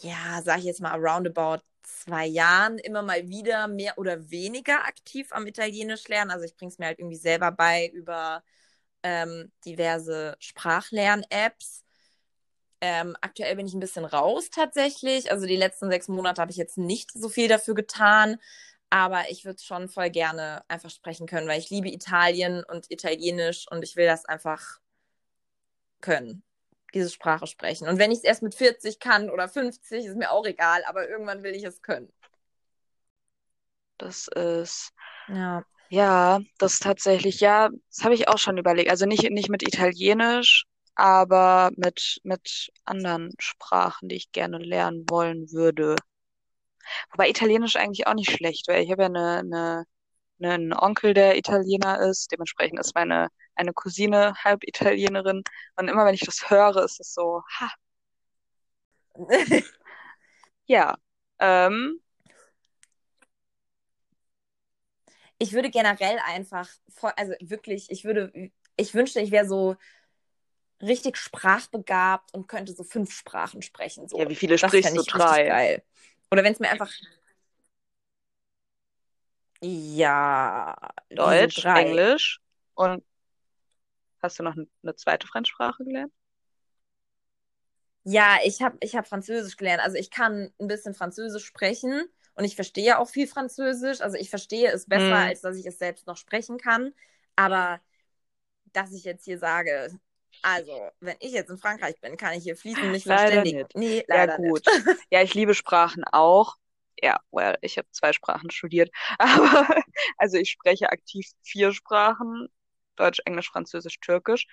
ja, 0.00 0.42
sage 0.42 0.60
ich 0.60 0.66
jetzt 0.66 0.80
mal, 0.80 0.98
roundabout 0.98 1.62
zwei 2.00 2.26
Jahren 2.26 2.78
immer 2.78 3.02
mal 3.02 3.28
wieder 3.28 3.68
mehr 3.68 3.98
oder 3.98 4.30
weniger 4.30 4.84
aktiv 4.86 5.28
am 5.32 5.46
Italienisch 5.46 6.08
lernen. 6.08 6.30
Also 6.30 6.44
ich 6.44 6.56
bringe 6.56 6.70
es 6.70 6.78
mir 6.78 6.86
halt 6.86 6.98
irgendwie 6.98 7.16
selber 7.16 7.52
bei 7.52 7.88
über 7.88 8.42
ähm, 9.02 9.52
diverse 9.64 10.36
Sprachlern-Apps. 10.38 11.84
Ähm, 12.80 13.16
aktuell 13.20 13.56
bin 13.56 13.66
ich 13.66 13.74
ein 13.74 13.80
bisschen 13.80 14.04
raus 14.04 14.50
tatsächlich. 14.50 15.30
Also 15.30 15.46
die 15.46 15.56
letzten 15.56 15.90
sechs 15.90 16.08
Monate 16.08 16.40
habe 16.40 16.50
ich 16.50 16.56
jetzt 16.56 16.78
nicht 16.78 17.12
so 17.12 17.28
viel 17.28 17.48
dafür 17.48 17.74
getan. 17.74 18.38
Aber 18.90 19.30
ich 19.30 19.44
würde 19.44 19.62
schon 19.62 19.88
voll 19.88 20.10
gerne 20.10 20.64
einfach 20.68 20.90
sprechen 20.90 21.26
können, 21.26 21.48
weil 21.48 21.58
ich 21.58 21.70
liebe 21.70 21.88
Italien 21.88 22.62
und 22.64 22.90
Italienisch 22.90 23.66
und 23.70 23.82
ich 23.82 23.96
will 23.96 24.06
das 24.06 24.26
einfach 24.26 24.80
können, 26.02 26.42
diese 26.94 27.10
Sprache 27.10 27.46
sprechen. 27.46 27.88
Und 27.88 27.98
wenn 27.98 28.10
ich 28.10 28.18
es 28.18 28.24
erst 28.24 28.42
mit 28.42 28.54
40 28.54 28.98
kann 28.98 29.30
oder 29.30 29.48
50, 29.48 30.06
ist 30.06 30.16
mir 30.16 30.30
auch 30.30 30.46
egal, 30.46 30.82
aber 30.86 31.08
irgendwann 31.08 31.42
will 31.42 31.54
ich 31.54 31.64
es 31.64 31.82
können. 31.82 32.12
Das 33.98 34.28
ist. 34.28 34.92
Ja. 35.28 35.64
Ja, 35.88 36.40
das 36.58 36.78
tatsächlich, 36.78 37.40
ja, 37.40 37.68
das 37.90 38.02
habe 38.02 38.14
ich 38.14 38.26
auch 38.26 38.38
schon 38.38 38.56
überlegt. 38.56 38.90
Also 38.90 39.04
nicht, 39.04 39.30
nicht 39.30 39.50
mit 39.50 39.62
Italienisch, 39.62 40.64
aber 40.94 41.70
mit, 41.76 42.18
mit 42.22 42.70
anderen 42.86 43.30
Sprachen, 43.38 44.08
die 44.08 44.16
ich 44.16 44.32
gerne 44.32 44.56
lernen 44.56 45.04
wollen 45.10 45.52
würde. 45.52 45.96
Wobei 47.10 47.28
Italienisch 47.28 47.76
eigentlich 47.76 48.06
auch 48.06 48.14
nicht 48.14 48.30
schlecht, 48.30 48.68
weil 48.68 48.82
ich 48.82 48.90
habe 48.90 49.02
ja 49.02 49.08
eine, 49.08 49.38
eine, 49.38 49.48
ne, 49.48 49.84
einen 50.44 50.72
Onkel, 50.72 51.14
der 51.14 51.36
Italiener 51.36 52.00
ist. 52.00 52.30
Dementsprechend 52.32 52.80
ist 52.80 52.94
meine 52.94 53.28
eine 53.54 53.72
Cousine 53.72 54.34
halb 54.42 54.64
Italienerin. 54.64 55.42
Und 55.76 55.88
immer 55.88 56.04
wenn 56.04 56.14
ich 56.14 56.20
das 56.20 56.50
höre, 56.50 56.84
ist 56.84 57.00
es 57.00 57.12
so, 57.12 57.42
ha. 57.58 57.70
ja. 60.66 60.96
Ähm. 61.38 62.00
Ich 65.38 65.52
würde 65.52 65.70
generell 65.70 66.18
einfach, 66.24 66.68
also 67.16 67.32
wirklich, 67.40 67.90
ich 67.90 68.04
würde, 68.04 68.32
ich 68.76 68.94
wünschte, 68.94 69.20
ich 69.20 69.32
wäre 69.32 69.46
so 69.46 69.76
richtig 70.80 71.16
sprachbegabt 71.16 72.32
und 72.32 72.46
könnte 72.46 72.72
so 72.74 72.84
fünf 72.84 73.12
Sprachen 73.12 73.62
sprechen. 73.62 74.08
So. 74.08 74.18
Ja, 74.18 74.28
wie 74.28 74.36
viele 74.36 74.56
das 74.56 74.70
sprichst 74.70 74.96
du? 74.96 75.02
Drei. 75.02 75.46
Geil. 75.46 75.82
Oder 76.30 76.44
wenn 76.44 76.52
es 76.52 76.60
mir 76.60 76.70
einfach. 76.70 76.90
Ja. 79.62 80.76
Deutsch, 81.10 81.64
Englisch 81.64 82.40
und 82.74 83.04
hast 84.20 84.38
du 84.38 84.42
noch 84.42 84.56
eine 84.56 84.96
zweite 84.96 85.26
Fremdsprache 85.26 85.84
gelernt? 85.84 86.12
Ja, 88.04 88.38
ich 88.44 88.62
habe 88.62 88.76
ich 88.80 88.96
hab 88.96 89.06
Französisch 89.06 89.56
gelernt. 89.56 89.82
Also 89.82 89.96
ich 89.96 90.10
kann 90.10 90.52
ein 90.58 90.66
bisschen 90.66 90.94
Französisch 90.94 91.44
sprechen 91.44 92.08
und 92.34 92.44
ich 92.44 92.56
verstehe 92.56 92.98
auch 92.98 93.08
viel 93.08 93.28
Französisch. 93.28 94.00
Also 94.00 94.16
ich 94.16 94.30
verstehe 94.30 94.72
es 94.72 94.86
besser, 94.86 95.10
mm. 95.10 95.28
als 95.28 95.40
dass 95.42 95.56
ich 95.56 95.66
es 95.66 95.78
selbst 95.78 96.06
noch 96.06 96.16
sprechen 96.16 96.58
kann. 96.58 96.92
Aber 97.36 97.80
dass 98.72 98.92
ich 98.92 99.04
jetzt 99.04 99.24
hier 99.24 99.38
sage, 99.38 99.90
also, 100.42 100.90
wenn 101.00 101.16
ich 101.20 101.32
jetzt 101.32 101.50
in 101.50 101.58
Frankreich 101.58 102.00
bin, 102.00 102.16
kann 102.16 102.34
ich 102.34 102.42
hier 102.42 102.56
fließend 102.56 102.90
nicht 102.90 103.06
leider 103.06 103.20
verständigen. 103.20 103.58
Nicht. 103.58 103.76
Nee, 103.76 104.04
leider 104.08 104.32
ja, 104.32 104.36
gut. 104.38 104.62
Nicht. 104.66 105.06
Ja, 105.10 105.22
ich 105.22 105.34
liebe 105.34 105.54
Sprachen 105.54 106.02
auch. 106.04 106.56
Ja, 107.00 107.20
well, 107.30 107.56
ich 107.62 107.78
habe 107.78 107.88
zwei 107.90 108.12
Sprachen 108.12 108.50
studiert. 108.50 108.90
Aber, 109.18 109.66
also 110.18 110.36
ich 110.36 110.50
spreche 110.50 110.90
aktiv 110.90 111.26
vier 111.42 111.72
Sprachen. 111.72 112.48
Deutsch, 112.96 113.20
Englisch, 113.24 113.50
Französisch, 113.50 113.98
Türkisch. 114.00 114.46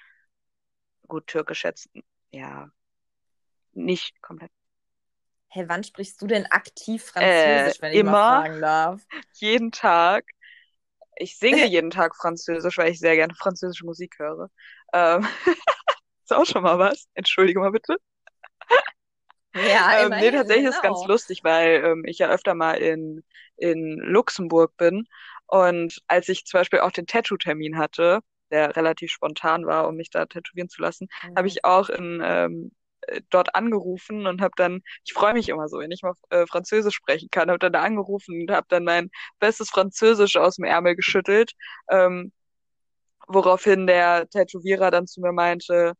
Gut, 1.07 1.27
Türkisch 1.27 1.63
jetzt, 1.63 1.89
ja, 2.31 2.69
nicht 3.73 4.21
komplett. 4.21 4.51
Hey, 5.47 5.67
wann 5.67 5.83
sprichst 5.83 6.21
du 6.21 6.27
denn 6.27 6.45
aktiv 6.45 7.03
Französisch, 7.03 7.79
äh, 7.79 7.81
wenn 7.81 7.91
ich 7.93 7.99
immer, 7.99 8.11
mal 8.11 8.43
fragen 8.43 8.61
darf? 8.61 9.01
Jeden 9.35 9.71
Tag. 9.71 10.25
Ich 11.17 11.37
singe 11.37 11.65
jeden 11.67 11.89
Tag 11.89 12.15
Französisch, 12.15 12.77
weil 12.77 12.91
ich 12.91 12.99
sehr 12.99 13.15
gerne 13.15 13.33
französische 13.33 13.85
Musik 13.85 14.19
höre. 14.19 14.49
Ähm, 14.93 15.27
ist 16.23 16.33
auch 16.33 16.45
schon 16.45 16.63
mal 16.63 16.77
was. 16.79 17.07
Entschuldige 17.15 17.59
mal 17.59 17.71
bitte. 17.71 17.97
Ja, 19.67 20.03
ähm, 20.03 20.09
nee, 20.09 20.31
tatsächlich 20.31 20.65
genau. 20.65 20.75
ist 20.75 20.81
ganz 20.81 21.05
lustig, 21.05 21.43
weil 21.43 21.83
ähm, 21.83 22.03
ich 22.05 22.19
ja 22.19 22.29
öfter 22.29 22.55
mal 22.55 22.75
in, 22.75 23.23
in 23.57 23.97
Luxemburg 23.99 24.75
bin. 24.77 25.07
Und 25.47 25.99
als 26.07 26.29
ich 26.29 26.45
zum 26.45 26.59
Beispiel 26.59 26.79
auch 26.79 26.91
den 26.91 27.07
Tattoo-Termin 27.07 27.77
hatte, 27.77 28.19
der 28.51 28.75
relativ 28.75 29.11
spontan 29.11 29.65
war, 29.65 29.87
um 29.87 29.95
mich 29.95 30.09
da 30.09 30.25
tätowieren 30.25 30.69
zu 30.69 30.81
lassen, 30.81 31.07
mhm. 31.23 31.35
habe 31.35 31.47
ich 31.47 31.65
auch 31.65 31.89
in, 31.89 32.21
ähm, 32.23 32.71
äh, 33.01 33.21
dort 33.29 33.55
angerufen 33.55 34.27
und 34.27 34.41
habe 34.41 34.53
dann, 34.55 34.81
ich 35.05 35.13
freue 35.13 35.33
mich 35.33 35.49
immer 35.49 35.67
so, 35.67 35.79
wenn 35.79 35.91
ich 35.91 36.03
mal 36.03 36.13
äh, 36.29 36.45
Französisch 36.45 36.95
sprechen 36.95 37.29
kann, 37.31 37.49
habe 37.49 37.59
dann 37.59 37.73
da 37.73 37.81
angerufen 37.81 38.41
und 38.41 38.51
habe 38.51 38.67
dann 38.69 38.83
mein 38.83 39.09
bestes 39.39 39.69
Französisch 39.69 40.37
aus 40.37 40.55
dem 40.55 40.65
Ärmel 40.65 40.95
geschüttelt, 40.95 41.53
ähm, 41.89 42.31
woraufhin 43.27 43.87
der 43.87 44.27
Tätowierer 44.29 44.91
dann 44.91 45.07
zu 45.07 45.21
mir 45.21 45.31
meinte, 45.31 45.93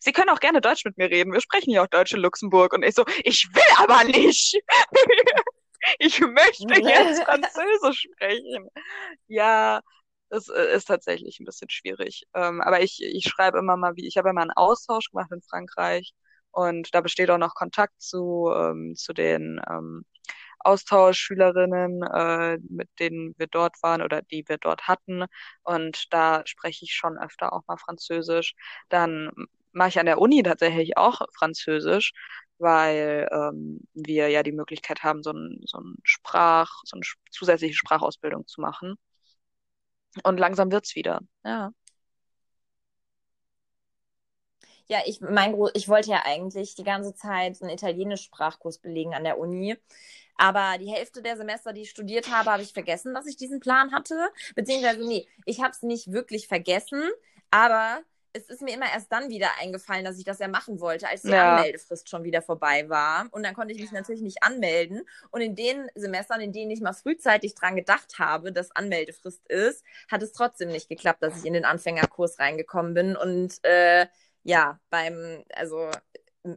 Sie 0.00 0.12
können 0.12 0.30
auch 0.30 0.40
gerne 0.40 0.60
Deutsch 0.60 0.84
mit 0.84 0.96
mir 0.96 1.10
reden. 1.10 1.32
Wir 1.32 1.40
sprechen 1.40 1.70
ja 1.70 1.82
auch 1.82 1.88
Deutsch 1.88 2.12
in 2.14 2.20
Luxemburg. 2.20 2.72
Und 2.72 2.82
ich 2.82 2.94
so, 2.94 3.04
ich 3.24 3.48
will 3.52 3.84
aber 3.84 4.04
nicht. 4.04 4.60
ich 5.98 6.20
möchte 6.20 6.64
jetzt 6.82 7.22
Französisch 7.24 8.06
sprechen. 8.12 8.68
Ja, 9.28 9.80
das 10.28 10.48
äh, 10.48 10.74
ist 10.74 10.86
tatsächlich 10.86 11.40
ein 11.40 11.44
bisschen 11.44 11.70
schwierig. 11.70 12.24
Ähm, 12.34 12.60
aber 12.60 12.82
ich, 12.82 13.02
ich 13.02 13.24
schreibe 13.24 13.58
immer 13.58 13.76
mal, 13.76 13.96
wie 13.96 14.06
ich 14.06 14.16
habe 14.16 14.30
immer 14.30 14.42
einen 14.42 14.50
Austausch 14.52 15.10
gemacht 15.10 15.30
in 15.32 15.42
Frankreich 15.42 16.12
und 16.50 16.94
da 16.94 17.00
besteht 17.02 17.30
auch 17.30 17.38
noch 17.38 17.54
Kontakt 17.54 18.00
zu, 18.00 18.50
ähm, 18.54 18.94
zu 18.96 19.12
den 19.12 19.60
ähm, 19.68 20.04
Austauschschülerinnen, 20.60 22.02
äh, 22.02 22.58
mit 22.68 22.88
denen 22.98 23.34
wir 23.38 23.46
dort 23.46 23.82
waren 23.82 24.02
oder 24.02 24.22
die 24.22 24.44
wir 24.48 24.58
dort 24.58 24.88
hatten. 24.88 25.26
Und 25.62 26.12
da 26.12 26.42
spreche 26.46 26.84
ich 26.84 26.94
schon 26.94 27.18
öfter 27.18 27.52
auch 27.52 27.62
mal 27.66 27.76
Französisch. 27.76 28.54
Dann 28.88 29.30
mache 29.76 29.90
ich 29.90 29.98
an 30.00 30.06
der 30.06 30.18
Uni 30.20 30.42
tatsächlich 30.42 30.96
auch 30.96 31.20
Französisch, 31.36 32.12
weil 32.58 33.28
ähm, 33.32 33.80
wir 33.94 34.28
ja 34.28 34.42
die 34.42 34.52
Möglichkeit 34.52 35.02
haben, 35.02 35.22
so 35.22 35.32
ein, 35.32 35.60
so 35.66 35.78
ein 35.78 35.96
Sprach, 36.04 36.70
so 36.84 36.96
eine 36.96 37.04
zusätzliche 37.30 37.74
Sprachausbildung 37.74 38.46
zu 38.46 38.60
machen. 38.60 38.96
Und 40.24 40.38
langsam 40.38 40.72
wird's 40.72 40.94
wieder, 40.96 41.20
ja. 41.44 41.70
Ja, 44.88 45.00
ich, 45.04 45.20
mein, 45.20 45.56
ich 45.74 45.88
wollte 45.88 46.10
ja 46.10 46.22
eigentlich 46.24 46.74
die 46.76 46.84
ganze 46.84 47.14
Zeit 47.14 47.60
einen 47.60 47.70
Italienisch-Sprachkurs 47.70 48.78
belegen 48.78 49.14
an 49.14 49.24
der 49.24 49.38
Uni. 49.38 49.76
Aber 50.36 50.78
die 50.78 50.90
Hälfte 50.90 51.22
der 51.22 51.36
Semester, 51.36 51.72
die 51.72 51.82
ich 51.82 51.90
studiert 51.90 52.30
habe, 52.30 52.52
habe 52.52 52.62
ich 52.62 52.72
vergessen, 52.72 53.14
dass 53.14 53.26
ich 53.26 53.36
diesen 53.36 53.58
Plan 53.60 53.92
hatte. 53.92 54.16
Beziehungsweise, 54.54 55.06
nee, 55.06 55.26
ich 55.44 55.60
habe 55.60 55.70
es 55.70 55.82
nicht 55.82 56.12
wirklich 56.12 56.46
vergessen, 56.46 57.02
aber 57.50 58.00
es 58.36 58.48
ist 58.48 58.62
mir 58.62 58.74
immer 58.74 58.86
erst 58.92 59.10
dann 59.10 59.30
wieder 59.30 59.48
eingefallen, 59.60 60.04
dass 60.04 60.18
ich 60.18 60.24
das 60.24 60.38
ja 60.38 60.48
machen 60.48 60.80
wollte, 60.80 61.08
als 61.08 61.22
die 61.22 61.30
ja. 61.30 61.56
Anmeldefrist 61.56 62.08
schon 62.08 62.24
wieder 62.24 62.42
vorbei 62.42 62.88
war. 62.88 63.26
Und 63.30 63.42
dann 63.42 63.54
konnte 63.54 63.72
ich 63.72 63.80
mich 63.80 63.90
ja. 63.90 63.98
natürlich 63.98 64.22
nicht 64.22 64.42
anmelden. 64.42 65.02
Und 65.30 65.40
in 65.40 65.54
den 65.54 65.88
Semestern, 65.94 66.40
in 66.40 66.52
denen 66.52 66.70
ich 66.70 66.80
mal 66.80 66.92
frühzeitig 66.92 67.54
dran 67.54 67.76
gedacht 67.76 68.18
habe, 68.18 68.52
dass 68.52 68.70
Anmeldefrist 68.72 69.46
ist, 69.48 69.84
hat 70.10 70.22
es 70.22 70.32
trotzdem 70.32 70.68
nicht 70.68 70.88
geklappt, 70.88 71.22
dass 71.22 71.38
ich 71.38 71.46
in 71.46 71.54
den 71.54 71.64
Anfängerkurs 71.64 72.38
reingekommen 72.38 72.94
bin. 72.94 73.16
Und 73.16 73.64
äh, 73.64 74.06
ja, 74.42 74.78
beim, 74.90 75.44
also 75.54 75.90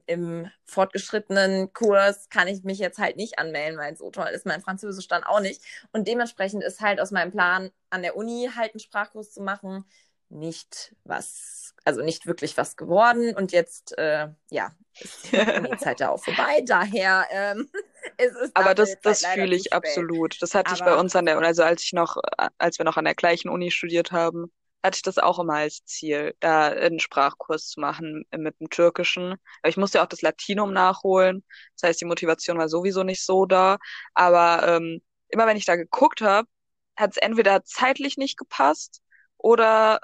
im 0.05 0.51
fortgeschrittenen 0.65 1.73
Kurs 1.73 2.29
kann 2.29 2.47
ich 2.47 2.63
mich 2.63 2.77
jetzt 2.77 2.99
halt 2.99 3.17
nicht 3.17 3.39
anmelden, 3.39 3.79
weil 3.79 3.95
so 3.97 4.11
toll 4.11 4.27
ist 4.27 4.45
mein 4.45 4.61
Französisch 4.61 5.07
dann 5.07 5.23
auch 5.23 5.39
nicht. 5.39 5.63
Und 5.91 6.07
dementsprechend 6.07 6.63
ist 6.63 6.81
halt 6.81 6.99
aus 6.99 7.11
meinem 7.11 7.31
Plan, 7.31 7.71
an 7.89 8.03
der 8.03 8.15
Uni 8.15 8.49
halt 8.55 8.73
einen 8.73 8.79
Sprachkurs 8.79 9.31
zu 9.31 9.41
machen, 9.41 9.85
nicht 10.29 10.95
was, 11.03 11.73
also 11.85 12.01
nicht 12.01 12.25
wirklich 12.25 12.57
was 12.57 12.75
geworden. 12.75 13.35
Und 13.35 13.51
jetzt, 13.51 13.97
äh, 13.97 14.29
ja, 14.49 14.71
ist 14.99 15.31
die 15.31 15.77
Zeit 15.77 15.99
ja 15.99 16.09
auch 16.09 16.23
vorbei. 16.23 16.61
Daher 16.65 17.27
ähm, 17.31 17.69
ist 18.17 18.35
es. 18.35 18.51
Aber 18.55 18.75
das, 18.75 18.99
das 19.01 19.25
fühle 19.25 19.55
ich 19.55 19.73
absolut. 19.73 20.41
Das 20.41 20.55
hatte 20.55 20.71
Aber, 20.71 20.77
ich 20.77 20.83
bei 20.83 20.95
uns 20.95 21.15
an 21.15 21.25
der, 21.25 21.37
also 21.39 21.63
als 21.63 21.83
ich 21.83 21.93
noch, 21.93 22.17
als 22.57 22.77
wir 22.77 22.85
noch 22.85 22.97
an 22.97 23.05
der 23.05 23.15
gleichen 23.15 23.49
Uni 23.49 23.71
studiert 23.71 24.11
haben, 24.11 24.51
hatte 24.83 24.97
ich 24.97 25.01
das 25.01 25.17
auch 25.17 25.39
immer 25.39 25.55
als 25.55 25.83
Ziel, 25.85 26.35
da 26.39 26.67
einen 26.67 26.99
Sprachkurs 26.99 27.67
zu 27.67 27.81
machen 27.81 28.25
mit 28.35 28.59
dem 28.59 28.69
Türkischen. 28.69 29.33
Aber 29.61 29.69
ich 29.69 29.77
musste 29.77 29.97
ja 29.97 30.03
auch 30.03 30.09
das 30.09 30.21
Latinum 30.21 30.71
nachholen. 30.71 31.43
Das 31.75 31.89
heißt, 31.89 32.01
die 32.01 32.05
Motivation 32.05 32.57
war 32.57 32.69
sowieso 32.69 33.03
nicht 33.03 33.25
so 33.25 33.45
da. 33.45 33.77
Aber 34.13 34.65
ähm, 34.67 35.01
immer 35.27 35.47
wenn 35.47 35.57
ich 35.57 35.65
da 35.65 35.75
geguckt 35.75 36.21
habe, 36.21 36.47
hat 36.95 37.11
es 37.11 37.17
entweder 37.17 37.63
zeitlich 37.63 38.17
nicht 38.17 38.37
gepasst 38.37 39.01
oder 39.37 39.99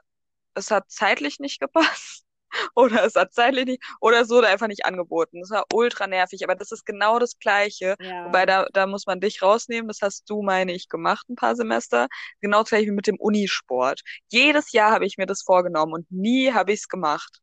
es 0.55 0.71
hat 0.71 0.89
zeitlich 0.89 1.39
nicht 1.39 1.59
gepasst. 1.59 2.23
Oder 2.75 3.03
es 3.03 3.15
hat 3.15 3.33
zeitlich 3.33 3.65
nicht, 3.65 3.83
oder 3.99 4.21
es 4.21 4.29
wurde 4.29 4.47
einfach 4.47 4.67
nicht 4.67 4.85
angeboten. 4.85 5.41
Das 5.41 5.49
war 5.49 5.65
ultra 5.73 6.07
nervig, 6.07 6.41
aber 6.43 6.55
das 6.55 6.71
ist 6.71 6.85
genau 6.85 7.19
das 7.19 7.37
Gleiche. 7.37 7.95
Ja. 7.99 8.25
Wobei 8.25 8.45
da, 8.45 8.67
da 8.71 8.87
muss 8.87 9.05
man 9.05 9.19
dich 9.19 9.41
rausnehmen. 9.41 9.89
Das 9.89 9.99
hast 10.01 10.29
du, 10.29 10.41
meine 10.41 10.71
ich, 10.71 10.87
gemacht 10.87 11.27
ein 11.29 11.35
paar 11.35 11.57
Semester. 11.57 12.07
Genau 12.39 12.61
das 12.61 12.69
gleiche 12.69 12.87
wie 12.87 12.91
mit 12.91 13.07
dem 13.07 13.17
Unisport. 13.19 14.01
Jedes 14.29 14.71
Jahr 14.71 14.91
habe 14.91 15.05
ich 15.05 15.17
mir 15.17 15.25
das 15.25 15.41
vorgenommen 15.41 15.93
und 15.93 16.09
nie 16.09 16.53
habe 16.53 16.71
ich 16.71 16.79
es 16.79 16.87
gemacht. 16.87 17.41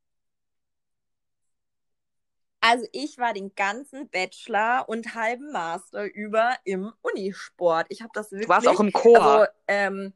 Also 2.64 2.86
ich 2.92 3.18
war 3.18 3.34
den 3.34 3.54
ganzen 3.56 4.08
Bachelor 4.08 4.88
und 4.88 5.16
halben 5.16 5.50
Master 5.50 6.04
über 6.14 6.54
im 6.64 6.92
Unisport. 7.02 7.86
Ich 7.88 8.02
habe 8.02 8.12
das 8.14 8.30
wirklich. 8.30 8.46
Du 8.46 8.52
warst 8.52 8.68
auch 8.68 8.78
im 8.78 8.92
Chor. 8.92 9.20
Also, 9.20 9.46
ähm, 9.66 10.12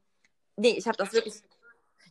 nee, 0.57 0.76
ich 0.78 0.86
habe 0.86 0.97
das 0.97 1.12
wirklich. 1.12 1.42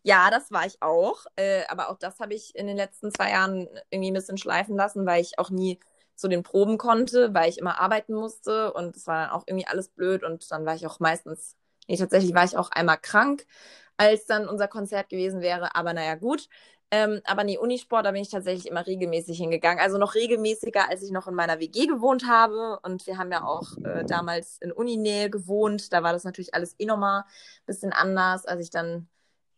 Ja, 0.08 0.30
das 0.30 0.52
war 0.52 0.66
ich 0.68 0.82
auch. 0.84 1.26
Äh, 1.36 1.64
aber 1.68 1.90
auch 1.90 1.98
das 1.98 2.20
habe 2.20 2.34
ich 2.36 2.56
in 2.56 2.68
den 2.68 2.78
letzten 2.78 3.12
zwei 3.12 3.32
Jahren 3.32 3.68
irgendwie 3.90 4.12
ein 4.12 4.14
bisschen 4.14 4.38
schleifen 4.38 4.76
lassen, 4.76 5.06
weil 5.08 5.22
ich 5.22 5.40
auch 5.40 5.50
nie 5.50 5.80
zu 6.16 6.28
den 6.28 6.44
Proben 6.44 6.78
konnte, 6.78 7.34
weil 7.34 7.50
ich 7.50 7.58
immer 7.58 7.80
arbeiten 7.82 8.14
musste 8.14 8.72
und 8.74 8.96
es 8.96 9.08
war 9.08 9.24
dann 9.24 9.32
auch 9.32 9.44
irgendwie 9.48 9.66
alles 9.68 9.90
blöd 9.90 10.24
und 10.24 10.50
dann 10.52 10.66
war 10.66 10.76
ich 10.76 10.86
auch 10.86 11.00
meistens, 11.00 11.58
nee, 11.88 11.98
tatsächlich 11.98 12.34
war 12.36 12.46
ich 12.46 12.56
auch 12.56 12.70
einmal 12.72 12.98
krank, 13.00 13.46
als 13.98 14.26
dann 14.28 14.48
unser 14.48 14.68
Konzert 14.68 15.10
gewesen 15.10 15.42
wäre, 15.42 15.76
aber 15.76 15.94
naja, 15.94 16.16
gut. 16.16 16.50
Ähm, 16.92 17.22
aber 17.26 17.44
nee, 17.44 17.58
Unisport, 17.58 18.06
da 18.06 18.12
bin 18.12 18.22
ich 18.22 18.30
tatsächlich 18.30 18.68
immer 18.68 18.86
regelmäßig 18.86 19.38
hingegangen. 19.40 19.80
Also 19.84 19.98
noch 19.98 20.14
regelmäßiger, 20.16 20.88
als 20.88 21.02
ich 21.02 21.12
noch 21.12 21.28
in 21.28 21.34
meiner 21.34 21.60
WG 21.60 21.88
gewohnt 21.88 22.28
habe. 22.28 22.80
Und 22.84 23.08
wir 23.08 23.18
haben 23.18 23.32
ja 23.32 23.44
auch 23.44 23.76
äh, 23.84 24.06
damals 24.06 24.60
in 24.62 24.72
Uninähe 24.72 25.30
gewohnt. 25.32 25.92
Da 25.94 26.04
war 26.04 26.14
das 26.14 26.24
natürlich 26.24 26.54
alles 26.54 26.76
eh 26.80 26.86
nochmal 26.86 27.22
ein 27.22 27.26
bisschen 27.66 27.92
anders, 27.92 28.46
als 28.46 28.62
ich 28.64 28.70
dann 28.70 29.10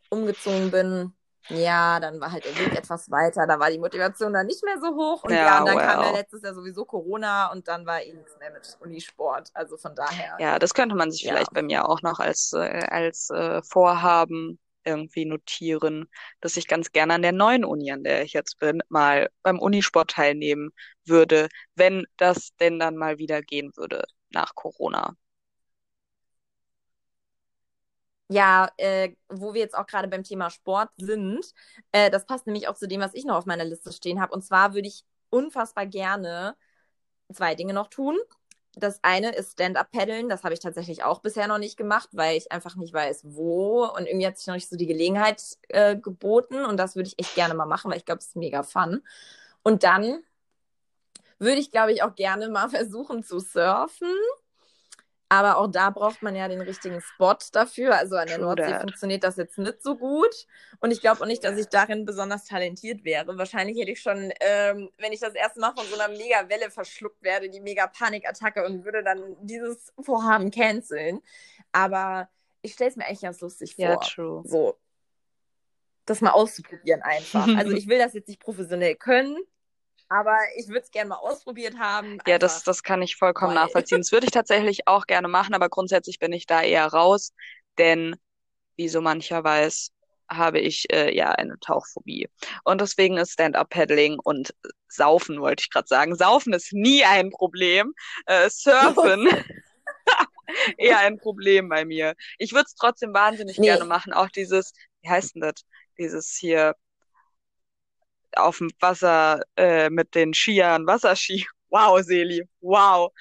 umgezogen 0.10 0.72
bin. 0.72 1.14
Ja, 1.50 2.00
dann 2.02 2.20
war 2.20 2.32
halt 2.34 2.44
der 2.44 2.58
Weg 2.58 2.76
etwas 2.76 3.10
weiter, 3.10 3.48
da 3.48 3.58
war 3.58 3.70
die 3.72 3.80
Motivation 3.80 4.34
dann 4.34 4.48
nicht 4.48 4.62
mehr 4.66 4.80
so 4.82 4.88
hoch. 4.96 5.24
Und 5.24 5.32
ja, 5.32 5.38
Ja, 5.46 5.60
und 5.60 5.68
dann 5.68 5.78
kam 5.78 6.02
ja 6.02 6.12
letztes 6.12 6.42
Jahr 6.42 6.54
sowieso 6.54 6.84
Corona 6.84 7.52
und 7.54 7.68
dann 7.70 7.86
war 7.86 8.02
eh 8.02 8.12
nichts 8.12 8.38
mehr 8.38 8.52
mit 8.52 8.78
Unisport. 8.82 9.50
Also 9.54 9.78
von 9.78 9.96
daher. 9.96 10.38
Ja, 10.40 10.60
das 10.60 10.74
könnte 10.74 10.96
man 10.96 11.10
sich 11.10 11.22
Ja. 11.22 11.32
vielleicht 11.32 11.54
bei 11.54 11.62
mir 11.62 11.88
auch 11.88 12.02
noch 12.02 12.20
als, 12.20 12.52
äh, 12.54 12.58
als 12.90 13.30
äh, 13.30 13.62
Vorhaben 13.64 14.60
irgendwie 14.84 15.26
notieren, 15.26 16.10
dass 16.42 16.58
ich 16.58 16.68
ganz 16.68 16.92
gerne 16.92 17.14
an 17.14 17.22
der 17.22 17.32
neuen 17.34 17.64
Uni, 17.66 17.92
an 17.92 18.04
der 18.04 18.24
ich 18.24 18.34
jetzt 18.34 18.60
bin, 18.60 18.82
mal 18.90 19.30
beim 19.44 19.60
Unisport 19.60 20.12
teilnehmen 20.12 20.72
würde, 21.06 21.50
wenn 21.76 22.06
das 22.18 22.50
denn 22.60 22.80
dann 22.80 22.96
mal 22.96 23.18
wieder 23.20 23.42
gehen 23.42 23.72
würde 23.76 24.04
nach 24.30 24.56
Corona. 24.56 25.16
Ja, 28.30 28.70
äh, 28.78 29.14
wo 29.30 29.54
wir 29.54 29.62
jetzt 29.62 29.78
auch 29.78 29.88
gerade 29.88 30.10
beim 30.10 30.24
Thema 30.24 30.50
Sport 30.50 30.90
sind, 30.98 31.46
äh, 31.94 32.10
das 32.12 32.26
passt 32.26 32.46
nämlich 32.46 32.68
auch 32.68 32.76
zu 32.76 32.88
dem, 32.88 33.00
was 33.00 33.14
ich 33.14 33.24
noch 33.26 33.38
auf 33.38 33.46
meiner 33.46 33.64
Liste 33.64 33.94
stehen 33.94 34.20
habe. 34.20 34.34
Und 34.34 34.44
zwar 34.44 34.74
würde 34.74 34.88
ich 34.90 35.06
unfassbar 35.30 35.86
gerne 35.86 36.56
zwei 37.34 37.56
Dinge 37.56 37.74
noch 37.74 37.88
tun. 37.88 38.18
Das 38.76 39.00
eine 39.04 39.34
ist 39.34 39.54
Stand-up-Paddeln. 39.54 40.30
Das 40.30 40.44
habe 40.44 40.54
ich 40.54 40.60
tatsächlich 40.60 41.04
auch 41.04 41.22
bisher 41.22 41.48
noch 41.48 41.58
nicht 41.58 41.78
gemacht, 41.78 42.10
weil 42.12 42.38
ich 42.38 42.52
einfach 42.52 42.76
nicht 42.76 42.94
weiß, 42.94 43.22
wo. 43.26 43.86
Und 43.86 44.06
irgendwie 44.08 44.28
hat 44.28 44.38
sich 44.38 44.48
noch 44.48 44.56
nicht 44.56 44.70
so 44.70 44.76
die 44.76 44.88
Gelegenheit 44.88 45.42
äh, 45.70 45.96
geboten. 45.96 46.66
Und 46.66 46.78
das 46.78 46.96
würde 46.96 47.08
ich 47.08 47.20
echt 47.20 47.36
gerne 47.36 47.54
mal 47.56 47.66
machen, 47.66 47.90
weil 47.92 47.98
ich 47.98 48.06
glaube, 48.06 48.20
es 48.20 48.28
ist 48.28 48.36
mega 48.36 48.64
fun. 48.64 49.04
Und 49.64 49.84
dann 49.84 50.24
würde 51.40 51.60
ich, 51.60 51.72
glaube 51.72 51.92
ich, 51.94 52.04
auch 52.04 52.16
gerne 52.16 52.50
mal 52.50 52.70
versuchen 52.70 53.24
zu 53.24 53.40
surfen. 53.40 54.14
Aber 55.30 55.58
auch 55.58 55.68
da 55.68 55.90
braucht 55.90 56.22
man 56.22 56.36
ja 56.36 56.48
den 56.48 56.62
richtigen 56.62 57.02
Spot 57.02 57.36
dafür. 57.52 57.96
Also 57.98 58.16
an 58.16 58.28
der 58.28 58.38
True 58.38 58.46
Nordsee 58.46 58.72
that. 58.72 58.82
funktioniert 58.82 59.24
das 59.24 59.36
jetzt 59.36 59.58
nicht 59.58 59.84
so 59.84 59.98
gut. 59.98 60.48
Und 60.80 60.92
ich 60.92 61.02
glaube 61.02 61.22
auch 61.22 61.26
nicht, 61.26 61.44
dass 61.44 61.58
ich 61.58 61.68
darin 61.68 62.06
besonders 62.06 62.46
talentiert 62.46 63.04
wäre. 63.04 63.38
Wahrscheinlich 63.38 63.78
hätte 63.78 63.92
ich 63.92 64.02
schon, 64.02 64.32
ähm, 64.40 64.90
wenn 64.98 65.12
ich 65.12 65.20
das 65.20 65.36
erste 65.36 65.60
Mal 65.60 65.74
von 65.76 65.86
so 65.86 66.00
einer 66.00 66.16
mega 66.16 66.48
Welle 66.48 66.72
verschluckt 66.72 67.22
werde, 67.24 67.50
die 67.50 67.60
mega 67.60 67.88
Panikattacke 67.88 68.66
und 68.66 68.86
würde 68.86 69.04
dann 69.04 69.36
dieses 69.42 69.92
Vorhaben 70.00 70.50
canceln. 70.50 71.22
Aber 71.74 72.30
ich 72.62 72.74
stelle 72.74 72.90
es 72.90 72.96
mir 72.96 73.06
eigentlich 73.06 73.22
ganz 73.22 73.42
lustig 73.42 73.76
vor. 73.76 73.86
Ja, 73.86 73.98
true. 73.98 74.44
So, 74.46 74.78
das 76.06 76.22
mal 76.22 76.32
auszuprobieren 76.32 77.02
einfach. 77.02 77.48
Also 77.58 77.72
ich 77.76 77.88
will 77.88 78.00
das 78.00 78.14
jetzt 78.14 78.30
nicht 78.30 78.40
professionell 78.40 78.96
können, 78.96 79.38
aber 80.10 80.38
ich 80.58 80.68
würde 80.68 80.82
es 80.82 80.92
gerne 80.92 81.10
mal 81.10 81.16
ausprobiert 81.18 81.78
haben. 81.78 82.20
Ja, 82.28 82.38
das, 82.40 82.64
das 82.64 82.84
kann 82.84 83.02
ich 83.02 83.16
vollkommen 83.16 83.56
weil- 83.56 83.64
nachvollziehen. 83.66 84.00
Das 84.00 84.12
würde 84.12 84.26
ich 84.26 84.32
tatsächlich 84.32 84.88
auch 84.88 85.06
gerne 85.08 85.28
machen, 85.28 85.54
aber 85.54 85.70
grundsätzlich 85.70 86.20
bin 86.20 86.32
ich 86.34 86.46
da 86.46 86.62
eher 86.62 86.86
raus, 86.88 87.34
denn 87.78 88.16
wie 88.76 88.90
so 88.90 89.02
mancher 89.02 89.44
weiß, 89.44 89.92
habe 90.30 90.60
ich 90.60 90.92
äh, 90.92 91.16
ja 91.16 91.32
eine 91.32 91.58
Tauchphobie. 91.60 92.30
Und 92.64 92.82
deswegen 92.82 93.18
ist 93.18 93.32
Stand-up-Paddling 93.34 94.20
und 94.20 94.54
Saufen, 94.90 95.40
wollte 95.40 95.62
ich 95.62 95.70
gerade 95.70 95.88
sagen. 95.88 96.16
Saufen 96.16 96.54
ist 96.54 96.74
nie 96.74 97.04
ein 97.06 97.30
Problem. 97.30 97.94
Äh, 98.26 98.50
Surfen 98.50 99.28
eher 100.78 101.00
ein 101.00 101.18
Problem 101.18 101.70
bei 101.70 101.86
mir. 101.86 102.16
Ich 102.38 102.52
würde 102.54 102.66
es 102.66 102.76
trotzdem 102.76 103.14
wahnsinnig 103.14 103.58
Nee. 103.58 103.68
gerne 103.68 103.86
machen. 103.86 104.14
Auch 104.14 104.30
dieses, 104.30 104.74
wie 105.02 105.10
heißt 105.10 105.36
denn 105.36 105.42
das? 105.42 105.64
Dieses 105.98 106.36
hier 106.36 106.76
auf 108.36 108.58
dem 108.58 108.70
Wasser 108.80 109.42
äh, 109.56 109.90
mit 109.90 110.16
den 110.16 110.34
Skiern, 110.34 110.86
Wasserski. 110.88 111.46
Wow, 111.70 112.02
Seli, 112.02 112.48
wow. 112.62 113.12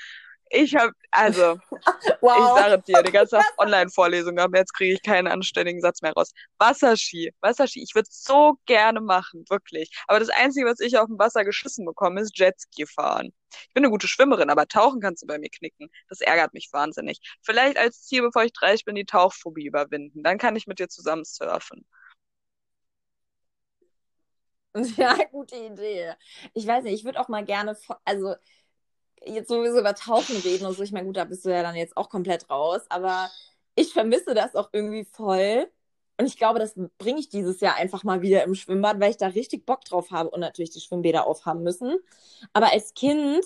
Ich 0.50 0.76
habe, 0.76 0.92
also, 1.10 1.58
ich 1.72 2.12
wow. 2.20 2.56
sage 2.56 2.82
dir, 2.82 3.02
die 3.02 3.10
ganze 3.10 3.36
Zeit 3.36 3.44
Online-Vorlesung, 3.58 4.38
aber 4.38 4.58
jetzt 4.58 4.72
kriege 4.72 4.94
ich 4.94 5.02
keinen 5.02 5.26
anständigen 5.26 5.80
Satz 5.80 6.02
mehr 6.02 6.12
raus. 6.12 6.30
Wasserski, 6.58 7.32
Wasserski, 7.40 7.82
ich 7.82 7.94
würde 7.94 8.08
so 8.10 8.54
gerne 8.66 9.00
machen, 9.00 9.44
wirklich. 9.48 9.90
Aber 10.06 10.20
das 10.20 10.28
Einzige, 10.28 10.66
was 10.66 10.78
ich 10.78 10.96
auf 10.96 11.06
dem 11.06 11.18
Wasser 11.18 11.44
geschissen 11.44 11.84
bekomme, 11.84 12.20
ist 12.20 12.38
Jetski 12.38 12.86
fahren. 12.86 13.32
Ich 13.52 13.74
bin 13.74 13.84
eine 13.84 13.90
gute 13.90 14.06
Schwimmerin, 14.06 14.50
aber 14.50 14.68
tauchen 14.68 15.00
kannst 15.00 15.22
du 15.22 15.26
bei 15.26 15.38
mir 15.38 15.50
knicken. 15.50 15.88
Das 16.08 16.20
ärgert 16.20 16.54
mich 16.54 16.68
wahnsinnig. 16.72 17.18
Vielleicht 17.42 17.76
als 17.78 18.02
Ziel, 18.02 18.22
bevor 18.22 18.44
ich 18.44 18.52
30 18.52 18.84
bin, 18.84 18.94
die 18.94 19.04
Tauchphobie 19.04 19.66
überwinden. 19.66 20.22
Dann 20.22 20.38
kann 20.38 20.54
ich 20.54 20.66
mit 20.66 20.78
dir 20.78 20.88
zusammen 20.88 21.24
surfen. 21.24 21.84
Ja, 24.96 25.16
gute 25.30 25.56
Idee. 25.56 26.12
Ich 26.54 26.66
weiß 26.66 26.84
nicht, 26.84 26.94
ich 26.94 27.04
würde 27.04 27.20
auch 27.20 27.28
mal 27.28 27.44
gerne, 27.44 27.76
also 28.04 28.34
jetzt 29.24 29.48
sowieso 29.48 29.80
über 29.80 29.94
Tauchen 29.94 30.36
reden 30.38 30.66
und 30.66 30.74
so. 30.76 30.82
Ich 30.82 30.92
meine, 30.92 31.06
gut, 31.06 31.16
da 31.16 31.24
bist 31.24 31.44
du 31.44 31.50
ja 31.50 31.62
dann 31.62 31.76
jetzt 31.76 31.96
auch 31.96 32.10
komplett 32.10 32.50
raus, 32.50 32.82
aber 32.90 33.30
ich 33.76 33.92
vermisse 33.92 34.34
das 34.34 34.54
auch 34.56 34.70
irgendwie 34.72 35.04
voll. 35.04 35.70
Und 36.18 36.26
ich 36.26 36.38
glaube, 36.38 36.58
das 36.60 36.74
bringe 36.98 37.20
ich 37.20 37.28
dieses 37.30 37.60
Jahr 37.60 37.76
einfach 37.76 38.04
mal 38.04 38.22
wieder 38.22 38.44
im 38.44 38.54
Schwimmbad, 38.54 39.00
weil 39.00 39.10
ich 39.10 39.18
da 39.18 39.28
richtig 39.28 39.66
Bock 39.66 39.84
drauf 39.84 40.10
habe 40.12 40.30
und 40.30 40.40
natürlich 40.40 40.70
die 40.70 40.80
Schwimmbäder 40.80 41.26
aufhaben 41.26 41.62
müssen. 41.62 41.98
Aber 42.54 42.72
als 42.72 42.94
Kind, 42.94 43.44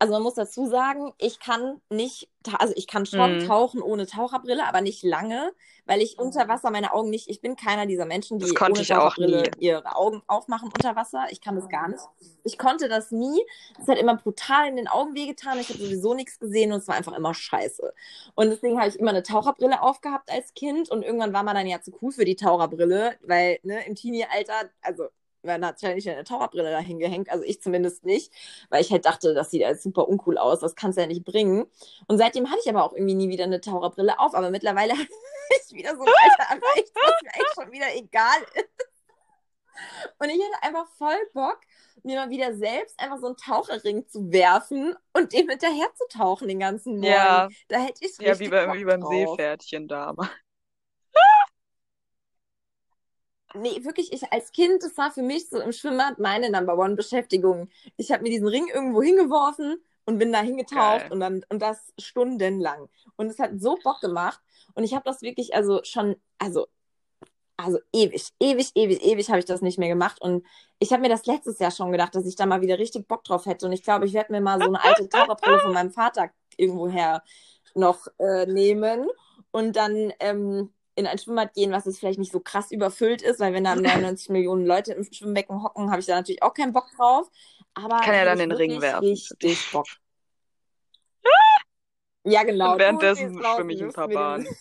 also 0.00 0.12
man 0.12 0.22
muss 0.22 0.34
dazu 0.34 0.66
sagen, 0.66 1.12
ich 1.18 1.40
kann 1.40 1.80
nicht, 1.90 2.28
also 2.58 2.72
ich 2.76 2.86
kann 2.86 3.04
schon 3.04 3.38
Mhm. 3.38 3.38
tauchen 3.38 3.82
ohne 3.82 4.06
Taucherbrille, 4.06 4.64
aber 4.66 4.80
nicht 4.80 5.02
lange, 5.02 5.52
weil 5.86 6.00
ich 6.02 6.18
unter 6.18 6.46
Wasser 6.48 6.70
meine 6.70 6.92
Augen 6.92 7.10
nicht, 7.10 7.28
ich 7.28 7.40
bin 7.40 7.56
keiner 7.56 7.86
dieser 7.86 8.04
Menschen, 8.06 8.38
die 8.38 8.62
ohne 8.66 8.86
Taucherbrille 8.86 9.50
ihre 9.58 9.96
Augen 9.96 10.22
aufmachen 10.28 10.70
unter 10.72 10.94
Wasser. 10.96 11.26
Ich 11.30 11.40
kann 11.40 11.56
das 11.56 11.68
gar 11.68 11.88
nicht. 11.88 12.02
Ich 12.44 12.58
konnte 12.58 12.88
das 12.88 13.10
nie. 13.10 13.40
Es 13.80 13.88
hat 13.88 13.98
immer 13.98 14.16
brutal 14.16 14.68
in 14.68 14.76
den 14.76 14.88
Augen 14.88 15.14
wehgetan. 15.14 15.58
Ich 15.58 15.68
habe 15.70 15.80
sowieso 15.80 16.14
nichts 16.14 16.38
gesehen 16.38 16.72
und 16.72 16.78
es 16.80 16.88
war 16.88 16.94
einfach 16.94 17.14
immer 17.16 17.34
scheiße. 17.34 17.92
Und 18.36 18.50
deswegen 18.50 18.78
habe 18.78 18.88
ich 18.88 18.96
immer 18.98 19.10
eine 19.10 19.22
Taucherbrille 19.24 19.82
aufgehabt 19.82 20.30
als 20.30 20.54
Kind 20.54 20.90
und 20.90 21.02
irgendwann 21.02 21.32
war 21.32 21.42
man 21.42 21.56
dann 21.56 21.66
ja 21.66 21.80
zu 21.82 21.92
cool 22.02 22.12
für 22.12 22.24
die 22.24 22.36
Taucherbrille, 22.36 23.16
weil 23.22 23.58
ne, 23.64 23.84
im 23.86 23.94
Teenie-Alter, 23.96 24.70
also 24.82 25.08
man 25.42 25.64
hat 25.64 25.80
ja 25.82 25.94
nicht 25.94 26.08
eine 26.08 26.24
Taucherbrille 26.24 26.70
dahin 26.70 26.98
gehängt, 26.98 27.30
also 27.30 27.44
ich 27.44 27.62
zumindest 27.62 28.04
nicht, 28.04 28.32
weil 28.70 28.82
ich 28.82 28.90
halt 28.90 29.04
dachte, 29.04 29.34
das 29.34 29.50
sieht 29.50 29.64
halt 29.64 29.80
super 29.80 30.08
uncool 30.08 30.38
aus, 30.38 30.60
das 30.60 30.74
kannst 30.74 30.98
du 30.98 31.02
ja 31.02 31.06
nicht 31.06 31.24
bringen. 31.24 31.66
Und 32.06 32.18
seitdem 32.18 32.50
hatte 32.50 32.60
ich 32.64 32.68
aber 32.68 32.84
auch 32.84 32.92
irgendwie 32.92 33.14
nie 33.14 33.28
wieder 33.28 33.44
eine 33.44 33.60
Taucherbrille 33.60 34.18
auf, 34.18 34.34
aber 34.34 34.50
mittlerweile 34.50 34.92
habe 34.98 35.08
ich 35.66 35.72
wieder 35.72 35.94
so 35.96 36.02
ein 36.02 36.08
Alter 36.08 36.54
erreicht, 36.54 36.92
was 36.94 37.22
mir 37.22 37.34
eigentlich 37.34 37.54
schon 37.54 37.72
wieder 37.72 37.94
egal 37.94 38.42
ist. 38.54 38.88
Und 40.18 40.28
ich 40.28 40.40
hätte 40.40 40.62
einfach 40.62 40.88
voll 40.96 41.16
Bock, 41.32 41.60
mir 42.02 42.16
mal 42.16 42.30
wieder 42.30 42.54
selbst 42.54 42.98
einfach 43.00 43.18
so 43.18 43.26
einen 43.26 43.36
Taucherring 43.36 44.08
zu 44.08 44.30
werfen 44.32 44.94
und 45.12 45.32
dem 45.32 45.48
hinterher 45.48 45.88
zu 45.94 46.04
tauchen 46.08 46.48
den 46.48 46.58
ganzen 46.58 46.94
Morgen. 46.94 47.12
Ja, 47.12 47.48
Da 47.68 47.78
hätte 47.78 48.04
ich 48.04 48.18
ja, 48.18 48.30
richtig 48.30 48.46
wie, 48.46 48.50
bei, 48.50 48.72
wie 48.74 48.84
beim. 48.84 49.02
Seepferdchen 49.02 49.88
damals. 49.88 50.30
Nee, 53.54 53.82
wirklich, 53.84 54.12
ich 54.12 54.30
als 54.32 54.52
Kind, 54.52 54.82
das 54.82 54.96
war 54.98 55.10
für 55.10 55.22
mich 55.22 55.48
so 55.48 55.58
im 55.60 55.72
Schwimmbad 55.72 56.18
meine 56.18 56.50
Number 56.50 56.76
One 56.76 56.96
Beschäftigung. 56.96 57.68
Ich 57.96 58.12
habe 58.12 58.22
mir 58.22 58.30
diesen 58.30 58.48
Ring 58.48 58.68
irgendwo 58.72 59.02
hingeworfen 59.02 59.82
und 60.04 60.18
bin 60.18 60.32
da 60.32 60.40
hingetaucht 60.40 61.00
Geil. 61.00 61.12
und 61.12 61.20
dann 61.20 61.44
und 61.48 61.60
das 61.62 61.92
stundenlang. 61.98 62.88
Und 63.16 63.26
es 63.26 63.38
hat 63.38 63.52
so 63.56 63.78
Bock 63.82 64.00
gemacht 64.00 64.40
und 64.74 64.84
ich 64.84 64.94
habe 64.94 65.04
das 65.04 65.22
wirklich 65.22 65.54
also 65.54 65.80
schon 65.84 66.16
also 66.38 66.66
also 67.56 67.78
ewig, 67.92 68.28
ewig, 68.38 68.70
ewig, 68.76 69.02
ewig 69.02 69.28
habe 69.30 69.40
ich 69.40 69.44
das 69.44 69.62
nicht 69.62 69.78
mehr 69.78 69.88
gemacht. 69.88 70.22
Und 70.22 70.46
ich 70.78 70.92
habe 70.92 71.02
mir 71.02 71.08
das 71.08 71.26
letztes 71.26 71.58
Jahr 71.58 71.72
schon 71.72 71.90
gedacht, 71.90 72.14
dass 72.14 72.24
ich 72.24 72.36
da 72.36 72.46
mal 72.46 72.60
wieder 72.60 72.78
richtig 72.78 73.08
Bock 73.08 73.24
drauf 73.24 73.46
hätte. 73.46 73.66
Und 73.66 73.72
ich 73.72 73.82
glaube, 73.82 74.06
ich 74.06 74.12
werde 74.12 74.32
mir 74.32 74.40
mal 74.40 74.60
so 74.60 74.68
eine 74.68 74.82
alte 74.82 75.08
Taucherbrille 75.08 75.58
von 75.58 75.72
meinem 75.72 75.90
Vater 75.90 76.30
irgendwoher 76.56 77.24
noch 77.74 78.06
äh, 78.18 78.46
nehmen 78.46 79.08
und 79.50 79.74
dann 79.74 80.12
ähm, 80.20 80.70
in 80.98 81.06
ein 81.06 81.16
Schwimmbad 81.16 81.54
gehen, 81.54 81.70
was 81.70 81.84
jetzt 81.86 82.00
vielleicht 82.00 82.18
nicht 82.18 82.32
so 82.32 82.40
krass 82.40 82.72
überfüllt 82.72 83.22
ist, 83.22 83.38
weil 83.40 83.54
wenn 83.54 83.64
da 83.64 83.74
99 83.76 84.30
Millionen 84.30 84.66
Leute 84.66 84.92
im 84.92 85.04
Schwimmbecken 85.04 85.62
hocken, 85.62 85.90
habe 85.90 86.00
ich 86.00 86.06
da 86.06 86.16
natürlich 86.16 86.42
auch 86.42 86.52
keinen 86.52 86.72
Bock 86.72 86.88
drauf. 86.96 87.28
Aber 87.74 88.00
Kann 88.00 88.14
ja 88.14 88.24
dann 88.24 88.38
den 88.38 88.52
Ring 88.52 88.80
werfen. 88.80 89.04
Richtig 89.04 89.70
Bock. 89.70 89.86
ja, 92.24 92.42
genau. 92.42 92.72
Und 92.72 92.80
währenddessen 92.80 93.40
schwimme 93.40 93.72
ich 93.72 93.82
ein 93.82 93.92
paar 93.92 94.08
Bahnen. 94.08 94.48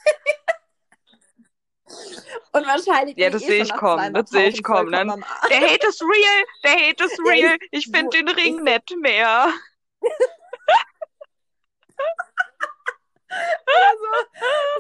Und 2.51 2.67
wahrscheinlich. 2.67 3.17
Ja, 3.17 3.29
das 3.29 3.43
sehe 3.43 3.63
ich 3.63 3.73
kommen. 3.73 4.13
Das 4.13 4.29
sehe 4.29 4.49
ich 4.49 4.61
kommen. 4.61 4.91
Dann, 4.91 5.07
der 5.49 5.61
Hate 5.61 5.87
ist 5.87 6.01
real. 6.01 6.43
Der 6.63 6.71
Hate 6.71 7.03
ist 7.05 7.19
real. 7.19 7.57
Ich 7.71 7.85
finde 7.85 8.09
den 8.09 8.27
Ring 8.27 8.63
nett 8.63 8.89
mehr. 8.99 9.53
Also, 13.65 14.05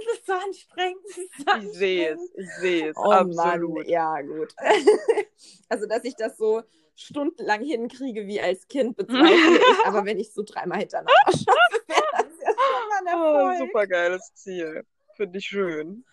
das 0.05 0.13
ist 0.13 0.25
so 0.25 0.33
anstrengend. 0.33 1.05
Ist 1.05 1.17
so 1.17 1.57
ich 1.57 1.77
sehe 1.77 2.13
es, 2.13 2.19
ich 2.35 2.49
sehe 2.59 2.89
es, 2.89 2.97
oh, 2.97 3.11
absolut. 3.11 3.77
Mann. 3.77 3.89
Ja, 3.89 4.21
gut. 4.21 4.53
also, 5.69 5.85
dass 5.87 6.03
ich 6.03 6.15
das 6.15 6.37
so 6.37 6.63
stundenlang 6.95 7.63
hinkriege 7.63 8.25
wie 8.25 8.41
als 8.41 8.67
Kind 8.67 8.97
bezweifle 8.97 9.57
ich, 9.57 9.63
aber 9.85 10.05
wenn 10.05 10.19
ich 10.19 10.33
so 10.33 10.43
dreimal 10.43 10.79
hintereinander 10.79 11.13
schaffe, 11.27 11.83
wäre 11.87 12.01
das 12.11 12.25
ja 12.41 12.51
schon 12.51 13.05
mal 13.05 13.53
ein 13.53 13.61
Oh, 13.61 13.65
super 13.65 13.87
geiles 13.87 14.33
Ziel. 14.33 14.83
Finde 15.15 15.37
ich 15.37 15.45
schön. 15.45 16.03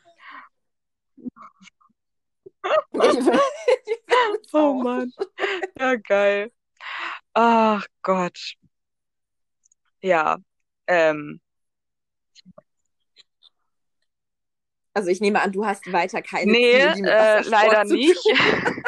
Oh. 4.52 4.74
Mann. 4.74 5.12
Ja, 5.78 5.96
geil. 5.96 6.52
Ach 7.34 7.86
Gott. 8.02 8.54
Ja. 10.00 10.38
Ähm, 10.86 11.40
Also 14.94 15.10
ich 15.10 15.20
nehme 15.20 15.42
an, 15.42 15.52
du 15.52 15.66
hast 15.66 15.92
weiter 15.92 16.22
keine 16.22 16.52
nee, 16.52 16.92
Ziele, 16.94 17.10
äh, 17.10 17.42
leider 17.42 17.84
nicht. 17.84 18.18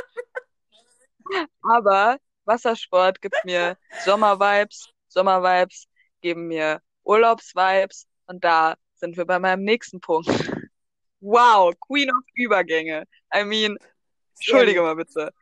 Aber 1.62 2.18
Wassersport 2.44 3.20
gibt 3.20 3.36
mir 3.44 3.76
Sommervibes, 4.04 4.88
Sommervibes 5.08 5.86
geben 6.20 6.46
mir 6.46 6.80
Urlaubsvibes 7.02 8.06
und 8.26 8.44
da 8.44 8.76
sind 8.94 9.16
wir 9.16 9.24
bei 9.24 9.38
meinem 9.38 9.64
nächsten 9.64 10.00
Punkt. 10.00 10.28
Wow, 11.20 11.74
Queen 11.80 12.10
of 12.10 12.24
Übergänge. 12.34 13.04
I 13.34 13.44
mean, 13.44 13.76
entschuldige 14.36 14.82
mal 14.82 14.96
bitte. 14.96 15.32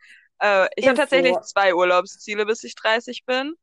Äh, 0.41 0.69
ich 0.77 0.87
habe 0.87 0.97
tatsächlich 0.97 1.37
zwei 1.43 1.75
Urlaubsziele, 1.75 2.47
bis 2.47 2.65
ich 2.65 2.75
30 2.75 3.25
bin. 3.27 3.55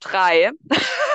Drei. 0.00 0.50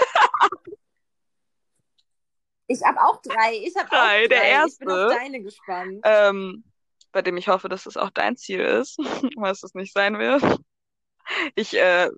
Ich 2.71 2.83
habe 2.83 3.01
auch 3.01 3.21
drei. 3.23 3.55
Ich 3.63 3.75
habe 3.77 3.91
auch 3.91 3.91
Drei, 3.91 4.27
drei. 4.27 4.27
der 4.27 4.67
Ich 4.67 4.77
bin 4.79 4.91
auf 4.91 5.05
erste. 5.05 5.07
deine 5.07 5.43
gespannt. 5.43 6.05
ähm, 6.05 6.65
bei 7.11 7.21
dem 7.23 7.37
ich 7.37 7.47
hoffe, 7.49 7.69
dass 7.69 7.87
es 7.87 7.97
auch 7.97 8.11
dein 8.11 8.37
Ziel 8.37 8.61
ist, 8.61 8.97
was 9.37 9.63
es 9.63 9.75
nicht 9.75 9.93
sein 9.93 10.19
wird. 10.19 10.43
Ich 11.55 11.75
äh, 11.77 12.09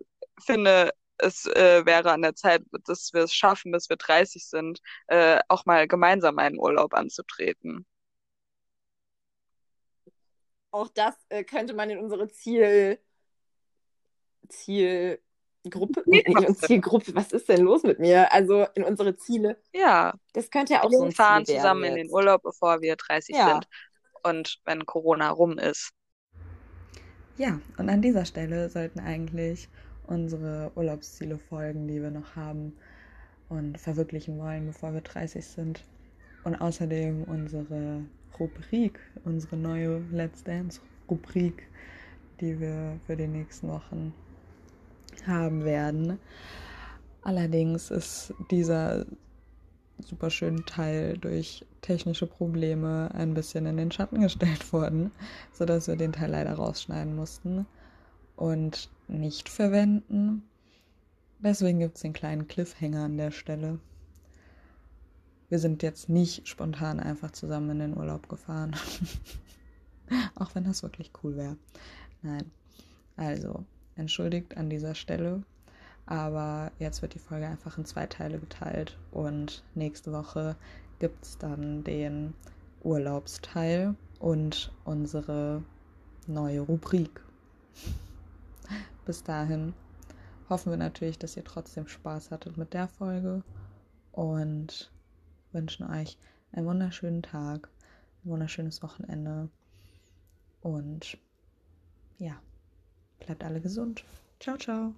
finde, 0.45 0.91
es 1.17 1.45
äh, 1.47 1.85
wäre 1.85 2.11
an 2.11 2.21
der 2.23 2.35
Zeit, 2.35 2.63
dass 2.85 3.13
wir 3.13 3.23
es 3.23 3.33
schaffen, 3.33 3.71
bis 3.71 3.89
wir 3.89 3.97
30 3.97 4.47
sind, 4.47 4.81
äh, 5.07 5.39
auch 5.49 5.65
mal 5.65 5.87
gemeinsam 5.87 6.39
einen 6.39 6.59
Urlaub 6.59 6.93
anzutreten. 6.93 7.85
Auch 10.71 10.89
das 10.89 11.15
äh, 11.29 11.43
könnte 11.43 11.73
man 11.73 11.89
in 11.89 11.99
unsere 11.99 12.29
Ziel 12.29 12.99
Zielgruppe 14.49 15.21
Ja. 16.05 16.19
in 16.25 16.35
unsere 16.35 16.55
Zielgruppe. 16.55 17.13
Was 17.15 17.31
ist 17.31 17.49
denn 17.49 17.61
los 17.61 17.83
mit 17.83 17.99
mir? 17.99 18.31
Also 18.33 18.65
in 18.75 18.83
unsere 18.83 19.15
Ziele. 19.17 19.57
Ja, 19.73 20.13
Das 20.33 20.49
könnte 20.49 20.73
ja 20.73 20.83
auch 20.83 20.89
wir 20.89 20.97
so 20.97 21.05
ein 21.05 21.11
fahren 21.11 21.45
Ziel 21.45 21.55
zusammen 21.57 21.83
werden 21.83 21.93
in 21.93 21.95
den 21.95 22.05
jetzt. 22.05 22.13
Urlaub, 22.13 22.41
bevor 22.43 22.81
wir 22.81 22.95
30 22.95 23.35
Ja. 23.35 23.47
sind. 23.53 23.67
Und 24.23 24.59
wenn 24.65 24.85
Corona 24.85 25.29
rum 25.29 25.57
ist. 25.57 25.91
Ja, 27.37 27.59
und 27.77 27.89
an 27.89 28.01
dieser 28.01 28.25
Stelle 28.25 28.69
sollten 28.69 28.99
eigentlich 28.99 29.69
unsere 30.07 30.71
Urlaubsziele 30.75 31.37
folgen, 31.37 31.87
die 31.87 32.01
wir 32.01 32.11
noch 32.11 32.35
haben 32.35 32.75
und 33.49 33.79
verwirklichen 33.79 34.37
wollen, 34.39 34.67
bevor 34.67 34.93
wir 34.93 35.01
30 35.01 35.45
sind. 35.45 35.83
Und 36.43 36.55
außerdem 36.55 37.23
unsere 37.23 38.03
Rubrik, 38.39 38.99
unsere 39.25 39.57
neue 39.57 40.01
Let's 40.11 40.43
Dance 40.43 40.81
Rubrik, 41.09 41.67
die 42.39 42.59
wir 42.59 42.99
für 43.05 43.15
die 43.15 43.27
nächsten 43.27 43.69
Wochen 43.69 44.13
haben 45.27 45.63
werden. 45.63 46.19
Allerdings 47.21 47.91
ist 47.91 48.33
dieser 48.49 49.05
super 49.99 50.29
schöne 50.29 50.65
Teil 50.65 51.17
durch 51.17 51.65
technische 51.81 52.27
Probleme 52.27 53.11
ein 53.13 53.33
bisschen 53.33 53.65
in 53.65 53.77
den 53.77 53.91
Schatten 53.91 54.21
gestellt 54.21 54.71
worden, 54.73 55.11
sodass 55.53 55.87
wir 55.87 55.95
den 55.95 56.13
Teil 56.13 56.31
leider 56.31 56.53
rausschneiden 56.53 57.15
mussten 57.15 57.65
und 58.35 58.89
nicht 59.07 59.49
verwenden. 59.49 60.43
Deswegen 61.39 61.79
gibt 61.79 61.95
es 61.95 62.01
den 62.01 62.13
kleinen 62.13 62.47
Cliffhanger 62.47 63.05
an 63.05 63.17
der 63.17 63.31
Stelle. 63.31 63.79
Wir 65.49 65.59
sind 65.59 65.83
jetzt 65.83 66.07
nicht 66.07 66.47
spontan 66.47 66.99
einfach 66.99 67.31
zusammen 67.31 67.71
in 67.71 67.79
den 67.79 67.97
Urlaub 67.97 68.29
gefahren. 68.29 68.75
Auch 70.35 70.55
wenn 70.55 70.63
das 70.63 70.83
wirklich 70.83 71.11
cool 71.23 71.35
wäre. 71.35 71.57
Nein. 72.21 72.51
Also, 73.17 73.65
entschuldigt 73.95 74.57
an 74.57 74.69
dieser 74.69 74.95
Stelle. 74.95 75.43
Aber 76.05 76.71
jetzt 76.79 77.01
wird 77.01 77.13
die 77.13 77.19
Folge 77.19 77.47
einfach 77.47 77.77
in 77.77 77.85
zwei 77.85 78.05
Teile 78.05 78.39
geteilt. 78.39 78.97
Und 79.11 79.63
nächste 79.75 80.11
Woche 80.11 80.55
gibt 80.99 81.23
es 81.23 81.37
dann 81.37 81.83
den 81.83 82.33
Urlaubsteil 82.83 83.95
und 84.19 84.71
unsere 84.83 85.63
neue 86.27 86.61
Rubrik. 86.61 87.21
Bis 89.05 89.23
dahin 89.23 89.73
hoffen 90.49 90.71
wir 90.71 90.77
natürlich, 90.77 91.17
dass 91.17 91.37
ihr 91.37 91.43
trotzdem 91.43 91.87
Spaß 91.87 92.31
hattet 92.31 92.57
mit 92.57 92.73
der 92.73 92.87
Folge 92.87 93.43
und 94.11 94.91
wünschen 95.51 95.89
euch 95.89 96.17
einen 96.51 96.65
wunderschönen 96.65 97.23
Tag, 97.23 97.69
ein 98.23 98.31
wunderschönes 98.31 98.83
Wochenende 98.83 99.49
und 100.61 101.17
ja, 102.19 102.39
bleibt 103.25 103.43
alle 103.43 103.61
gesund. 103.61 104.03
Ciao, 104.39 104.57
ciao. 104.57 104.93